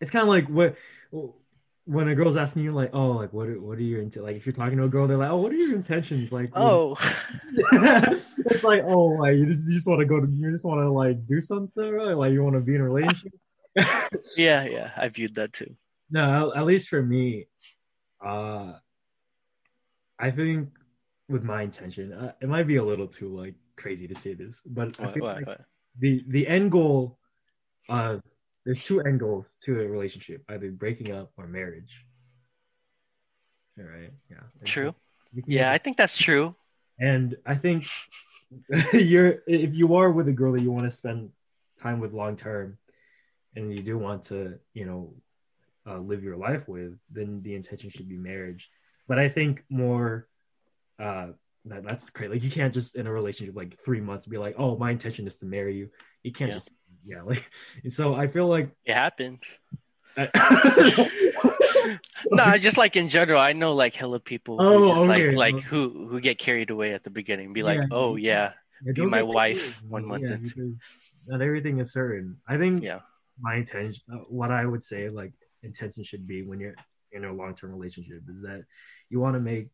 It's 0.01 0.11
kind 0.11 0.23
of 0.23 0.27
like 0.27 0.49
what 0.49 0.75
when 1.85 2.07
a 2.07 2.15
girl's 2.15 2.35
asking 2.35 2.63
you 2.63 2.73
like, 2.73 2.89
oh, 2.93 3.11
like 3.11 3.31
what 3.31 3.47
are, 3.47 3.61
what 3.61 3.77
are 3.77 3.81
your 3.81 4.01
into 4.01 4.21
like 4.21 4.35
if 4.35 4.45
you're 4.45 4.53
talking 4.53 4.77
to 4.77 4.83
a 4.85 4.89
girl, 4.89 5.07
they're 5.07 5.17
like, 5.17 5.29
oh, 5.29 5.37
what 5.37 5.51
are 5.51 5.55
your 5.55 5.75
intentions? 5.75 6.31
Like, 6.31 6.49
Oh, 6.55 6.95
it's 7.57 8.63
like 8.63 8.83
oh, 8.85 9.05
like 9.19 9.35
you 9.35 9.45
just, 9.45 9.69
you 9.69 9.75
just 9.75 9.87
want 9.87 9.99
to 9.99 10.05
go 10.05 10.19
to 10.19 10.27
you 10.27 10.51
just 10.51 10.65
want 10.65 10.81
to 10.81 10.89
like 10.89 11.25
do 11.27 11.41
something, 11.41 11.91
right? 11.91 12.17
Like 12.17 12.33
you 12.33 12.43
want 12.43 12.55
to 12.55 12.61
be 12.61 12.75
in 12.75 12.81
a 12.81 12.89
relationship. 12.89 13.33
yeah, 14.35 14.65
yeah. 14.65 14.91
I 14.97 15.09
viewed 15.09 15.35
that 15.35 15.53
too. 15.53 15.75
No, 16.09 16.53
at, 16.55 16.65
least 16.65 16.87
for 16.87 17.01
me, 17.01 17.47
uh, 18.23 18.73
I 20.19 20.31
think 20.31 20.69
with 21.29 21.43
my 21.43 21.63
intention, 21.63 22.13
uh, 22.13 22.33
it 22.41 22.49
might 22.49 22.67
be 22.67 22.77
a 22.77 22.83
little 22.83 23.07
too 23.07 23.35
like 23.35 23.55
crazy 23.75 24.07
to 24.07 24.15
say 24.15 24.33
this, 24.33 24.61
but 24.65 24.99
I 24.99 25.11
feel 25.11 25.23
what, 25.23 25.35
like 25.35 25.47
what? 25.47 25.61
The 25.99 26.23
the 26.27 26.47
end 26.47 26.71
goal, 26.71 27.17
uh, 27.89 28.17
there's 28.65 28.83
two 28.83 29.01
end 29.01 29.19
goals 29.19 29.47
to 29.63 29.79
a 29.81 29.87
relationship: 29.87 30.43
either 30.49 30.71
breaking 30.71 31.11
up 31.11 31.31
or 31.37 31.47
marriage. 31.47 31.93
All 33.77 33.85
right, 33.85 34.11
yeah, 34.29 34.37
True. 34.63 34.89
so 34.91 34.95
you 35.33 35.43
can 35.43 35.51
Yeah, 35.51 35.71
I 35.71 35.77
think 35.77 35.97
that's 35.97 36.17
true. 36.17 36.55
and 36.99 37.35
I 37.45 37.55
think 37.55 37.85
you're 38.93 39.43
if 39.47 39.75
you 39.75 39.95
are 39.95 40.11
with 40.11 40.27
a 40.27 40.31
girl 40.31 40.53
that 40.53 40.61
you 40.61 40.71
want 40.71 40.89
to 40.89 40.95
spend 40.95 41.31
time 41.81 41.99
with 41.99 42.13
long 42.13 42.35
term, 42.35 42.77
and 43.55 43.73
you 43.73 43.81
do 43.81 43.97
want 43.97 44.23
to, 44.25 44.59
you 44.73 44.85
know, 44.85 45.13
uh, 45.87 45.99
live 45.99 46.23
your 46.23 46.37
life 46.37 46.67
with, 46.67 46.97
then 47.11 47.41
the 47.43 47.55
intention 47.55 47.89
should 47.89 48.09
be 48.09 48.17
marriage. 48.17 48.69
But 49.07 49.19
I 49.19 49.29
think 49.29 49.63
more, 49.69 50.27
uh, 50.99 51.27
that, 51.65 51.83
that's 51.83 52.09
great. 52.09 52.31
Like 52.31 52.43
you 52.43 52.51
can't 52.51 52.73
just 52.73 52.95
in 52.95 53.07
a 53.07 53.11
relationship 53.11 53.55
like 53.55 53.77
three 53.83 54.01
months 54.01 54.25
be 54.27 54.37
like, 54.37 54.55
oh, 54.57 54.77
my 54.77 54.91
intention 54.91 55.27
is 55.27 55.37
to 55.37 55.45
marry 55.45 55.75
you. 55.75 55.89
You 56.23 56.31
can't 56.31 56.49
Yeah. 56.49 56.55
just 56.55 56.71
yeah. 57.03 57.21
Like 57.21 57.45
so, 57.89 58.15
I 58.15 58.27
feel 58.27 58.47
like. 58.47 58.69
It 58.85 58.93
happens. 58.93 59.59
I- 60.17 60.29
no, 62.31 62.57
just 62.57 62.77
like 62.77 62.95
in 62.95 63.09
general, 63.09 63.39
I 63.39 63.53
know 63.53 63.73
like 63.73 63.93
hella 63.93 64.19
people 64.19 64.57
who 64.57 64.65
Oh, 64.65 64.93
just 64.93 65.09
okay. 65.09 65.35
like 65.35 65.55
like 65.55 65.63
who 65.63 66.07
who 66.09 66.19
get 66.19 66.37
carried 66.37 66.69
away 66.69 66.93
at 66.93 67.03
the 67.03 67.09
beginning, 67.09 67.53
be 67.53 67.63
like, 67.63 67.79
Yeah. 67.81 67.87
oh 67.91 68.15
yeah, 68.15 68.53
Yeah, 68.85 68.93
be 68.93 69.05
my 69.05 69.23
wife 69.23 69.81
one 69.83 70.05
month 70.05 70.23
Yeah, 70.23 70.35
into. 70.35 70.77
Not 71.27 71.41
everything 71.41 71.79
is 71.79 71.91
certain. 71.91 72.37
I 72.47 72.57
think 72.57 72.81
yeah, 72.83 72.99
my 73.39 73.55
intention, 73.55 74.03
uh, 74.11 74.17
what 74.29 74.51
I 74.51 74.65
would 74.65 74.83
say, 74.83 75.09
like 75.09 75.33
intention 75.63 76.03
should 76.03 76.25
be 76.27 76.43
when 76.47 76.59
you're 76.59 76.75
in 77.11 77.25
a 77.25 77.33
long 77.33 77.55
term 77.55 77.71
relationship 77.71 78.21
is 78.29 78.41
that 78.43 78.63
you 79.09 79.19
want 79.19 79.33
to 79.35 79.39
make 79.39 79.69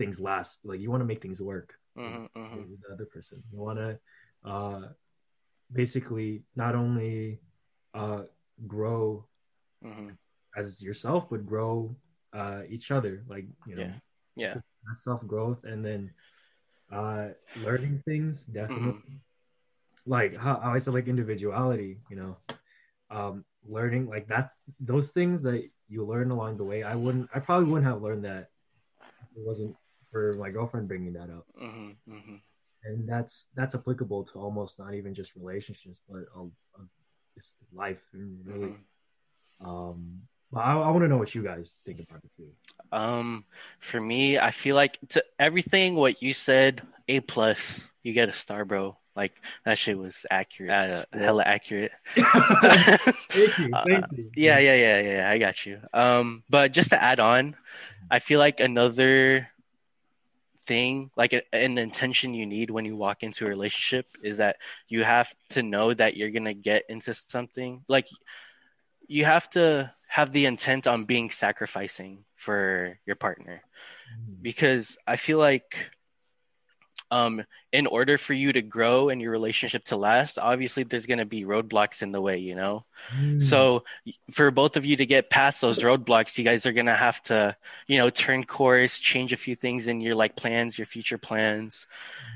things 0.00 0.18
last. 0.20 0.58
Like 0.64 0.80
you 0.80 0.90
want 0.90 1.02
to 1.02 1.10
make 1.12 1.22
things 1.22 1.40
work 1.52 1.74
hmm 1.96 2.26
hmm 2.34 2.64
with 2.72 2.80
the 2.82 2.94
other 2.94 3.06
person. 3.06 3.42
You 3.52 3.58
want 3.60 3.78
to 3.78 3.90
uh, 4.48 4.82
basically 5.72 6.42
not 6.56 6.74
only 6.74 7.40
uh, 7.94 8.24
grow 8.66 9.26
hmm 9.82 10.10
as 10.56 10.80
yourself, 10.82 11.28
but 11.30 11.46
grow 11.46 11.94
uh, 12.32 12.62
each 12.68 12.90
other. 12.90 13.24
Like 13.28 13.46
you 13.68 13.76
know, 13.76 13.88
Yeah. 14.36 14.54
yeah, 14.54 14.94
self 14.94 15.22
growth 15.26 15.64
and 15.64 15.84
then 15.84 16.10
uh 16.92 17.28
learning 17.54 18.02
things 18.04 18.44
definitely 18.50 18.92
Mm-hmm. 18.98 19.16
like 20.06 20.36
how, 20.36 20.58
how 20.60 20.72
i 20.72 20.78
said 20.78 20.94
like 20.94 21.08
individuality 21.08 22.00
you 22.10 22.16
know 22.16 22.36
um 23.10 23.44
learning 23.68 24.06
like 24.08 24.26
that 24.28 24.50
those 24.80 25.10
things 25.10 25.42
that 25.42 25.62
you 25.88 26.04
learn 26.04 26.30
along 26.30 26.56
the 26.56 26.64
way 26.64 26.82
i 26.82 26.94
wouldn't 26.94 27.28
i 27.34 27.38
probably 27.38 27.68
wouldn't 27.68 27.86
have 27.90 28.02
learned 28.02 28.24
that 28.24 28.48
it 29.36 29.42
wasn't 29.44 29.74
for 30.10 30.32
my 30.38 30.50
girlfriend 30.50 30.88
bringing 30.88 31.12
that 31.12 31.30
up 31.30 31.46
hmm 31.58 31.90
hmm 32.08 32.36
and 32.84 33.08
that's 33.08 33.48
that's 33.54 33.74
applicable 33.74 34.24
to 34.24 34.38
almost 34.38 34.78
not 34.78 34.94
even 34.94 35.14
just 35.14 35.36
relationships 35.36 36.00
but 36.08 36.22
a, 36.36 36.40
a, 36.40 36.82
just 37.36 37.52
life 37.72 38.00
really 38.12 38.74
Mm-hmm. 39.60 39.66
um 39.68 40.20
but 40.52 40.60
i, 40.60 40.72
I 40.72 40.90
want 40.90 41.02
to 41.04 41.08
know 41.08 41.18
what 41.18 41.34
you 41.34 41.42
guys 41.42 41.76
think 41.84 42.00
about 42.00 42.22
it 42.24 42.30
too 42.36 42.48
Um, 42.92 43.44
for 43.78 44.00
me, 44.00 44.38
I 44.38 44.50
feel 44.50 44.74
like 44.74 44.98
to 45.14 45.22
everything 45.38 45.94
what 45.94 46.22
you 46.22 46.32
said, 46.32 46.82
A 47.06 47.20
plus. 47.20 47.88
You 48.02 48.12
get 48.12 48.28
a 48.28 48.32
star, 48.32 48.64
bro. 48.64 48.96
Like 49.14 49.38
that 49.64 49.78
shit 49.78 49.96
was 49.98 50.26
accurate, 50.30 50.70
uh, 50.72 51.04
hella 51.12 51.44
accurate. 51.46 51.92
thank 52.16 53.58
you 53.58 53.70
Uh, 53.72 53.84
thank 53.86 54.06
you 54.10 54.30
Yeah, 54.34 54.58
yeah, 54.58 54.74
yeah, 54.74 55.00
yeah. 55.00 55.30
I 55.30 55.38
got 55.38 55.64
you. 55.66 55.78
Um, 55.94 56.42
but 56.50 56.72
just 56.72 56.90
to 56.90 56.98
add 57.02 57.20
on, 57.20 57.54
I 58.10 58.18
feel 58.18 58.38
like 58.40 58.58
another 58.60 59.46
thing, 60.64 61.10
like 61.16 61.32
a, 61.32 61.42
an 61.54 61.78
intention 61.78 62.34
you 62.34 62.46
need 62.46 62.70
when 62.70 62.84
you 62.84 62.96
walk 62.96 63.22
into 63.22 63.46
a 63.46 63.48
relationship, 63.48 64.06
is 64.22 64.38
that 64.38 64.56
you 64.88 65.04
have 65.04 65.34
to 65.50 65.62
know 65.62 65.92
that 65.94 66.16
you're 66.16 66.30
gonna 66.30 66.54
get 66.54 66.84
into 66.88 67.14
something. 67.14 67.84
Like 67.88 68.08
you 69.06 69.24
have 69.24 69.48
to 69.50 69.92
have 70.08 70.32
the 70.32 70.46
intent 70.46 70.86
on 70.86 71.04
being 71.04 71.30
sacrificing 71.30 72.24
for 72.34 72.98
your 73.06 73.16
partner, 73.16 73.62
mm-hmm. 74.12 74.42
because 74.42 74.98
I 75.06 75.16
feel 75.16 75.38
like 75.38 75.90
um, 77.10 77.44
in 77.72 77.86
order 77.86 78.18
for 78.18 78.32
you 78.32 78.52
to 78.52 78.62
grow 78.62 79.08
and 79.08 79.20
your 79.20 79.32
relationship 79.32 79.84
to 79.84 79.96
last, 79.96 80.38
obviously 80.38 80.84
there's 80.84 81.06
going 81.06 81.18
to 81.18 81.24
be 81.24 81.44
roadblocks 81.44 82.02
in 82.02 82.12
the 82.12 82.20
way, 82.20 82.38
you 82.38 82.54
know? 82.54 82.84
Mm. 83.16 83.42
So 83.42 83.84
for 84.30 84.50
both 84.50 84.76
of 84.76 84.86
you 84.86 84.96
to 84.96 85.06
get 85.06 85.30
past 85.30 85.60
those 85.60 85.80
roadblocks, 85.80 86.38
you 86.38 86.44
guys 86.44 86.66
are 86.66 86.72
going 86.72 86.86
to 86.86 86.94
have 86.94 87.20
to, 87.24 87.56
you 87.86 87.98
know, 87.98 88.10
turn 88.10 88.44
course, 88.44 88.98
change 88.98 89.32
a 89.32 89.36
few 89.36 89.56
things 89.56 89.88
in 89.88 90.00
your 90.00 90.14
like 90.14 90.36
plans, 90.36 90.78
your 90.78 90.86
future 90.86 91.18
plans. 91.18 91.86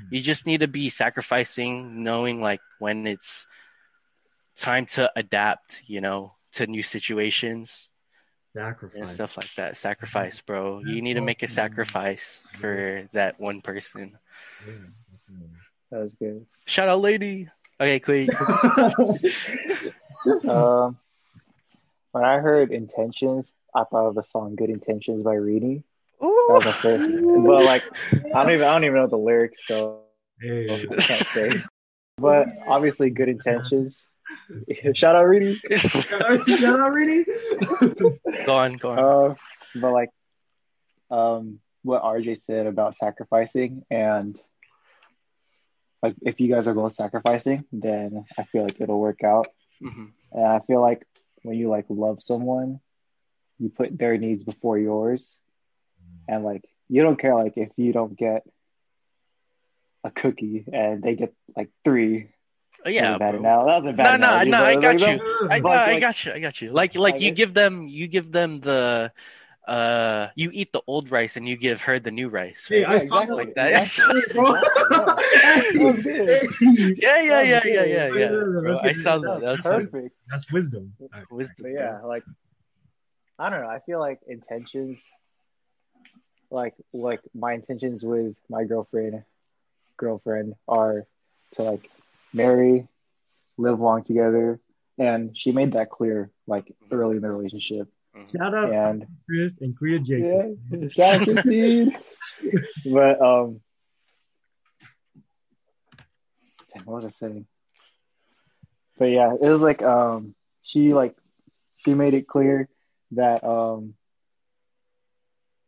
You 0.09 0.21
just 0.21 0.45
need 0.45 0.59
to 0.59 0.67
be 0.67 0.89
sacrificing, 0.89 2.03
knowing 2.03 2.41
like 2.41 2.61
when 2.79 3.07
it's 3.07 3.47
time 4.55 4.85
to 4.87 5.11
adapt, 5.15 5.83
you 5.87 6.01
know, 6.01 6.33
to 6.53 6.67
new 6.67 6.83
situations 6.83 7.89
sacrifice. 8.55 8.99
and 8.99 9.07
stuff 9.07 9.37
like 9.37 9.53
that. 9.55 9.77
Sacrifice, 9.77 10.41
bro. 10.41 10.79
You 10.79 10.85
That's 10.85 11.03
need 11.03 11.13
to 11.15 11.21
make 11.21 11.43
a 11.43 11.47
sacrifice 11.47 12.47
for 12.53 13.07
that 13.13 13.39
one 13.39 13.61
person. 13.61 14.17
That 15.91 16.01
was 16.01 16.15
good. 16.15 16.45
Shout 16.65 16.89
out, 16.89 17.01
lady. 17.01 17.47
Okay, 17.79 17.99
quick. 17.99 18.29
um, 20.47 20.97
when 22.11 22.23
I 22.23 22.39
heard 22.39 22.71
intentions, 22.71 23.53
I 23.75 23.83
thought 23.83 24.07
of 24.07 24.15
the 24.15 24.23
song 24.23 24.55
"Good 24.55 24.69
Intentions" 24.69 25.21
by 25.21 25.35
Reedy. 25.35 25.83
That 26.21 26.47
was 26.49 26.65
my 26.65 26.71
first, 26.71 27.21
but 27.45 27.65
like 27.65 27.83
I 28.33 28.43
don't 28.43 28.53
even 28.53 28.65
I 28.65 28.71
don't 28.71 28.85
even 28.85 28.95
know 28.95 29.07
the 29.07 29.17
lyrics, 29.17 29.67
so 29.67 30.03
Hey. 30.41 30.65
I 30.65 30.85
can't 30.85 31.01
say. 31.01 31.51
But 32.17 32.47
obviously, 32.67 33.09
good 33.09 33.29
intentions. 33.29 34.01
Shout 34.93 35.15
out 35.15 35.23
Reedy. 35.23 35.55
Shout 35.77 36.79
out, 36.79 36.93
Reedy. 36.93 37.25
go 38.45 38.57
on, 38.57 38.77
go 38.77 38.91
on. 38.91 38.99
Uh, 38.99 39.35
but 39.75 39.91
like, 39.91 40.09
um, 41.11 41.59
what 41.83 42.03
RJ 42.03 42.41
said 42.43 42.65
about 42.67 42.95
sacrificing 42.95 43.83
and 43.91 44.39
like 46.01 46.15
if 46.21 46.39
you 46.39 46.53
guys 46.53 46.67
are 46.67 46.73
both 46.73 46.95
sacrificing, 46.95 47.65
then 47.71 48.23
I 48.37 48.43
feel 48.43 48.63
like 48.63 48.79
it'll 48.79 48.99
work 48.99 49.23
out. 49.23 49.47
Mhm. 49.81 50.11
And 50.31 50.45
I 50.45 50.59
feel 50.59 50.81
like 50.81 51.05
when 51.43 51.57
you 51.57 51.69
like 51.69 51.85
love 51.89 52.21
someone, 52.21 52.79
you 53.59 53.69
put 53.69 53.97
their 53.97 54.17
needs 54.17 54.43
before 54.43 54.77
yours, 54.77 55.35
and 56.27 56.43
like 56.43 56.63
you 56.89 57.01
don't 57.01 57.19
care 57.19 57.35
like 57.35 57.53
if 57.57 57.69
you 57.77 57.91
don't 57.91 58.15
get 58.15 58.43
a 60.03 60.11
cookie 60.11 60.65
and 60.71 61.01
they 61.01 61.15
get 61.15 61.33
like 61.57 61.69
three. 61.83 62.29
Oh, 62.85 62.89
yeah, 62.89 63.11
That 63.17 63.19
bad 63.19 63.31
bro. 63.31 63.39
anal- 63.39 63.65
that 63.65 63.75
was 63.75 63.85
a 63.85 63.91
No, 63.91 63.95
bad 63.97 64.19
no, 64.19 64.27
analogy, 64.27 64.51
no, 64.51 64.57
but, 64.59 64.65
I 64.67 64.75
got 64.75 64.99
that- 64.99 65.09
you. 65.17 65.47
I, 65.49 65.59
But, 65.61 65.89
I 65.89 65.99
got 65.99 66.25
you. 66.25 66.31
I 66.33 66.39
got 66.39 66.61
you. 66.61 66.71
Like, 66.71 66.93
like 66.95 67.13
Like 67.13 67.21
you 67.21 67.31
give 67.31 67.53
them, 67.55 67.87
you 67.87 68.07
give 68.07 68.31
them 68.31 68.59
the, 68.59 69.11
uh, 69.67 70.27
you 70.35 70.51
eat 70.53 70.71
the 70.71 70.81
old 70.85 71.09
rice 71.09 71.35
and 71.35 71.47
you 71.49 71.57
give 71.57 71.81
her 71.81 71.97
the 71.97 72.11
new 72.11 72.29
rice. 72.29 72.69
Right? 72.69 72.85
I 72.85 72.99
saw 72.99 73.21
exactly. 73.21 73.35
Like 73.37 73.53
that. 73.55 73.81
Exactly, 73.81 74.21
bro. 74.33 74.53
That 74.53 75.73
was 75.79 76.03
good. 76.03 76.97
Yeah, 77.01 77.21
yeah, 77.21 77.41
yeah, 77.41 77.61
yeah, 77.65 77.83
yeah, 77.83 78.07
yeah. 78.13 78.27
Bro, 78.29 78.77
I 78.83 78.91
saw 78.91 79.17
that. 79.17 79.41
That 79.41 79.49
was 79.51 79.61
fun. 79.61 79.87
Perfect. 79.87 80.15
That's 80.29 80.51
wisdom. 80.51 80.93
Alright. 81.01 81.31
Wisdom. 81.31 81.63
But 81.63 81.71
yeah, 81.73 82.01
like 82.03 82.23
I 83.39 83.49
don't 83.49 83.61
know. 83.61 83.67
I 83.67 83.79
feel 83.79 83.99
like 83.99 84.19
intentions, 84.27 85.01
like 86.51 86.75
like 86.93 87.21
my 87.33 87.53
intentions 87.53 88.03
with 88.03 88.35
my 88.47 88.63
girlfriend, 88.65 89.23
girlfriend 89.97 90.53
are 90.67 91.05
to 91.55 91.63
like 91.63 91.89
marry, 92.35 92.87
live 93.57 93.79
long 93.79 94.03
together, 94.03 94.59
and 94.97 95.35
she 95.37 95.51
made 95.51 95.73
that 95.73 95.89
clear 95.89 96.29
like 96.47 96.71
early 96.91 97.15
in 97.17 97.21
the 97.21 97.31
relationship. 97.31 97.87
Shout 98.35 98.53
out 98.55 98.71
Ate 99.01 99.07
Chris 99.27 99.53
and 99.61 99.77
Kuya 99.77 100.03
Jacob. 100.03 100.57
yeah, 100.71 100.87
shout 100.89 101.21
out 101.21 101.25
to 101.25 101.41
Steve. 101.41 101.87
But 102.85 103.21
um, 103.21 103.61
damn, 106.73 106.85
what 106.85 107.03
was 107.03 107.05
I 107.05 107.09
saying? 107.09 107.45
But 108.97 109.05
yeah, 109.05 109.33
it 109.33 109.49
was 109.49 109.61
like 109.61 109.81
um, 109.81 110.35
she 110.61 110.93
like 110.93 111.15
she 111.77 111.93
made 111.93 112.13
it 112.13 112.27
clear 112.27 112.67
that 113.11 113.43
um, 113.43 113.93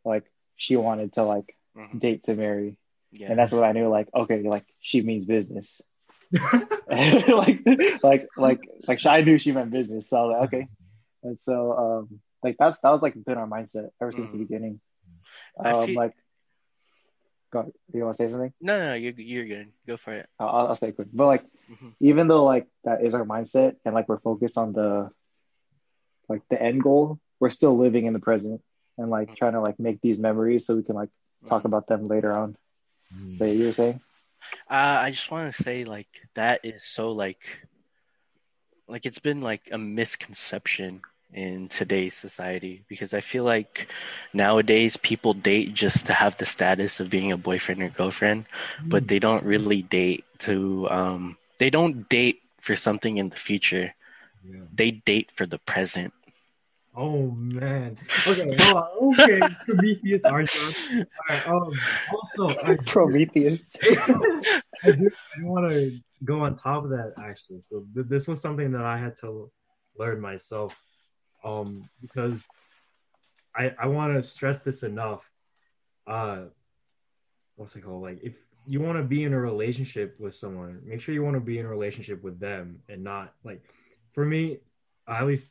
like 0.05 0.23
she 0.55 0.75
wanted 0.75 1.13
to 1.13 1.23
like 1.23 1.55
Mhm. 1.75 1.99
date 1.99 2.23
to 2.23 2.33
marry, 2.35 2.77
Yeah. 3.11 3.29
and 3.29 3.37
that's 3.39 3.53
what 3.53 3.63
I 3.63 3.71
knew. 3.71 3.87
Like, 3.87 4.09
okay, 4.13 4.41
like 4.41 4.65
she 4.79 5.01
means 5.01 5.25
business. 5.25 5.79
like, 6.87 7.61
like, 8.03 8.27
like, 8.37 8.59
like 8.87 9.05
I 9.05 9.21
knew 9.21 9.37
she 9.39 9.51
meant 9.51 9.71
business. 9.71 10.09
So 10.09 10.17
I 10.17 10.21
was 10.21 10.31
like, 10.39 10.47
okay, 10.53 10.67
and 11.23 11.39
so 11.39 11.73
um, 12.09 12.19
like 12.43 12.57
that 12.59 12.77
that 12.83 12.89
was 12.91 13.01
like 13.01 13.13
been 13.23 13.37
our 13.37 13.47
mindset 13.47 13.89
ever 14.01 14.11
since 14.11 14.29
the 14.31 14.37
Mhm. 14.37 14.47
beginning. 14.47 14.79
I 15.59 15.71
Um, 15.71 15.85
feel- 15.87 15.95
like, 15.95 16.13
go. 17.51 17.71
You 17.93 18.03
want 18.05 18.17
to 18.17 18.23
say 18.23 18.31
something? 18.31 18.53
No, 18.61 18.79
no, 18.79 18.93
you're 18.93 19.13
you're 19.13 19.45
good. 19.45 19.71
Go 19.85 19.97
for 19.97 20.13
it. 20.13 20.27
I'll, 20.39 20.67
I'll 20.67 20.75
say 20.75 20.89
it 20.89 20.95
quick. 20.95 21.07
But 21.13 21.27
like, 21.27 21.43
Mhm. 21.71 21.93
even 21.99 22.27
though 22.27 22.43
like 22.43 22.67
that 22.83 23.03
is 23.03 23.13
our 23.13 23.25
mindset, 23.25 23.75
and 23.85 23.93
like 23.95 24.07
we're 24.09 24.19
focused 24.19 24.57
on 24.57 24.73
the 24.73 25.09
like 26.29 26.41
the 26.49 26.61
end 26.61 26.83
goal, 26.83 27.19
we're 27.39 27.51
still 27.51 27.77
living 27.77 28.05
in 28.05 28.13
the 28.13 28.19
present 28.19 28.61
and 28.97 29.09
like 29.09 29.35
trying 29.35 29.53
to 29.53 29.61
like 29.61 29.79
make 29.79 30.01
these 30.01 30.19
memories 30.19 30.65
so 30.65 30.75
we 30.75 30.83
can 30.83 30.95
like 30.95 31.09
talk 31.47 31.63
Mhm. 31.63 31.65
about 31.65 31.87
them 31.87 32.07
later 32.07 32.33
on. 32.35 32.57
Mm. 33.15 33.37
But 33.39 33.45
you 33.55 33.65
were 33.67 33.73
saying? 33.73 34.01
Uh, 34.69 35.01
I 35.05 35.11
just 35.11 35.31
want 35.31 35.53
to 35.53 35.63
say 35.63 35.83
like 35.83 36.07
that 36.35 36.61
is 36.63 36.83
so 36.83 37.11
like 37.11 37.67
like 38.87 39.05
it's 39.05 39.19
been 39.19 39.41
like 39.41 39.69
a 39.71 39.77
misconception 39.77 41.01
in 41.33 41.67
today's 41.67 42.13
society 42.13 42.83
because 42.87 43.13
I 43.13 43.19
feel 43.19 43.43
like 43.43 43.91
nowadays 44.33 44.95
people 44.95 45.33
date 45.33 45.73
just 45.73 46.05
to 46.07 46.13
have 46.13 46.37
the 46.37 46.45
status 46.45 46.99
of 46.99 47.09
being 47.09 47.31
a 47.31 47.37
boyfriend 47.37 47.83
or 47.83 47.89
girlfriend, 47.89 48.45
but 48.85 49.07
they 49.07 49.19
don't 49.19 49.43
really 49.43 49.81
date 49.81 50.23
to 50.39 50.87
um 50.89 51.37
they 51.59 51.69
don't 51.69 52.07
date 52.07 52.41
for 52.59 52.75
something 52.75 53.17
in 53.17 53.29
the 53.29 53.35
future. 53.35 53.93
Yeah. 54.43 54.61
They 54.73 54.91
date 54.91 55.31
for 55.31 55.45
the 55.45 55.59
present. 55.59 56.13
Oh 56.97 57.29
man. 57.29 57.95
Okay. 58.25 58.57
Okay. 59.01 59.41
Prometheus. 60.23 60.89
Um. 61.45 61.71
Also, 62.11 62.59
I, 62.63 62.75
Prometheus. 62.85 63.75
I 64.83 64.91
do, 64.91 65.09
I 65.37 65.43
want 65.43 65.69
to 65.69 65.91
go 66.25 66.41
on 66.41 66.55
top 66.55 66.85
of 66.85 66.89
that 66.89 67.13
actually. 67.19 67.61
So 67.61 67.85
th- 67.93 68.07
this 68.07 68.27
was 68.27 68.41
something 68.41 68.71
that 68.71 68.83
I 68.83 68.97
had 68.97 69.15
to 69.19 69.51
learn 69.97 70.19
myself, 70.19 70.75
um, 71.43 71.87
because 72.01 72.43
I 73.55 73.75
I 73.79 73.87
want 73.87 74.15
to 74.15 74.23
stress 74.23 74.59
this 74.59 74.81
enough. 74.81 75.21
Uh, 76.07 76.45
what's 77.57 77.75
it 77.75 77.83
called? 77.83 78.01
Like 78.01 78.21
if 78.23 78.33
you 78.65 78.81
want 78.81 78.97
to 78.97 79.03
be 79.03 79.23
in 79.23 79.33
a 79.33 79.39
relationship 79.39 80.19
with 80.19 80.33
someone, 80.33 80.81
make 80.83 81.01
sure 81.01 81.13
you 81.13 81.23
want 81.23 81.35
to 81.35 81.41
be 81.41 81.59
in 81.59 81.65
a 81.65 81.69
relationship 81.69 82.23
with 82.23 82.39
them 82.39 82.81
and 82.89 83.03
not 83.03 83.33
like, 83.43 83.63
for 84.13 84.25
me, 84.25 84.57
at 85.07 85.25
least, 85.25 85.47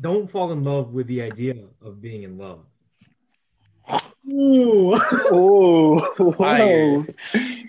don't 0.00 0.30
fall 0.30 0.52
in 0.52 0.64
love 0.64 0.92
with 0.92 1.06
the 1.06 1.22
idea 1.22 1.54
of 1.82 2.00
being 2.00 2.22
in 2.22 2.38
love. 2.38 2.60
Ooh. 4.28 4.94
oh, 5.30 6.32
Fire. 6.36 7.00
whoa. 7.00 7.06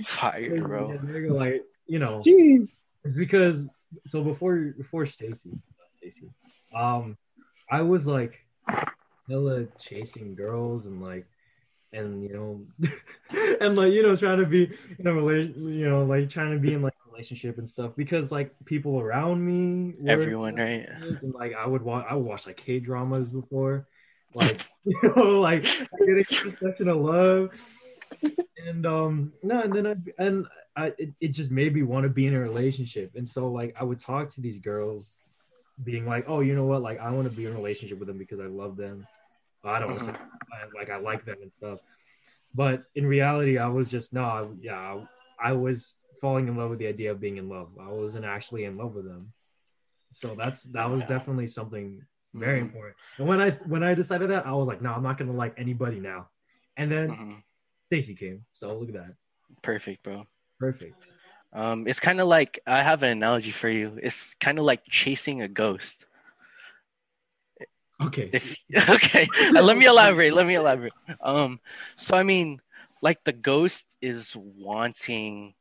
Fire, 0.04 0.62
bro. 0.62 0.92
Yeah, 0.92 1.32
like, 1.32 1.64
you 1.86 2.00
know, 2.00 2.22
Jeez. 2.26 2.82
it's 3.04 3.16
because 3.16 3.66
so 4.06 4.24
before 4.24 4.74
before 4.78 5.06
Stacy, 5.06 5.52
Stacy, 5.98 6.30
um, 6.76 7.18
I 7.70 7.82
was 7.82 8.08
like 8.08 8.46
hella 9.30 9.66
chasing 9.80 10.36
girls 10.36 10.86
and 10.86 11.02
like 11.02 11.26
and 11.94 12.24
you 12.24 12.34
know 12.34 12.90
and 13.62 13.76
like 13.76 13.92
you 13.92 14.04
know 14.04 14.16
trying 14.16 14.40
to 14.40 14.46
be 14.46 14.70
in 15.00 15.08
a 15.08 15.14
relation 15.14 15.54
you 15.74 15.90
know 15.90 16.04
like 16.06 16.30
trying 16.30 16.52
to 16.52 16.60
be 16.60 16.74
in 16.74 16.82
like 16.82 16.94
a 16.94 16.97
relationship 17.18 17.58
and 17.58 17.68
stuff 17.68 17.92
because 17.98 18.32
like 18.32 18.54
people 18.66 19.00
around 19.00 19.44
me 19.44 19.96
Everyone, 20.08 20.56
right? 20.56 20.88
and 20.88 21.34
like 21.34 21.54
I 21.56 21.66
would 21.66 21.82
watch 21.82 22.06
I 22.08 22.16
would 22.16 22.26
watch 22.26 22.46
like 22.46 22.58
K 22.58 22.80
dramas 22.80 23.32
before 23.32 23.88
like 24.36 24.68
you 24.86 25.14
know 25.16 25.40
like 25.40 25.64
getting 25.64 26.24
perception 26.24 26.90
of 26.90 26.98
love. 26.98 27.50
And 28.68 28.86
um 28.86 29.34
no 29.42 29.62
and 29.62 29.74
then 29.74 29.88
I 29.88 30.24
and 30.24 30.46
I 30.76 30.94
it, 30.98 31.14
it 31.20 31.28
just 31.30 31.50
made 31.50 31.74
me 31.74 31.82
want 31.84 32.04
to 32.04 32.10
be 32.10 32.28
in 32.28 32.36
a 32.36 32.40
relationship. 32.40 33.14
And 33.16 33.28
so 33.28 33.50
like 33.50 33.76
I 33.80 33.84
would 33.84 34.00
talk 34.00 34.30
to 34.32 34.42
these 34.42 34.60
girls 34.60 35.18
being 35.84 36.06
like 36.06 36.26
oh 36.28 36.42
you 36.42 36.56
know 36.56 36.66
what? 36.66 36.84
Like 36.84 37.00
I 37.00 37.10
want 37.10 37.30
to 37.30 37.36
be 37.36 37.46
in 37.46 37.54
a 37.54 37.56
relationship 37.56 37.98
with 37.98 38.08
them 38.08 38.20
because 38.20 38.40
I 38.40 38.46
love 38.46 38.78
them. 38.78 39.08
I 39.64 39.80
don't 39.80 40.00
say 40.00 40.14
like 40.76 40.92
I 40.92 40.98
like 40.98 41.26
them 41.26 41.38
and 41.42 41.52
stuff. 41.58 41.80
But 42.54 42.84
in 42.94 43.08
reality 43.08 43.58
I 43.58 43.68
was 43.68 43.90
just 43.90 44.14
no 44.14 44.24
I, 44.24 44.46
yeah 44.62 44.78
I, 44.78 45.50
I 45.50 45.54
was 45.54 45.96
falling 46.22 46.48
in 46.48 46.56
love 46.58 46.70
with 46.70 46.80
the 46.80 46.88
idea 46.88 47.12
of 47.12 47.20
being 47.20 47.38
in 47.38 47.50
love 47.50 47.70
I 47.80 47.90
wasn't 47.90 48.26
actually 48.26 48.64
in 48.66 48.78
love 48.78 48.94
with 48.96 49.06
them 49.06 49.34
so 50.12 50.36
that's 50.36 50.64
that 50.64 50.90
was 50.90 51.04
definitely 51.04 51.48
something 51.48 52.02
very 52.34 52.60
Mhm. 52.60 52.64
important 52.64 52.96
and 53.18 53.28
when 53.28 53.42
I 53.42 53.52
when 53.66 53.84
I 53.84 53.94
decided 53.94 54.30
that 54.32 54.46
I 54.46 54.52
was 54.54 54.68
like 54.68 54.82
no 54.82 54.92
I'm 54.92 55.04
not 55.04 55.18
gonna 55.18 55.34
like 55.34 55.56
anybody 55.58 56.00
now 56.00 56.30
and 56.76 56.92
then 56.92 57.10
Mhm. 57.10 57.44
Stacy 57.88 58.16
came 58.16 58.46
so 58.54 58.78
look 58.78 58.90
at 58.90 58.96
that 58.96 59.14
Perfect, 59.62 60.04
bro. 60.04 60.28
perfect 60.60 61.08
Um, 61.54 61.88
it's 61.88 62.00
kind 62.00 62.20
of 62.20 62.28
like 62.28 62.60
I 62.68 62.84
have 62.84 63.02
an 63.04 63.10
analogy 63.10 63.52
for 63.52 63.70
you. 63.70 63.98
It's 64.04 64.34
kind 64.36 64.60
of 64.60 64.66
like 64.66 64.84
chasing 64.84 65.42
a 65.42 65.48
ghost. 65.48 66.06
okay 68.02 68.30
If 68.34 68.58
okay, 68.90 69.28
let 69.54 69.78
me 69.78 69.86
elaborate. 69.86 70.34
Let 70.34 70.46
me 70.46 70.56
elaborate. 70.56 70.94
Um, 71.22 71.60
so 71.96 72.16
I 72.16 72.24
mean, 72.24 72.60
like 73.02 73.24
the 73.24 73.34
ghost 73.34 73.96
is 74.02 74.36
wanting 74.36 75.56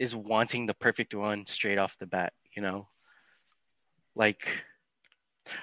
is 0.00 0.16
wanting 0.16 0.66
the 0.66 0.74
perfect 0.74 1.14
one 1.14 1.46
straight 1.46 1.78
off 1.78 1.96
the 1.98 2.06
bat, 2.06 2.32
you 2.56 2.62
know? 2.62 2.88
Like 4.16 4.64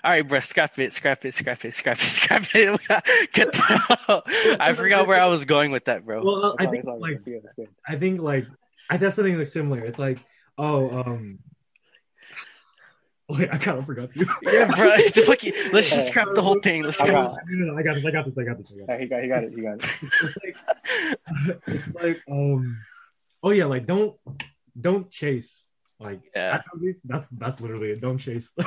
all 0.03 0.11
right, 0.11 0.27
bro, 0.27 0.39
scrap 0.39 0.77
it, 0.79 0.93
scrap 0.93 1.23
it, 1.25 1.33
scrap 1.33 1.63
it, 1.65 1.73
scrap 1.73 1.97
it, 1.97 2.01
scrap 2.01 2.43
it. 2.53 2.79
Get 3.33 3.51
the 3.51 3.97
hell. 4.07 4.23
I 4.59 4.73
forgot 4.73 5.07
where 5.07 5.19
I 5.19 5.27
was 5.27 5.45
going 5.45 5.71
with 5.71 5.85
that, 5.85 6.05
bro. 6.05 6.23
Well, 6.23 6.55
I 6.59 6.67
think 6.67 6.85
like 6.85 7.23
good. 7.23 7.41
It's 7.43 7.53
good. 7.55 7.69
I 7.87 7.95
think 7.97 8.21
like 8.21 8.45
I 8.89 8.97
got 8.97 9.13
something 9.13 9.37
like 9.37 9.47
similar. 9.47 9.83
It's 9.83 9.99
like 9.99 10.19
oh 10.57 10.89
um. 11.01 11.39
Wait, 13.29 13.49
I 13.51 13.57
kind 13.57 13.77
of 13.77 13.85
forgot 13.85 14.15
you. 14.15 14.25
yeah, 14.43 14.73
bro. 14.73 14.87
It's 14.93 15.19
fucking, 15.19 15.51
let's 15.73 15.89
just 15.89 16.07
scrap 16.07 16.29
the 16.33 16.41
whole 16.41 16.61
thing. 16.61 16.83
Let's 16.83 17.01
I 17.01 17.07
scrap. 17.07 17.25
got- 17.25 17.37
No, 17.49 17.65
no, 17.65 17.73
no, 17.73 17.77
I 17.77 17.83
got 17.83 17.95
this. 17.95 18.05
I 18.05 18.11
got 18.11 18.23
this. 18.25 18.37
I 18.37 18.43
got 18.43 18.57
this. 18.57 18.71
I 18.73 18.77
got 18.77 18.87
this. 18.87 18.87
Yeah, 18.87 18.97
he 18.99 19.05
got, 19.05 19.21
he 19.23 19.27
got 19.27 19.43
it. 19.43 19.53
He 19.53 19.61
got 19.61 19.73
it. 19.73 19.83
it's 19.83 20.37
like 20.43 21.61
it's 21.67 21.95
like 22.03 22.23
um 22.31 22.77
oh 23.43 23.51
yeah 23.51 23.65
like 23.65 23.85
don't 23.85 24.15
don't 24.79 25.09
chase 25.09 25.63
like 25.99 26.21
Yeah. 26.35 26.55
at 26.55 26.63
least 26.79 27.01
that's 27.05 27.27
that's 27.29 27.59
literally 27.61 27.91
it 27.91 28.01
don't 28.01 28.17
chase 28.17 28.51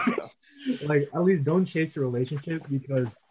like 0.82 1.08
at 1.14 1.22
least 1.22 1.44
don't 1.44 1.66
chase 1.66 1.94
your 1.96 2.04
relationship 2.04 2.62
because 2.70 3.22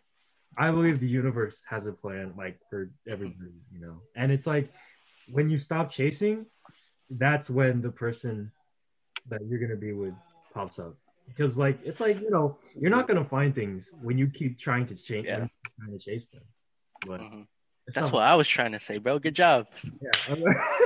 i 0.58 0.72
believe 0.72 1.00
the 1.00 1.08
universe 1.08 1.62
has 1.68 1.86
a 1.86 1.94
plan 1.94 2.34
like 2.38 2.58
for 2.70 2.92
everybody 3.10 3.52
you 3.74 3.80
know 3.80 4.02
and 4.16 4.32
it's 4.32 4.48
like 4.48 4.72
when 5.28 5.50
you 5.50 5.58
stop 5.58 5.90
chasing 5.90 6.46
that's 7.12 7.50
when 7.50 7.82
the 7.82 7.90
person 7.92 8.52
that 9.28 9.42
you're 9.48 9.60
gonna 9.60 9.76
be 9.76 9.94
with 9.94 10.14
pops 10.54 10.80
up 10.80 10.96
because 11.28 11.58
like 11.58 11.80
it's 11.84 12.00
like 12.00 12.20
you 12.22 12.30
know 12.32 12.58
you're 12.80 12.90
not 12.90 13.08
gonna 13.08 13.24
find 13.26 13.54
things 13.54 13.90
when 14.02 14.18
you 14.18 14.28
keep 14.28 14.58
trying 14.58 14.86
to 14.86 14.96
change 14.96 15.28
Yeah. 15.28 15.46
trying 15.78 15.92
to 15.92 16.00
chase 16.00 16.28
them 16.28 16.44
but 17.06 17.22
Mhm. 17.22 17.48
It's 17.90 17.96
That's 17.96 18.08
not- 18.08 18.14
what 18.14 18.24
I 18.24 18.36
was 18.36 18.48
trying 18.48 18.72
to 18.74 18.80
say, 18.80 19.00
bro. 19.00 19.18
Good 19.20 19.34
job. 19.36 19.68
yeah. 20.02 20.36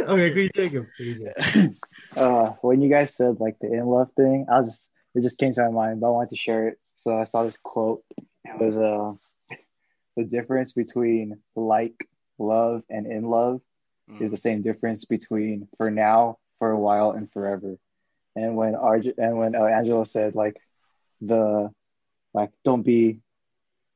okay, 0.07 0.29
could 0.31 0.41
you 0.41 0.49
take 0.49 0.71
him? 0.71 0.87
Could 0.97 1.05
you 1.05 1.31
take 1.35 1.45
him? 1.53 1.77
Uh, 2.15 2.51
when 2.61 2.81
you 2.81 2.89
guys 2.89 3.13
said 3.13 3.39
like 3.39 3.57
the 3.59 3.67
in 3.71 3.85
love 3.85 4.09
thing, 4.15 4.45
I 4.49 4.59
was 4.61 4.69
just 4.69 4.85
it 5.15 5.21
just 5.21 5.37
came 5.37 5.53
to 5.53 5.61
my 5.63 5.69
mind, 5.69 5.99
but 5.99 6.07
I 6.07 6.11
wanted 6.11 6.29
to 6.29 6.35
share 6.37 6.67
it. 6.69 6.79
So 6.97 7.17
I 7.19 7.25
saw 7.25 7.43
this 7.43 7.57
quote. 7.57 8.03
It 8.45 8.57
was 8.59 8.77
uh 8.77 9.13
the 10.15 10.23
difference 10.23 10.71
between 10.73 11.39
like, 11.55 11.95
love, 12.39 12.83
and 12.89 13.05
in 13.07 13.23
love 13.29 13.61
is 14.19 14.27
Mm. 14.27 14.31
the 14.31 14.37
same 14.37 14.61
difference 14.61 15.05
between 15.05 15.67
for 15.77 15.89
now, 15.89 16.37
for 16.59 16.69
a 16.71 16.77
while, 16.79 17.11
and 17.11 17.31
forever. 17.31 17.77
And 18.35 18.55
when 18.55 18.73
Arj 18.75 19.11
and 19.17 19.37
when 19.37 19.55
uh, 19.55 19.63
Angelo 19.65 20.03
said 20.05 20.35
like 20.35 20.57
the 21.21 21.69
like 22.33 22.51
don't 22.65 22.83
be 22.83 23.19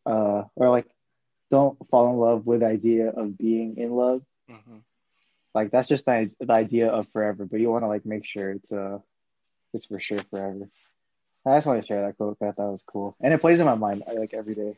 uh 0.06 0.44
or 0.56 0.70
like 0.70 0.88
don't 1.50 1.78
fall 1.90 2.10
in 2.12 2.18
love 2.18 2.46
with 2.46 2.60
the 2.62 2.66
idea 2.68 3.10
of 3.10 3.38
being 3.38 3.78
in 3.78 3.92
love 3.92 4.22
Mhm. 4.50 4.82
like 5.54 5.72
that's 5.72 5.88
just 5.90 6.06
the, 6.06 6.30
the 6.40 6.54
idea 6.54 6.88
of 6.90 7.08
forever 7.14 7.46
but 7.46 7.60
you 7.60 7.70
want 7.70 7.84
to 7.84 7.88
like 7.88 8.06
make 8.06 8.26
sure 8.26 8.52
it's 8.52 8.72
uh 8.72 9.00
it's 9.74 9.86
for 9.86 10.00
sure 10.00 10.24
forever 10.30 10.70
i 11.46 11.58
just 11.58 11.68
want 11.68 11.82
to 11.82 11.88
share 11.88 12.06
that 12.06 12.18
quote 12.18 12.38
'cause 12.40 12.48
i 12.48 12.52
thought 12.52 12.58
that 12.64 12.72
was 12.72 12.84
cool 12.86 13.16
and 13.22 13.34
it 13.34 13.42
plays 13.42 13.60
in 13.60 13.66
my 13.66 13.76
mind 13.76 14.04
like 14.16 14.34
every 14.34 14.56
day 14.56 14.74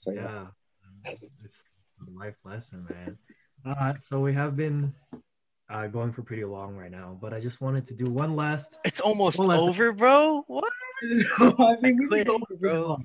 so 0.00 0.10
yeah, 0.12 0.46
Yeah, 1.04 1.12
it's 1.12 1.22
a 2.06 2.10
life 2.18 2.36
lesson, 2.44 2.86
man. 2.90 3.18
Uh, 3.64 3.94
so 3.96 4.20
we 4.20 4.32
have 4.34 4.54
been 4.56 4.92
uh, 5.70 5.86
going 5.88 6.12
for 6.12 6.22
pretty 6.22 6.44
long 6.44 6.76
right 6.76 6.90
now, 6.90 7.16
but 7.20 7.32
I 7.32 7.40
just 7.40 7.60
wanted 7.60 7.86
to 7.86 7.94
do 7.94 8.04
one 8.10 8.36
last. 8.36 8.78
It's 8.84 9.00
almost 9.00 9.38
last- 9.38 9.58
over, 9.58 9.92
bro. 9.92 10.44
What? 10.46 10.70
I 11.38 11.76
mean, 11.82 11.96
we 11.98 12.06
quit, 12.08 12.26
can 12.26 12.38
go 12.38 12.56
bro. 12.60 12.98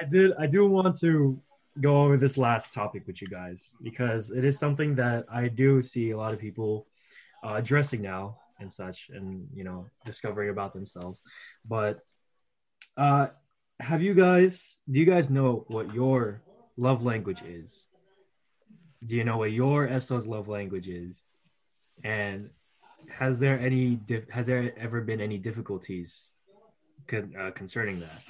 I 0.00 0.04
did. 0.04 0.32
I 0.38 0.46
do 0.46 0.66
want 0.68 0.94
to 1.00 1.40
go 1.80 2.02
over 2.02 2.16
this 2.16 2.36
last 2.36 2.72
topic 2.72 3.06
with 3.06 3.20
you 3.20 3.26
guys 3.26 3.74
because 3.82 4.30
it 4.30 4.44
is 4.44 4.58
something 4.58 4.94
that 4.96 5.24
I 5.32 5.48
do 5.48 5.82
see 5.82 6.10
a 6.10 6.16
lot 6.16 6.32
of 6.32 6.38
people 6.38 6.86
uh, 7.44 7.54
addressing 7.54 8.02
now 8.02 8.38
and 8.60 8.72
such, 8.72 9.10
and 9.12 9.48
you 9.54 9.64
know, 9.64 9.86
discovering 10.04 10.50
about 10.50 10.72
themselves. 10.72 11.20
But 11.68 12.00
uh, 12.96 13.28
have 13.80 14.02
you 14.02 14.14
guys? 14.14 14.76
Do 14.90 15.00
you 15.00 15.06
guys 15.06 15.30
know 15.30 15.64
what 15.68 15.92
your 15.94 16.42
love 16.76 17.04
language 17.04 17.42
is? 17.42 17.84
Do 19.04 19.16
you 19.16 19.24
know 19.24 19.38
what 19.38 19.52
your 19.52 20.00
SO's 20.00 20.26
love 20.26 20.48
language 20.48 20.88
is? 20.88 21.20
And 22.04 22.50
has 23.10 23.38
there 23.38 23.58
any 23.58 23.98
has 24.30 24.46
there 24.46 24.72
ever 24.78 25.00
been 25.00 25.20
any 25.20 25.38
difficulties 25.38 26.28
con- 27.08 27.34
uh, 27.38 27.50
concerning 27.50 27.98
that? 28.00 28.22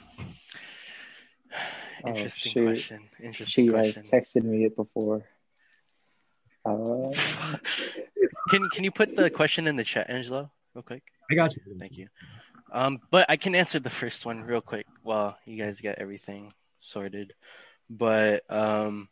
Oh, 2.05 2.09
Interesting 2.09 2.53
shoot. 2.53 2.64
question. 2.66 3.09
Interesting 3.22 3.66
she 3.70 3.72
has 3.76 3.96
texted 3.98 4.42
me 4.44 4.64
it 4.64 4.74
before 4.76 5.24
uh, 6.64 7.11
can 8.50 8.68
can 8.70 8.84
you 8.84 8.90
put 8.92 9.16
the 9.16 9.28
question 9.30 9.66
in 9.66 9.74
the 9.76 9.82
chat, 9.84 10.09
Angelo, 10.09 10.50
real 10.74 10.82
quick? 10.82 11.03
I 11.30 11.34
got 11.34 11.55
you. 11.57 11.62
Thank 11.78 11.96
you. 11.98 12.09
Um, 12.70 13.00
but 13.11 13.26
I 13.28 13.36
can 13.36 13.55
answer 13.55 13.80
the 13.80 13.90
first 13.90 14.24
one 14.24 14.44
real 14.44 14.61
quick 14.61 14.86
while 15.03 15.36
you 15.44 15.57
guys 15.59 15.80
get 15.80 15.98
everything 15.98 16.53
sorted. 16.78 17.34
But 17.90 18.48
um, 18.50 19.09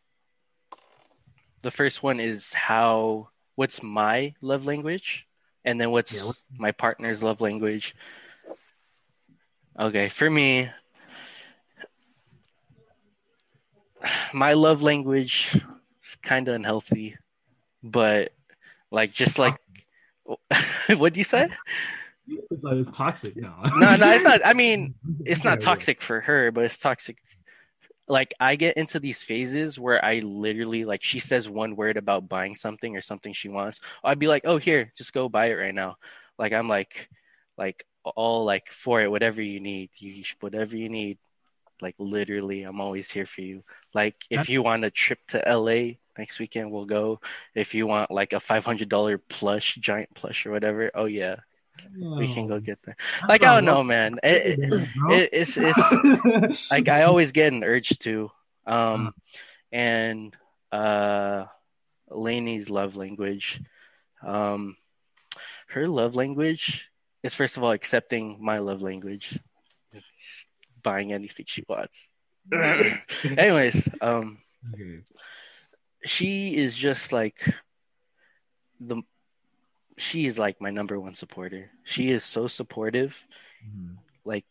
the 1.62 1.70
first 1.72 2.02
one 2.02 2.20
is 2.20 2.52
how 2.52 3.28
what's 3.56 3.82
my 3.82 4.34
love 4.40 4.64
language, 4.64 5.26
and 5.64 5.80
then 5.80 5.90
what's 5.90 6.14
Yeah, 6.14 6.26
what- 6.26 6.42
my 6.56 6.70
partner's 6.72 7.22
love 7.22 7.40
language. 7.40 7.94
Okay, 9.78 10.08
for 10.08 10.30
me, 10.30 10.70
my 14.32 14.54
love 14.54 14.82
language 14.82 15.60
is 16.02 16.16
kind 16.22 16.48
of 16.48 16.54
unhealthy, 16.54 17.16
but 17.82 18.32
like 18.90 19.12
just 19.12 19.38
like 19.38 19.56
what 20.96 21.12
do 21.12 21.20
you 21.20 21.24
say? 21.24 21.48
It's, 22.50 22.62
like, 22.62 22.76
it's 22.76 22.96
toxic. 22.96 23.36
No, 23.36 23.52
No, 23.76 23.96
no, 23.96 24.10
it's 24.12 24.24
not. 24.24 24.40
I 24.44 24.52
mean, 24.52 24.94
it's 25.24 25.44
not 25.44 25.60
toxic 25.60 26.00
for 26.00 26.20
her, 26.20 26.52
but 26.52 26.64
it's 26.64 26.78
toxic. 26.78 27.18
Like 28.08 28.34
I 28.40 28.56
get 28.56 28.76
into 28.76 28.98
these 28.98 29.22
phases 29.22 29.78
where 29.78 30.04
I 30.04 30.18
literally 30.20 30.84
like 30.84 31.02
she 31.02 31.20
says 31.20 31.48
one 31.48 31.76
word 31.76 31.96
about 31.96 32.28
buying 32.28 32.54
something 32.54 32.96
or 32.96 33.00
something 33.00 33.32
she 33.32 33.48
wants. 33.48 33.80
I'd 34.02 34.18
be 34.18 34.28
like, 34.28 34.42
"Oh, 34.46 34.58
here, 34.58 34.92
just 34.96 35.12
go 35.12 35.28
buy 35.28 35.46
it 35.46 35.54
right 35.54 35.74
now." 35.74 35.96
Like 36.38 36.52
I'm 36.52 36.68
like, 36.68 37.08
like 37.56 37.84
all 38.04 38.44
like 38.44 38.68
for 38.68 39.00
it, 39.00 39.10
whatever 39.10 39.42
you 39.42 39.60
need, 39.60 39.90
you 39.98 40.24
whatever 40.40 40.76
you 40.76 40.88
need. 40.88 41.18
Like 41.82 41.94
literally, 41.98 42.62
I'm 42.62 42.80
always 42.80 43.10
here 43.10 43.26
for 43.26 43.40
you. 43.42 43.64
Like 43.94 44.16
if 44.30 44.48
you 44.48 44.62
want 44.62 44.84
a 44.84 44.90
trip 44.90 45.18
to 45.28 45.42
LA 45.46 45.94
next 46.18 46.38
weekend, 46.40 46.70
we'll 46.70 46.84
go. 46.86 47.20
If 47.54 47.74
you 47.74 47.86
want 47.86 48.10
like 48.10 48.32
a 48.32 48.40
five 48.40 48.64
hundred 48.64 48.88
dollar 48.88 49.18
plush, 49.18 49.76
giant 49.76 50.14
plush 50.14 50.44
or 50.46 50.50
whatever, 50.50 50.90
oh 50.94 51.06
yeah, 51.06 51.36
we 52.18 52.32
can 52.34 52.46
go 52.48 52.60
get 52.60 52.82
that. 52.82 52.96
Like 53.28 53.42
I 53.44 53.54
don't 53.54 53.64
know, 53.64 53.82
man. 53.82 54.18
It, 54.22 54.58
it- 54.58 54.70
it, 55.10 55.30
it's 55.32 55.56
it's 55.58 56.70
like 56.70 56.88
I 56.88 57.04
always 57.04 57.32
get 57.32 57.52
an 57.52 57.64
urge 57.64 57.98
to. 58.00 58.30
Um, 58.66 59.14
and 59.72 60.36
uh, 60.70 61.46
Lainey's 62.10 62.70
love 62.70 62.96
language, 62.96 63.60
um, 64.22 64.76
her 65.68 65.86
love 65.86 66.14
language 66.16 66.88
is 67.22 67.34
first 67.34 67.56
of 67.56 67.64
all 67.64 67.70
accepting 67.72 68.38
my 68.40 68.58
love 68.58 68.82
language, 68.82 69.38
buying 70.82 71.12
anything 71.12 71.46
she 71.48 71.64
wants. 71.68 72.10
Anyways, 73.24 73.88
um, 74.00 74.38
Okay. 74.74 75.00
she 76.04 76.56
is 76.56 76.76
just 76.76 77.12
like 77.12 77.42
the. 78.80 79.02
She 79.98 80.24
is 80.24 80.38
like 80.38 80.60
my 80.60 80.70
number 80.70 80.98
one 80.98 81.12
supporter. 81.14 81.70
She 81.84 82.10
is 82.10 82.24
so 82.24 82.46
supportive 82.46 83.26
Mhm. 83.66 83.98
like 84.24 84.46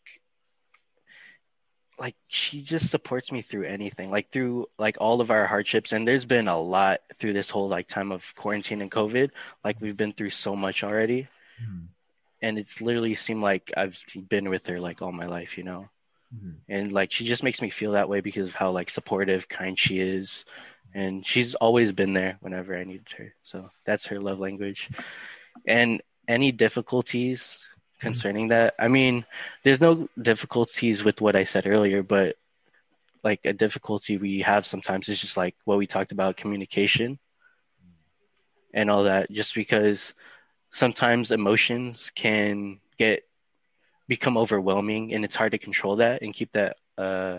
like 1.98 2.16
she 2.28 2.62
just 2.62 2.88
supports 2.88 3.30
me 3.30 3.42
through 3.42 3.64
anything 3.66 4.08
like 4.10 4.30
through 4.30 4.66
like 4.78 4.96
all 5.00 5.20
of 5.20 5.30
our 5.30 5.46
hardships 5.46 5.92
and 5.92 6.08
there's 6.08 6.24
been 6.24 6.48
a 6.48 6.56
lot 6.58 7.00
through 7.14 7.32
this 7.34 7.50
whole 7.50 7.68
like 7.68 7.86
time 7.88 8.10
of 8.10 8.32
quarantine 8.36 8.80
and 8.80 8.90
covid 8.90 9.30
like 9.64 9.78
we've 9.82 9.98
been 9.98 10.12
through 10.12 10.30
so 10.30 10.56
much 10.56 10.82
already 10.82 11.28
Mhm. 11.62 11.88
and 12.40 12.58
it's 12.58 12.80
literally 12.80 13.14
seemed 13.14 13.42
like 13.42 13.70
i've 13.76 14.02
been 14.28 14.48
with 14.48 14.66
her 14.68 14.78
like 14.80 15.02
all 15.02 15.12
my 15.12 15.26
life 15.26 15.58
you 15.58 15.64
know 15.64 15.90
Mhm. 16.34 16.60
and 16.68 16.92
like 16.92 17.10
she 17.10 17.24
just 17.24 17.42
makes 17.42 17.60
me 17.60 17.70
feel 17.70 17.92
that 17.92 18.08
way 18.08 18.20
because 18.20 18.48
of 18.48 18.54
how 18.54 18.70
like 18.70 18.90
supportive 18.90 19.48
kind 19.48 19.78
she 19.78 19.98
is. 20.00 20.44
And 20.92 21.24
she's 21.24 21.54
always 21.54 21.92
been 21.92 22.14
there 22.14 22.36
whenever 22.40 22.76
i 22.76 22.84
needed 22.84 23.10
her. 23.18 23.34
So 23.42 23.70
that's 23.84 24.06
her 24.06 24.20
love 24.20 24.40
language. 24.40 24.90
And 25.66 26.02
any 26.26 26.52
difficulties 26.52 27.66
concerning 28.00 28.48
that? 28.48 28.74
I 28.78 28.88
mean 28.88 29.24
there's 29.62 29.80
no 29.80 30.08
difficulties 30.20 31.04
with 31.04 31.20
what 31.20 31.36
i 31.36 31.44
said 31.44 31.66
earlier 31.66 32.02
but 32.02 32.36
like 33.22 33.40
a 33.44 33.52
difficulty 33.52 34.16
we 34.16 34.40
have 34.40 34.64
sometimes 34.64 35.08
is 35.08 35.20
just 35.20 35.36
like 35.36 35.54
what 35.64 35.78
we 35.78 35.86
talked 35.86 36.12
about 36.12 36.36
communication 36.36 37.18
and 38.72 38.90
all 38.90 39.04
that. 39.04 39.30
Just 39.30 39.54
because 39.54 40.14
sometimes 40.70 41.30
emotions 41.30 42.10
can 42.14 42.80
get 42.98 43.24
become 44.10 44.36
overwhelming 44.36 45.14
and 45.14 45.24
it's 45.24 45.36
hard 45.36 45.52
to 45.52 45.58
control 45.58 45.96
that 45.96 46.20
and 46.20 46.34
keep 46.34 46.50
that 46.52 46.76
uh 46.98 47.38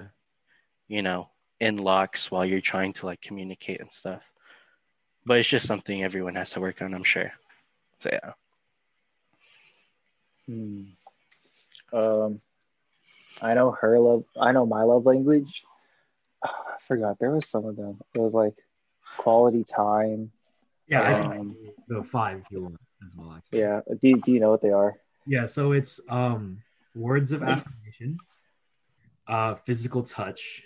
you 0.88 1.02
know 1.02 1.30
in 1.60 1.76
locks 1.76 2.32
while 2.32 2.46
you're 2.46 2.62
trying 2.62 2.94
to 2.94 3.06
like 3.06 3.22
communicate 3.22 3.82
and 3.82 3.92
stuff 3.92 4.32
but 5.26 5.38
it's 5.38 5.48
just 5.48 5.68
something 5.68 6.04
everyone 6.04 6.36
has 6.36 6.52
to 6.52 6.62
work 6.62 6.82
on, 6.82 6.94
I'm 6.94 7.04
sure. 7.04 7.32
So 8.00 8.10
yeah. 8.12 8.32
Hmm. 10.48 10.82
Um, 11.94 12.42
I 13.42 13.54
know 13.54 13.72
her 13.72 14.00
love. 14.00 14.24
I 14.40 14.52
know 14.52 14.66
my 14.66 14.84
love 14.84 15.06
language. 15.06 15.64
I 16.44 16.50
forgot 16.88 17.20
there 17.20 17.32
was 17.32 17.48
some 17.48 17.66
of 17.66 17.76
them. 17.76 18.00
It 18.14 18.20
was 18.20 18.34
like 18.34 18.56
quality 19.18 19.64
time. 19.64 20.32
Yeah, 20.88 21.04
I 21.04 21.22
think 21.22 21.40
Um, 21.40 21.58
the 21.88 22.04
five 22.04 22.40
if 22.40 22.52
you 22.52 22.64
want 22.64 22.76
as 23.04 23.10
well. 23.16 23.34
Actually. 23.38 23.60
Yeah. 23.60 23.82
Do, 24.02 24.16
do 24.18 24.32
you 24.32 24.40
know 24.40 24.50
what 24.50 24.62
they 24.62 24.72
are? 24.72 24.96
Yeah, 25.28 25.48
so 25.48 25.72
it's 25.72 26.00
um 26.10 26.60
words 26.96 27.32
of 27.32 27.44
affirmation, 27.44 28.18
uh 29.28 29.56
physical 29.56 30.04
touch, 30.04 30.64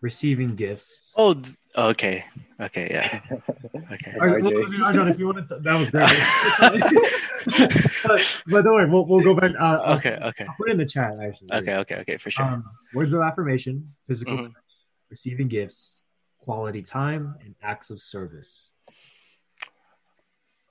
receiving 0.00 0.56
gifts. 0.56 1.10
Oh, 1.16 1.34
okay, 1.76 2.24
okay, 2.60 2.88
yeah, 2.90 3.20
okay. 3.92 4.12
Like 4.12 4.22
All 4.22 4.28
right, 4.28 4.42
RJ. 4.42 4.54
well, 4.54 4.66
I 4.66 4.68
mean, 4.70 4.80
Arjon, 4.82 5.10
if 5.10 5.18
you 5.18 5.26
want 5.26 5.48
to, 5.48 5.58
that 5.60 5.78
was 5.78 5.90
great. 5.90 6.10
but, 8.06 8.42
but 8.48 8.62
don't 8.62 8.74
worry, 8.74 8.90
we'll, 8.90 9.06
we'll 9.06 9.20
go 9.22 9.34
back. 9.34 9.52
Uh, 9.58 9.64
I'll- 9.64 9.96
Okay, 9.98 10.18
okay, 10.22 10.44
I'll 10.46 10.54
put 10.58 10.68
it 10.68 10.72
in 10.72 10.78
the 10.78 10.86
chat 10.86 11.18
actually. 11.20 11.52
okay, 11.52 11.76
okay, 11.76 11.96
okay, 11.96 12.16
for 12.16 12.30
sure. 12.30 12.44
Um, 12.44 12.64
words 12.94 13.12
of 13.12 13.22
affirmation, 13.22 13.94
physical 14.08 14.36
Mhm. 14.36 14.46
touch, 14.52 14.72
receiving 15.10 15.48
gifts, 15.48 16.02
quality 16.38 16.82
time, 16.82 17.36
and 17.44 17.54
acts 17.62 17.90
of 17.90 18.00
service. 18.00 18.70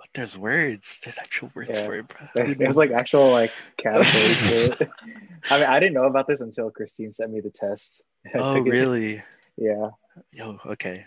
But 0.06 0.14
there's 0.14 0.38
words. 0.38 1.00
There's 1.04 1.18
actual 1.18 1.52
words 1.56 1.72
Yeah. 1.74 1.86
for 1.86 1.96
it, 1.96 2.08
bro. 2.08 2.28
There- 2.36 2.54
There's 2.56 2.78
like 2.78 2.92
actual 2.92 3.32
like 3.32 3.52
categories 3.78 4.40
to 4.50 4.84
it. 4.84 4.90
I 5.52 5.60
mean, 5.60 5.70
I 5.70 5.80
didn't 5.80 5.94
know 5.94 6.06
about 6.06 6.28
this 6.28 6.42
until 6.42 6.70
Christine 6.70 7.12
sent 7.14 7.32
me 7.32 7.40
the 7.42 7.50
test. 7.52 8.02
Oh, 8.36 8.56
took 8.56 8.66
it. 8.68 8.70
really? 8.72 9.24
Yeah. 9.58 9.90
Yo, 10.32 10.60
okay. 10.66 11.06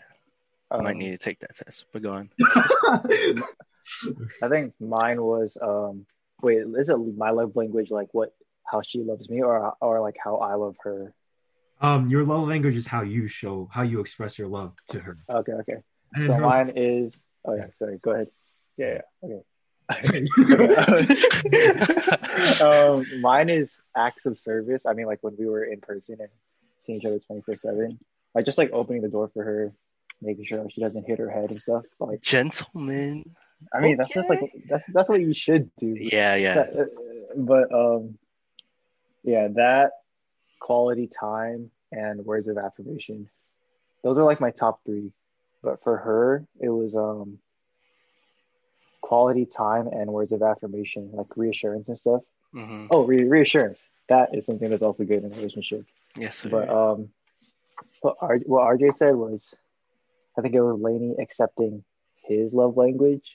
I 0.70 0.80
might 0.82 0.92
Um, 0.92 0.98
need 0.98 1.10
to 1.12 1.18
take 1.18 1.40
that 1.40 1.54
test. 1.56 1.86
But 1.92 2.02
go 2.02 2.12
on. 2.12 2.30
I 4.42 4.48
think 4.48 4.74
mine 4.80 5.20
was 5.22 5.56
um 5.60 6.06
wait, 6.42 6.60
is 6.76 6.88
it 6.90 6.96
my 7.16 7.30
love 7.30 7.56
language 7.56 7.90
like 7.90 8.08
what 8.12 8.32
how 8.64 8.82
she 8.82 9.02
loves 9.02 9.28
me 9.28 9.42
or 9.42 9.74
or 9.80 10.00
like 10.00 10.16
how 10.22 10.36
I 10.36 10.54
love 10.54 10.76
her? 10.82 11.14
um, 11.80 12.08
your 12.10 12.24
love 12.24 12.46
language 12.48 12.74
is 12.76 12.86
how 12.88 13.02
you 13.02 13.28
show, 13.28 13.68
how 13.72 13.82
you 13.82 14.00
express 14.00 14.36
your 14.38 14.48
love 14.48 14.74
to 14.88 14.98
her. 14.98 15.16
Okay, 15.30 15.52
okay. 15.52 15.76
And 16.14 16.26
So 16.26 16.32
her- 16.34 16.40
mine 16.40 16.72
is 16.76 17.14
oh 17.44 17.54
yeah, 17.54 17.68
sorry, 17.78 17.98
go 17.98 18.12
ahead. 18.12 18.28
Yeah, 18.78 19.02
yeah. 19.22 19.40
Okay. 19.90 20.26
um 22.62 23.04
mine 23.20 23.48
is 23.48 23.72
acts 23.96 24.26
of 24.26 24.38
service. 24.38 24.86
I 24.86 24.92
mean 24.92 25.06
like 25.06 25.18
when 25.22 25.36
we 25.38 25.46
were 25.46 25.64
in 25.64 25.80
person 25.80 26.16
and 26.20 26.28
seeing 26.84 26.98
each 26.98 27.04
other 27.04 27.20
24/7. 27.30 27.98
Like 28.34 28.44
just 28.44 28.58
like 28.58 28.70
opening 28.72 29.02
the 29.02 29.08
door 29.08 29.30
for 29.32 29.42
her, 29.42 29.72
making 30.22 30.44
sure 30.44 30.64
she 30.70 30.80
doesn't 30.80 31.06
hit 31.06 31.18
her 31.18 31.30
head 31.30 31.50
and 31.50 31.60
stuff. 31.60 31.84
Like 31.98 32.20
gentlemen. 32.20 33.34
I 33.74 33.80
mean 33.80 33.96
that's 33.96 34.12
just 34.12 34.28
like 34.28 34.40
that's 34.68 34.84
that's 34.92 35.08
what 35.08 35.20
you 35.20 35.34
should 35.34 35.70
do. 35.76 35.96
Yeah, 35.98 36.36
yeah. 36.36 36.58
Uh, 36.58 36.84
but 37.36 37.72
um 37.72 38.18
yeah 39.22 39.48
that 39.54 39.92
quality 40.60 41.06
time 41.08 41.70
and 41.92 42.24
words 42.24 42.48
of 42.48 42.58
affirmation 42.58 43.28
those 44.02 44.18
are 44.18 44.24
like 44.24 44.40
my 44.40 44.50
top 44.50 44.80
three 44.84 45.12
but 45.62 45.82
for 45.82 45.96
her 45.96 46.46
it 46.60 46.68
was 46.68 46.94
um 46.94 47.38
quality 49.08 49.46
time 49.46 49.86
and 49.86 50.12
words 50.12 50.32
of 50.32 50.42
affirmation 50.42 51.10
like 51.14 51.34
reassurance 51.36 51.88
and 51.88 51.98
stuff. 51.98 52.22
Hmm 52.52 52.86
oh 52.90 53.04
re- 53.04 53.24
reassurance. 53.36 53.78
That 54.08 54.34
is 54.34 54.44
something 54.46 54.68
that's 54.70 54.82
also 54.88 55.04
good 55.04 55.24
in 55.24 55.32
a 55.32 55.36
relationship. 55.36 55.84
Yes, 56.24 56.36
sir. 56.38 56.50
but 56.50 56.68
um 56.68 57.08
what, 58.02 58.16
R- 58.20 58.46
what 58.52 58.62
rj 58.74 58.94
said 58.94 59.14
was 59.14 59.40
i 60.36 60.42
think 60.42 60.54
it 60.54 60.60
was 60.60 60.80
laney 60.80 61.14
accepting 61.24 61.84
his 62.30 62.52
love 62.52 62.76
language. 62.76 63.26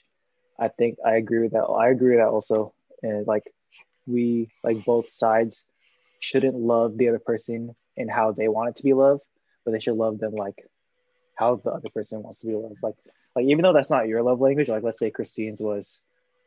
I 0.66 0.68
think 0.68 0.98
i 1.04 1.14
agree 1.22 1.40
with 1.44 1.52
that. 1.56 1.66
I 1.84 1.88
agree 1.94 2.12
with 2.14 2.20
that 2.22 2.28
also. 2.36 2.72
And 3.02 3.26
like 3.26 3.46
we 4.06 4.48
like 4.66 4.78
both 4.84 5.06
sides 5.12 5.54
shouldn't 6.20 6.54
love 6.72 6.96
the 6.96 7.08
other 7.10 7.18
person 7.32 7.74
in 7.96 8.08
how 8.08 8.26
they 8.32 8.48
want 8.48 8.70
it 8.70 8.76
to 8.76 8.84
be 8.90 8.94
loved 8.94 9.22
but 9.64 9.72
they 9.72 9.80
should 9.80 9.96
love 10.04 10.18
them 10.22 10.34
like 10.46 10.58
how 11.40 11.56
the 11.56 11.70
other 11.70 11.90
person 11.96 12.22
wants 12.22 12.40
to 12.40 12.46
be 12.46 12.54
loved. 12.54 12.80
Like 12.88 12.98
like 13.36 13.46
even 13.46 13.62
though 13.62 13.72
that's 13.72 13.90
not 13.90 14.06
your 14.08 14.22
love 14.22 14.40
language 14.40 14.68
like 14.68 14.82
let's 14.82 14.98
say 14.98 15.10
christine's 15.10 15.60
was 15.60 15.98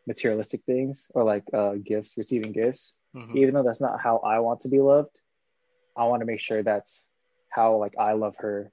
materialistic 0.06 0.62
things 0.66 1.06
or 1.14 1.24
like 1.24 1.44
uh 1.54 1.74
gifts 1.84 2.14
receiving 2.18 2.52
gifts 2.52 2.94
Mhm. 3.16 3.36
even 3.36 3.54
though 3.54 3.64
that's 3.64 3.82
not 3.82 4.00
how 4.00 4.18
I 4.18 4.40
want 4.40 4.62
to 4.62 4.68
be 4.70 4.80
loved, 4.80 5.18
I 5.96 6.06
want 6.06 6.20
to 6.22 6.26
make 6.26 6.40
sure 6.40 6.62
that's 6.62 7.04
how 7.50 7.78
like 7.78 7.94
I 7.98 8.14
love 8.14 8.36
her 8.38 8.72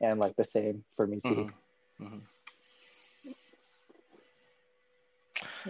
and 0.00 0.18
like 0.18 0.34
the 0.36 0.44
same 0.44 0.84
for 0.96 1.06
me 1.06 1.20
too. 1.20 1.50
Mhm. 2.00 2.20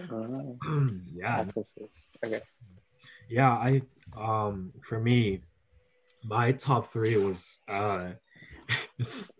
Uh, 0.09 0.89
yeah, 1.13 1.37
that's 1.37 1.53
so 1.53 1.65
sweet. 1.77 1.91
okay. 2.25 2.41
yeah. 3.29 3.51
I 3.51 3.81
um, 4.17 4.73
for 4.81 4.99
me, 4.99 5.41
my 6.23 6.51
top 6.51 6.91
three 6.91 7.17
was 7.17 7.59
uh, 7.67 8.11
it's, 8.99 9.19
it's 9.19 9.31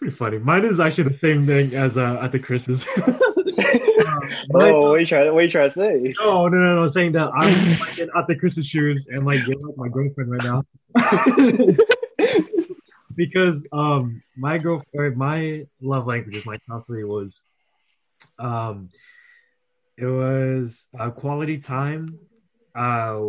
pretty 0.00 0.16
funny. 0.16 0.38
Mine 0.38 0.64
is 0.64 0.80
actually 0.80 1.04
the 1.10 1.16
same 1.16 1.46
thing 1.46 1.74
as 1.74 1.96
uh 1.96 2.18
Ate 2.32 2.42
Chris's. 2.42 2.86
Um, 4.06 4.30
Oh, 4.54 4.80
what 4.88 4.94
are 4.94 4.98
you 5.00 5.06
trying? 5.06 5.32
What 5.32 5.40
are 5.40 5.42
you 5.44 5.50
trying 5.50 5.68
to 5.70 5.74
say? 5.74 6.14
No, 6.20 6.48
no, 6.48 6.56
no, 6.56 6.74
no. 6.76 6.82
I'm 6.82 6.88
saying 6.88 7.12
that 7.12 7.30
I'm 7.34 7.80
like 7.80 7.98
in 7.98 8.08
Ate 8.16 8.38
Chris's 8.40 8.66
shoes 8.66 9.06
and 9.08 9.26
like 9.26 9.46
like 9.46 9.76
my 9.76 9.88
girlfriend 9.88 10.30
right 10.30 10.44
now. 10.44 10.64
because 13.14 13.66
um 13.72 14.22
my 14.36 14.58
girlfriend 14.58 15.16
my 15.16 15.66
love 15.80 16.06
languages, 16.06 16.46
my 16.46 16.58
top 16.68 16.86
three 16.86 17.04
was 17.04 17.42
um 18.38 18.88
it 19.96 20.06
was 20.06 20.86
uh, 20.98 21.10
quality 21.10 21.58
time, 21.58 22.18
uh 22.74 23.20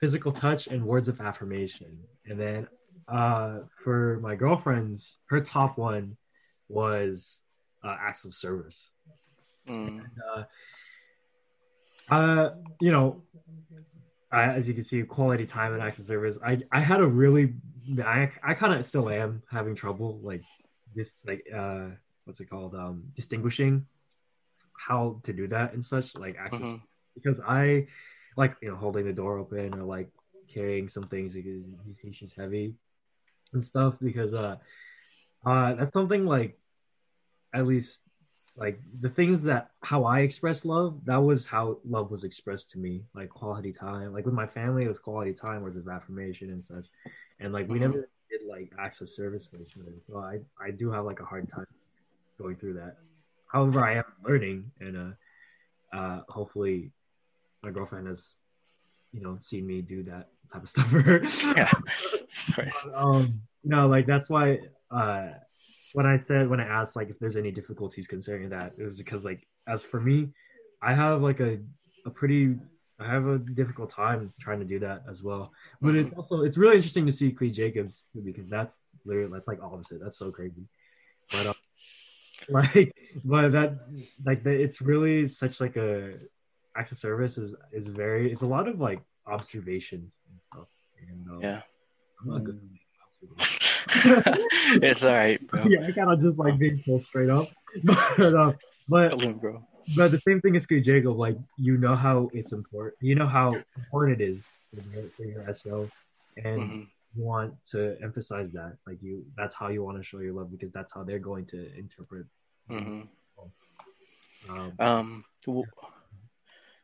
physical 0.00 0.32
touch 0.32 0.66
and 0.66 0.84
words 0.84 1.08
of 1.08 1.20
affirmation. 1.20 1.98
And 2.26 2.40
then 2.40 2.66
uh 3.08 3.58
for 3.82 4.18
my 4.22 4.34
girlfriend's 4.34 5.18
her 5.26 5.40
top 5.40 5.76
one 5.78 6.16
was 6.68 7.42
uh, 7.82 7.96
acts 8.00 8.24
of 8.24 8.34
service 8.34 8.90
Mm. 9.68 10.46
uh 12.10 12.50
you 12.80 12.90
know 12.92 13.22
I, 14.30 14.44
as 14.44 14.66
you 14.68 14.74
can 14.74 14.82
see 14.82 15.02
quality 15.02 15.46
time 15.46 15.72
and 15.74 15.82
acts 15.82 15.98
of 15.98 16.04
service 16.06 16.38
i 16.44 16.58
i 16.72 16.80
had 16.80 17.00
a 17.00 17.06
really 17.06 17.54
i 18.04 18.30
i 18.42 18.54
kind 18.54 18.74
of 18.74 18.84
still 18.84 19.08
am 19.08 19.42
having 19.50 19.74
trouble 19.74 20.18
like 20.22 20.42
this 20.94 21.14
like 21.26 21.44
uh 21.54 21.88
what's 22.24 22.40
it 22.40 22.50
called 22.50 22.74
um 22.74 23.04
distinguishing 23.14 23.86
how 24.86 25.20
to 25.22 25.32
do 25.32 25.46
that 25.48 25.72
and 25.72 25.84
such 25.84 26.14
like 26.16 26.36
acts 26.38 26.56
of 26.60 26.66
Mhm. 26.66 26.80
because 27.14 27.40
i 27.46 27.86
like 28.36 28.56
you 28.60 28.68
know 28.68 28.76
holding 28.76 29.06
the 29.06 29.12
door 29.12 29.38
open 29.38 29.74
or 29.74 29.84
like 29.84 30.10
carrying 30.52 30.88
some 30.88 31.04
things 31.04 31.34
because 31.34 31.64
you 31.86 31.94
see 31.94 32.12
she's 32.12 32.32
heavy 32.34 32.74
and 33.52 33.64
stuff 33.64 33.94
because 34.00 34.34
uh 34.34 34.56
uh 35.46 35.74
that's 35.74 35.92
something 35.92 36.26
like 36.26 36.58
at 37.52 37.66
least 37.66 38.00
like 38.56 38.78
the 39.00 39.08
things 39.08 39.42
that 39.44 39.70
how 39.82 40.04
I 40.04 40.20
express 40.20 40.64
love, 40.64 41.00
that 41.06 41.16
was 41.16 41.44
how 41.44 41.78
love 41.84 42.10
was 42.10 42.22
expressed 42.22 42.70
to 42.72 42.78
me. 42.78 43.02
Like 43.14 43.28
quality 43.28 43.72
time. 43.72 44.12
Like 44.12 44.24
with 44.26 44.34
my 44.34 44.46
family, 44.46 44.84
it 44.84 44.88
was 44.88 44.98
quality 45.00 45.32
time, 45.32 45.62
words 45.62 45.76
of 45.76 45.88
affirmation 45.88 46.50
and 46.50 46.62
such. 46.64 46.86
And 47.40 47.52
like 47.52 47.68
we 47.68 47.78
Mhm. 47.78 47.82
never 47.82 48.08
did 48.30 48.42
like 48.48 48.72
acts 48.78 49.00
of 49.00 49.08
service 49.08 49.44
for 49.44 49.56
each 49.60 49.76
other. 49.76 49.92
So 50.02 50.18
I 50.18 50.38
I 50.60 50.70
do 50.70 50.90
have 50.90 51.04
like 51.04 51.20
a 51.20 51.24
hard 51.24 51.48
time 51.48 51.66
going 52.38 52.56
through 52.56 52.74
that. 52.74 52.96
However, 53.46 53.84
I 53.84 53.94
am 53.96 54.04
learning 54.24 54.70
and 54.80 54.96
uh 54.96 55.96
uh 55.96 56.22
hopefully 56.28 56.92
my 57.64 57.70
girlfriend 57.70 58.06
has 58.06 58.36
you 59.12 59.20
know 59.20 59.38
seen 59.40 59.66
me 59.66 59.82
do 59.82 60.04
that 60.04 60.28
type 60.52 60.62
of 60.62 60.68
stuff 60.68 60.88
for 60.90 61.00
her. 61.00 61.22
Yeah. 61.56 61.72
Um 62.94 63.42
no 63.64 63.86
like 63.88 64.06
that's 64.06 64.28
why 64.28 64.58
uh 64.90 65.28
when 65.94 66.06
i 66.06 66.16
said 66.18 66.48
when 66.48 66.60
i 66.60 66.64
asked 66.64 66.96
like 66.96 67.08
if 67.08 67.18
there's 67.18 67.36
any 67.36 67.50
difficulties 67.50 68.06
concerning 68.06 68.50
that 68.50 68.72
it 68.76 68.84
was 68.84 68.98
because 68.98 69.24
like 69.24 69.46
as 69.66 69.82
for 69.82 70.00
me 70.00 70.28
i 70.82 70.92
have 70.92 71.22
like 71.22 71.40
a 71.40 71.58
a 72.04 72.10
pretty 72.10 72.56
i 73.00 73.06
have 73.06 73.26
a 73.26 73.38
difficult 73.38 73.90
time 73.90 74.32
trying 74.40 74.60
to 74.60 74.64
do 74.64 74.78
that 74.78 75.02
as 75.10 75.22
well. 75.22 75.52
But 75.82 75.96
it's 75.96 76.12
also 76.12 76.42
it's 76.42 76.56
really 76.56 76.76
interesting 76.76 77.06
to 77.06 77.12
see 77.12 77.32
Clee 77.32 77.50
jacobs 77.50 78.04
because 78.24 78.48
that's 78.48 78.86
literally 79.04 79.30
that's 79.32 79.48
like 79.48 79.62
opposite. 79.62 80.00
That's 80.00 80.18
so 80.18 80.30
crazy. 80.30 80.66
But 81.30 81.46
uh, 81.46 81.54
like 82.48 82.92
but 83.24 83.50
that 83.52 83.78
like 84.24 84.44
the, 84.44 84.50
it's 84.50 84.80
really 84.80 85.26
such 85.26 85.60
like 85.60 85.76
a 85.76 86.14
access 86.76 86.98
service 86.98 87.38
is 87.38 87.54
is 87.72 87.88
very 87.88 88.30
it's 88.30 88.42
a 88.42 88.46
lot 88.46 88.68
of 88.68 88.80
like 88.80 89.00
observations 89.26 90.12
and 90.30 90.40
stuff. 90.52 90.68
And 91.08 91.28
um, 91.28 91.42
Yeah. 91.42 91.60
I'm 92.24 92.30
not 92.30 92.44
good 92.44 92.60
Mm. 92.60 92.78
at 93.22 93.36
observations. 93.36 94.80
it's 94.82 95.04
all 95.04 95.12
right, 95.12 95.46
bro. 95.46 95.66
yeah, 95.68 95.86
I 95.86 95.92
kind 95.92 96.10
of 96.12 96.20
just 96.20 96.38
like 96.38 96.58
being 96.58 96.78
so 96.78 96.98
straight 96.98 97.30
up. 97.30 97.48
But 98.18 98.34
uh, 98.34 98.52
but 98.88 99.18
bro. 99.40 99.66
but 99.96 100.10
the 100.12 100.18
same 100.18 100.40
thing 100.40 100.54
is 100.54 100.64
K 100.66 100.80
Jacob. 100.80 101.16
Like 101.16 101.36
you 101.58 101.76
know 101.76 101.96
how 101.96 102.30
it's 102.32 102.52
important. 102.52 102.94
You 103.00 103.14
know 103.16 103.26
how 103.26 103.56
important 103.76 104.20
it 104.20 104.24
is 104.24 104.44
for 104.70 104.80
your, 104.92 105.04
for 105.16 105.24
your 105.24 105.52
SO, 105.54 105.90
and 106.36 106.60
Mhm. 106.62 106.86
you 107.16 107.24
want 107.24 107.54
to 107.72 107.96
emphasize 108.02 108.50
that. 108.52 108.76
Like 108.86 108.98
you, 109.02 109.24
that's 109.36 109.54
how 109.54 109.68
you 109.68 109.82
want 109.82 109.98
to 109.98 110.04
show 110.04 110.20
your 110.20 110.34
love 110.34 110.50
because 110.50 110.70
that's 110.72 110.92
how 110.92 111.02
they're 111.02 111.18
going 111.18 111.46
to 111.46 111.76
interpret 111.76 112.26
Mhm. 112.70 113.08
Um, 114.48 114.72
Um, 114.78 115.24
w- 115.46 115.64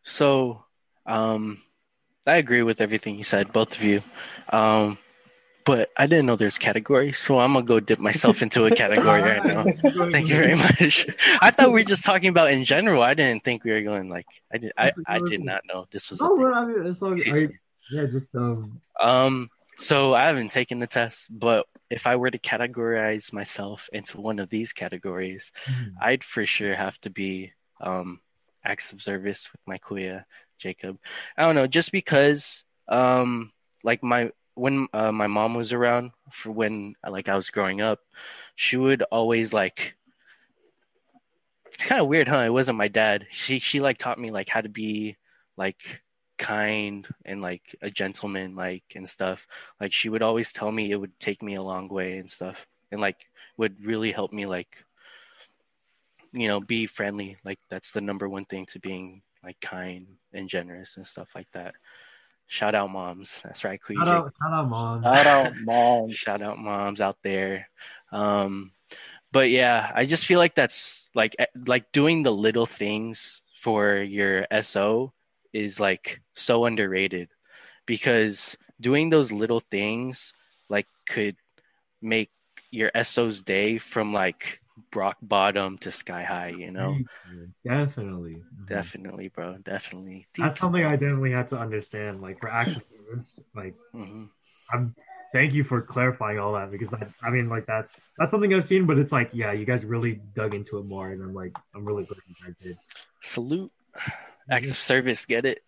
so, 0.02 0.64
um, 1.06 1.62
I 2.26 2.36
agree 2.36 2.62
with 2.62 2.80
everything 2.80 3.16
you 3.16 3.24
said, 3.24 3.52
both 3.52 3.76
of 3.76 3.82
you. 3.84 4.02
Um, 4.50 4.98
but 5.64 5.90
I 5.96 6.06
didn't 6.06 6.26
know 6.26 6.36
there's 6.36 6.58
categories, 6.58 7.18
so 7.18 7.38
I'm 7.38 7.52
gonna 7.52 7.64
go 7.64 7.80
dip 7.80 7.98
myself 7.98 8.42
into 8.42 8.64
a 8.66 8.70
category 8.70 9.22
right 9.22 9.44
now. 9.44 9.64
Thank 10.10 10.28
you 10.28 10.36
very 10.36 10.54
much. 10.56 11.06
I 11.40 11.50
thought 11.50 11.68
we 11.68 11.80
were 11.80 11.84
just 11.84 12.04
talking 12.04 12.28
about 12.28 12.50
in 12.50 12.64
general. 12.64 13.02
I 13.02 13.14
didn't 13.14 13.44
think 13.44 13.64
we 13.64 13.72
were 13.72 13.82
going 13.82 14.08
like 14.08 14.26
I 14.52 14.58
did. 14.58 14.72
I, 14.76 14.92
I 15.06 15.18
did 15.20 15.44
not 15.44 15.62
know 15.66 15.86
this 15.90 16.10
was. 16.10 16.20
Oh, 16.20 16.36
well, 16.36 16.54
I 16.54 16.64
mean, 16.66 16.86
it's 16.86 17.02
all, 17.02 17.14
I, 17.14 17.48
yeah, 17.90 18.06
just 18.06 18.34
um, 18.34 18.80
Um, 19.00 19.50
so 19.76 20.14
I 20.14 20.26
haven't 20.26 20.50
taken 20.50 20.78
the 20.78 20.86
test, 20.86 21.28
but 21.30 21.66
if 21.88 22.06
I 22.06 22.16
were 22.16 22.30
to 22.30 22.38
categorize 22.38 23.32
myself 23.32 23.88
into 23.92 24.20
one 24.20 24.38
of 24.38 24.50
these 24.50 24.72
categories, 24.72 25.52
I'd 26.00 26.22
for 26.22 26.46
sure 26.46 26.74
have 26.74 27.00
to 27.02 27.10
be 27.10 27.52
um 27.80 28.20
acts 28.64 28.92
of 28.92 29.00
service 29.00 29.50
with 29.50 29.60
my 29.66 29.78
kuya 29.78 30.24
Jacob. 30.58 30.98
I 31.36 31.42
don't 31.42 31.54
know, 31.54 31.66
just 31.66 31.92
because 31.92 32.64
um 32.88 33.52
like 33.82 34.02
my 34.02 34.30
when 34.60 34.88
uh, 34.92 35.12
my 35.12 35.26
mom 35.26 35.54
was 35.54 35.72
around 35.72 36.12
for 36.30 36.52
when 36.52 36.94
like 37.08 37.28
I 37.28 37.34
was 37.36 37.50
growing 37.50 37.80
up, 37.80 38.00
she 38.54 38.76
would 38.76 39.02
always 39.10 39.52
like 39.52 39.96
it's 41.66 41.86
kind 41.86 42.00
of 42.00 42.08
weird, 42.08 42.28
huh? 42.28 42.40
It 42.40 42.52
wasn't 42.52 42.78
my 42.78 42.88
dad. 42.88 43.26
She 43.30 43.58
she 43.58 43.80
like 43.80 43.98
taught 43.98 44.18
me 44.18 44.30
like 44.30 44.48
how 44.48 44.60
to 44.60 44.68
be 44.68 45.16
like 45.56 46.02
kind 46.38 47.06
and 47.24 47.42
like 47.42 47.74
a 47.82 47.90
gentleman 47.90 48.54
like 48.56 48.84
and 48.94 49.08
stuff. 49.08 49.46
Like 49.80 49.92
she 49.92 50.08
would 50.08 50.22
always 50.22 50.52
tell 50.52 50.70
me 50.70 50.90
it 50.90 51.00
would 51.00 51.18
take 51.20 51.42
me 51.42 51.54
a 51.54 51.62
long 51.62 51.88
way 51.88 52.18
and 52.18 52.30
stuff 52.30 52.66
and 52.92 53.00
like 53.00 53.26
would 53.56 53.84
really 53.84 54.12
help 54.12 54.32
me 54.32 54.46
like 54.46 54.84
you 56.32 56.48
know 56.48 56.60
be 56.60 56.86
friendly 56.86 57.36
like 57.44 57.58
that's 57.68 57.92
the 57.92 58.00
number 58.00 58.28
one 58.28 58.44
thing 58.44 58.66
to 58.66 58.78
being 58.78 59.22
like 59.42 59.60
kind 59.60 60.06
and 60.32 60.48
generous 60.48 60.96
and 60.96 61.06
stuff 61.06 61.34
like 61.34 61.48
that 61.52 61.74
shout 62.50 62.74
out 62.74 62.90
moms 62.90 63.42
that's 63.42 63.62
right 63.62 63.80
Queen 63.80 63.96
shout 63.98 64.08
out, 64.08 64.34
shout 64.42 64.52
out, 64.52 64.68
mom. 64.68 65.02
Shout 65.04 65.26
out, 65.26 65.52
mom. 65.62 66.10
shout 66.10 66.42
out 66.42 66.58
moms 66.58 67.00
out 67.00 67.16
there 67.22 67.68
um 68.10 68.72
but 69.30 69.50
yeah 69.50 69.92
i 69.94 70.04
just 70.04 70.26
feel 70.26 70.40
like 70.40 70.56
that's 70.56 71.08
like 71.14 71.36
eh, 71.38 71.46
like 71.66 71.92
doing 71.92 72.24
the 72.24 72.32
little 72.32 72.66
things 72.66 73.42
for 73.54 73.98
your 73.98 74.48
so 74.62 75.12
is 75.52 75.78
like 75.78 76.20
so 76.34 76.64
underrated 76.64 77.28
because 77.86 78.58
doing 78.80 79.10
those 79.10 79.30
little 79.30 79.60
things 79.60 80.32
like 80.68 80.86
could 81.08 81.36
make 82.02 82.30
your 82.72 82.90
so's 83.04 83.42
day 83.42 83.78
from 83.78 84.12
like 84.12 84.59
rock 84.94 85.16
bottom 85.22 85.78
to 85.78 85.90
sky 85.90 86.22
high 86.22 86.48
you 86.48 86.70
know 86.70 86.98
definitely, 87.64 88.42
Mhm. 88.54 88.66
definitely 88.66 89.28
bro 89.28 89.58
definitely 89.58 90.26
Deep 90.34 90.44
That's 90.46 90.60
something 90.60 90.84
I 90.84 90.92
definitely 90.92 91.32
had 91.32 91.48
to 91.48 91.58
understand. 91.58 92.20
Like 92.20 92.40
for 92.40 92.48
action 92.50 92.82
service, 93.08 93.38
like 93.54 93.74
Mhm. 93.94 94.28
I'm. 94.72 94.94
Thank 95.32 95.52
you 95.52 95.62
for 95.62 95.80
clarifying 95.80 96.40
all 96.40 96.54
that 96.54 96.72
because 96.72 96.90
that, 96.90 97.08
I 97.22 97.30
mean, 97.30 97.48
like 97.48 97.64
that's 97.64 98.10
that's 98.18 98.32
something 98.32 98.52
I've 98.52 98.66
seen, 98.66 98.84
but 98.84 98.98
it's 98.98 99.12
like, 99.12 99.30
yeah, 99.32 99.52
you 99.52 99.64
guys 99.64 99.84
really 99.84 100.20
dug 100.34 100.54
into 100.54 100.78
it 100.78 100.86
more, 100.86 101.10
and 101.10 101.22
I'm 101.22 101.32
like, 101.34 101.52
I'm 101.72 101.84
really 101.84 102.02
glad 102.02 102.18
you 102.26 102.34
guys 102.44 102.54
did. 102.60 102.76
salute 103.20 103.70
acts 104.50 104.70
of 104.70 104.76
service 104.76 105.24
get 105.26 105.44
it 105.46 105.60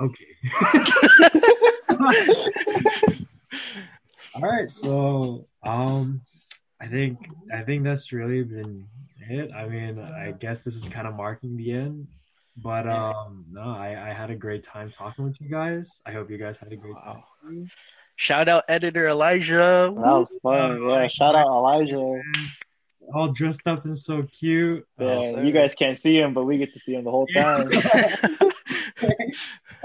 Okay. 0.00 0.24
All 4.34 4.42
right, 4.42 4.70
so 4.70 5.46
um, 5.62 6.20
I 6.86 6.88
think 6.88 7.18
I 7.52 7.62
think 7.62 7.82
that's 7.82 8.12
really 8.12 8.44
been 8.44 8.86
it. 9.28 9.50
I 9.52 9.66
mean, 9.68 9.98
I 9.98 10.30
guess 10.38 10.62
this 10.62 10.74
is 10.76 10.88
kind 10.88 11.08
of 11.08 11.14
marking 11.16 11.56
the 11.56 11.72
end, 11.72 12.06
but 12.56 12.88
um, 12.88 13.44
no, 13.50 13.62
I, 13.62 14.10
I 14.10 14.12
had 14.12 14.30
a 14.30 14.36
great 14.36 14.62
time 14.62 14.90
talking 14.92 15.24
with 15.24 15.40
you 15.40 15.48
guys. 15.48 15.90
I 16.06 16.12
hope 16.12 16.30
you 16.30 16.38
guys 16.38 16.58
had 16.58 16.72
a 16.72 16.76
great 16.76 16.94
time. 16.94 17.68
shout 18.14 18.48
out 18.48 18.62
editor 18.68 19.08
elijah 19.08 19.92
That 19.94 19.94
was 19.96 20.32
fun. 20.42 20.80
Yeah, 20.88 21.08
shout 21.08 21.34
out 21.34 21.48
Elijah. 21.48 22.22
All 23.14 23.32
dressed 23.32 23.66
up 23.66 23.84
and 23.84 23.98
so 23.98 24.22
cute. 24.24 24.86
Yeah, 24.98 25.08
Yes, 25.16 25.32
sir. 25.32 25.42
you 25.44 25.52
guys 25.52 25.74
can't 25.74 25.98
see 25.98 26.16
him, 26.18 26.34
but 26.34 26.44
we 26.44 26.56
get 26.58 26.72
to 26.74 26.78
see 26.80 26.94
him 26.94 27.02
the 27.04 27.10
whole 27.10 27.26
time. 27.34 27.68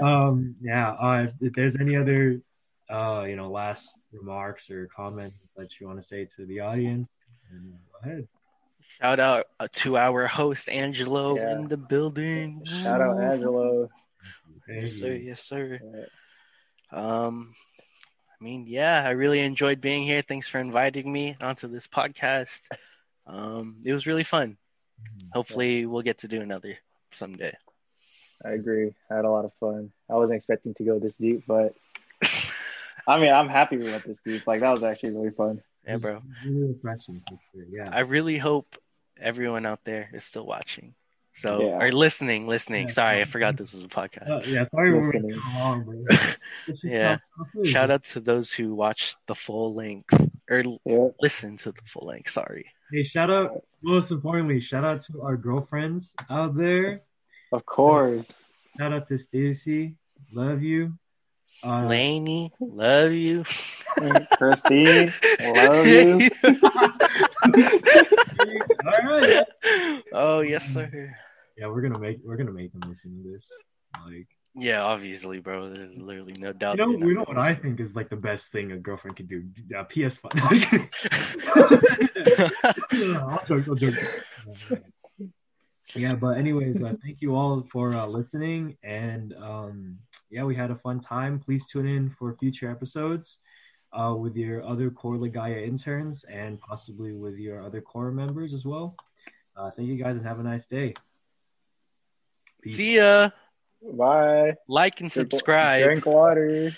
um, 0.00 0.54
yeah. 0.60 0.92
Uh, 0.92 1.24
if, 1.24 1.32
if 1.40 1.52
there's 1.54 1.76
any 1.76 1.96
other, 1.96 2.40
uh, 2.92 3.24
you 3.24 3.36
know, 3.36 3.50
last 3.50 3.98
remarks 4.12 4.70
or 4.70 4.86
comments 4.94 5.36
that 5.56 5.68
you 5.80 5.86
want 5.86 5.98
to 6.00 6.06
say 6.06 6.26
to 6.36 6.44
the 6.46 6.60
audience, 6.60 7.08
then 7.50 7.72
go 7.90 8.10
ahead. 8.10 8.28
Shout 9.00 9.20
out 9.20 9.46
uh, 9.58 9.68
to 9.72 9.96
our 9.96 10.26
host 10.26 10.68
Angelo 10.68 11.36
Yeah. 11.36 11.54
in 11.54 11.68
the 11.68 11.76
building. 11.76 12.62
Shout 12.66 13.00
out 13.00 13.18
Angelo. 13.20 13.88
Thank 14.68 14.82
Yes 14.82 14.92
sir, 14.98 15.12
yes 15.14 15.40
sir. 15.42 15.80
Yeah. 15.82 16.04
Um, 16.92 17.54
I 18.40 18.44
mean, 18.44 18.66
yeah, 18.68 19.02
I 19.06 19.10
really 19.10 19.40
enjoyed 19.40 19.80
being 19.80 20.02
here. 20.02 20.20
Thanks 20.20 20.46
for 20.48 20.58
inviting 20.58 21.10
me 21.10 21.36
onto 21.40 21.68
this 21.68 21.88
podcast. 21.88 22.68
Um, 23.26 23.76
it 23.86 23.92
was 23.92 24.06
really 24.06 24.24
fun. 24.24 24.56
Hopefully, 25.32 25.86
we'll 25.86 26.02
get 26.02 26.18
to 26.18 26.28
do 26.28 26.40
another 26.42 26.76
someday. 27.12 27.54
I 28.44 28.50
agree. 28.50 28.92
I 29.10 29.14
had 29.16 29.24
a 29.24 29.30
lot 29.30 29.44
of 29.44 29.52
fun. 29.60 29.92
I 30.10 30.14
wasn't 30.14 30.36
expecting 30.36 30.74
to 30.74 30.84
go 30.84 30.98
this 30.98 31.16
deep, 31.16 31.44
but 31.46 31.74
I 33.08 33.18
mean, 33.18 33.32
I'm 33.32 33.48
happy 33.48 33.76
we 33.76 33.84
went 33.84 34.04
this 34.04 34.20
deep. 34.24 34.46
Like 34.46 34.60
that 34.60 34.70
was 34.72 34.82
actually 34.82 35.10
really 35.10 35.30
fun. 35.30 35.60
yeah, 35.86 35.96
bro. 35.96 36.22
Really 36.44 36.68
refreshing 36.74 37.22
sure. 37.28 37.64
Yeah. 37.70 37.88
I 37.92 38.00
really 38.00 38.38
hope 38.38 38.76
everyone 39.20 39.66
out 39.66 39.80
there 39.84 40.08
is 40.12 40.24
still 40.24 40.46
watching. 40.46 40.94
So 41.34 41.62
Yeah. 41.62 41.78
or 41.82 41.92
listening, 41.92 42.46
listening. 42.46 42.88
Yeah. 42.88 42.92
Sorry, 42.92 43.20
I 43.22 43.24
forgot 43.24 43.56
this 43.56 43.72
was 43.72 43.82
a 43.82 43.88
podcast. 43.88 44.28
Uh, 44.30 44.40
yeah, 44.46 44.64
sorry 44.70 44.92
we're 44.92 45.02
Listening. 45.02 45.40
long, 45.54 45.84
bro. 45.84 46.04
Yeah. 46.84 47.18
not- 47.38 47.48
not 47.54 47.66
Shout 47.66 47.90
out 47.90 48.04
to 48.12 48.20
those 48.20 48.52
who 48.52 48.74
watched 48.74 49.16
the 49.26 49.34
full 49.34 49.74
length 49.74 50.12
or 50.50 50.62
Yeah. 50.84 51.08
listen 51.20 51.56
to 51.58 51.72
the 51.72 51.82
full 51.86 52.06
length. 52.06 52.30
Sorry. 52.30 52.66
Hey, 52.92 53.02
shout 53.04 53.30
out. 53.30 53.64
Most 53.82 54.10
importantly, 54.12 54.60
shout 54.60 54.84
out 54.84 55.00
to 55.08 55.22
our 55.22 55.36
girlfriends 55.36 56.14
out 56.28 56.54
there. 56.54 57.00
Of 57.50 57.64
course. 57.64 58.26
Shout 58.78 58.92
out 58.92 59.08
to 59.08 59.16
Stacy. 59.18 59.96
Love 60.32 60.62
you. 60.62 60.92
Uh, 61.64 61.86
Laney, 61.86 62.52
love 62.60 63.12
you. 63.12 63.44
Christine, 64.36 65.12
love 65.54 65.86
you. 65.86 66.28
all 68.84 69.02
right. 69.04 69.44
oh 70.12 70.40
yes, 70.40 70.66
sir. 70.72 71.14
Yeah, 71.56 71.66
we're 71.68 71.82
gonna 71.82 71.98
make 71.98 72.18
we're 72.24 72.36
gonna 72.36 72.52
make 72.52 72.72
them 72.72 72.80
listen 72.88 73.22
to 73.22 73.30
this. 73.30 73.50
Like, 74.06 74.26
Yeah, 74.54 74.82
obviously, 74.82 75.38
bro. 75.40 75.68
There's 75.72 75.96
literally 75.96 76.34
no 76.38 76.52
doubt. 76.52 76.78
you 76.78 76.86
know, 76.86 76.98
they're 76.98 77.08
you 77.08 77.14
know 77.14 77.24
what 77.26 77.38
I 77.38 77.54
think 77.54 77.78
is 77.80 77.94
like 77.94 78.08
the 78.08 78.16
best 78.16 78.46
thing 78.48 78.72
a 78.72 78.78
girlfriend 78.78 79.16
can 79.16 79.26
do. 79.26 79.44
Uh, 79.76 79.84
PS5. 79.84 80.32
I'll 83.20 83.44
joke, 83.46 83.68
I'll 83.68 83.74
joke. 83.74 83.94
Yeah, 85.94 86.14
but 86.14 86.38
anyways, 86.38 86.82
uh, 86.82 86.94
thank 87.04 87.20
you 87.20 87.34
all 87.36 87.66
for 87.70 87.92
uh, 87.94 88.06
listening, 88.06 88.78
and 88.82 89.34
um, 89.34 89.98
yeah, 90.32 90.44
we 90.44 90.54
had 90.54 90.70
a 90.70 90.76
fun 90.76 90.98
time. 90.98 91.38
Please 91.38 91.66
tune 91.66 91.86
in 91.86 92.10
for 92.10 92.34
future 92.40 92.70
episodes 92.70 93.38
uh, 93.92 94.14
with 94.18 94.34
your 94.34 94.64
other 94.64 94.90
Core 94.90 95.16
Ligaya 95.16 95.62
interns 95.64 96.24
and 96.24 96.58
possibly 96.58 97.12
with 97.12 97.36
your 97.36 97.62
other 97.62 97.82
core 97.82 98.10
members 98.10 98.54
as 98.54 98.64
well. 98.64 98.96
Uh, 99.54 99.70
thank 99.70 99.88
you 99.88 100.02
guys, 100.02 100.16
and 100.16 100.26
have 100.26 100.40
a 100.40 100.42
nice 100.42 100.64
day. 100.64 100.94
Peace. 102.62 102.76
See 102.76 102.96
ya. 102.96 103.30
Bye. 103.82 104.54
Like 104.66 105.00
and 105.02 105.12
subscribe. 105.12 105.84
Drink 105.84 106.06
water. 106.06 106.72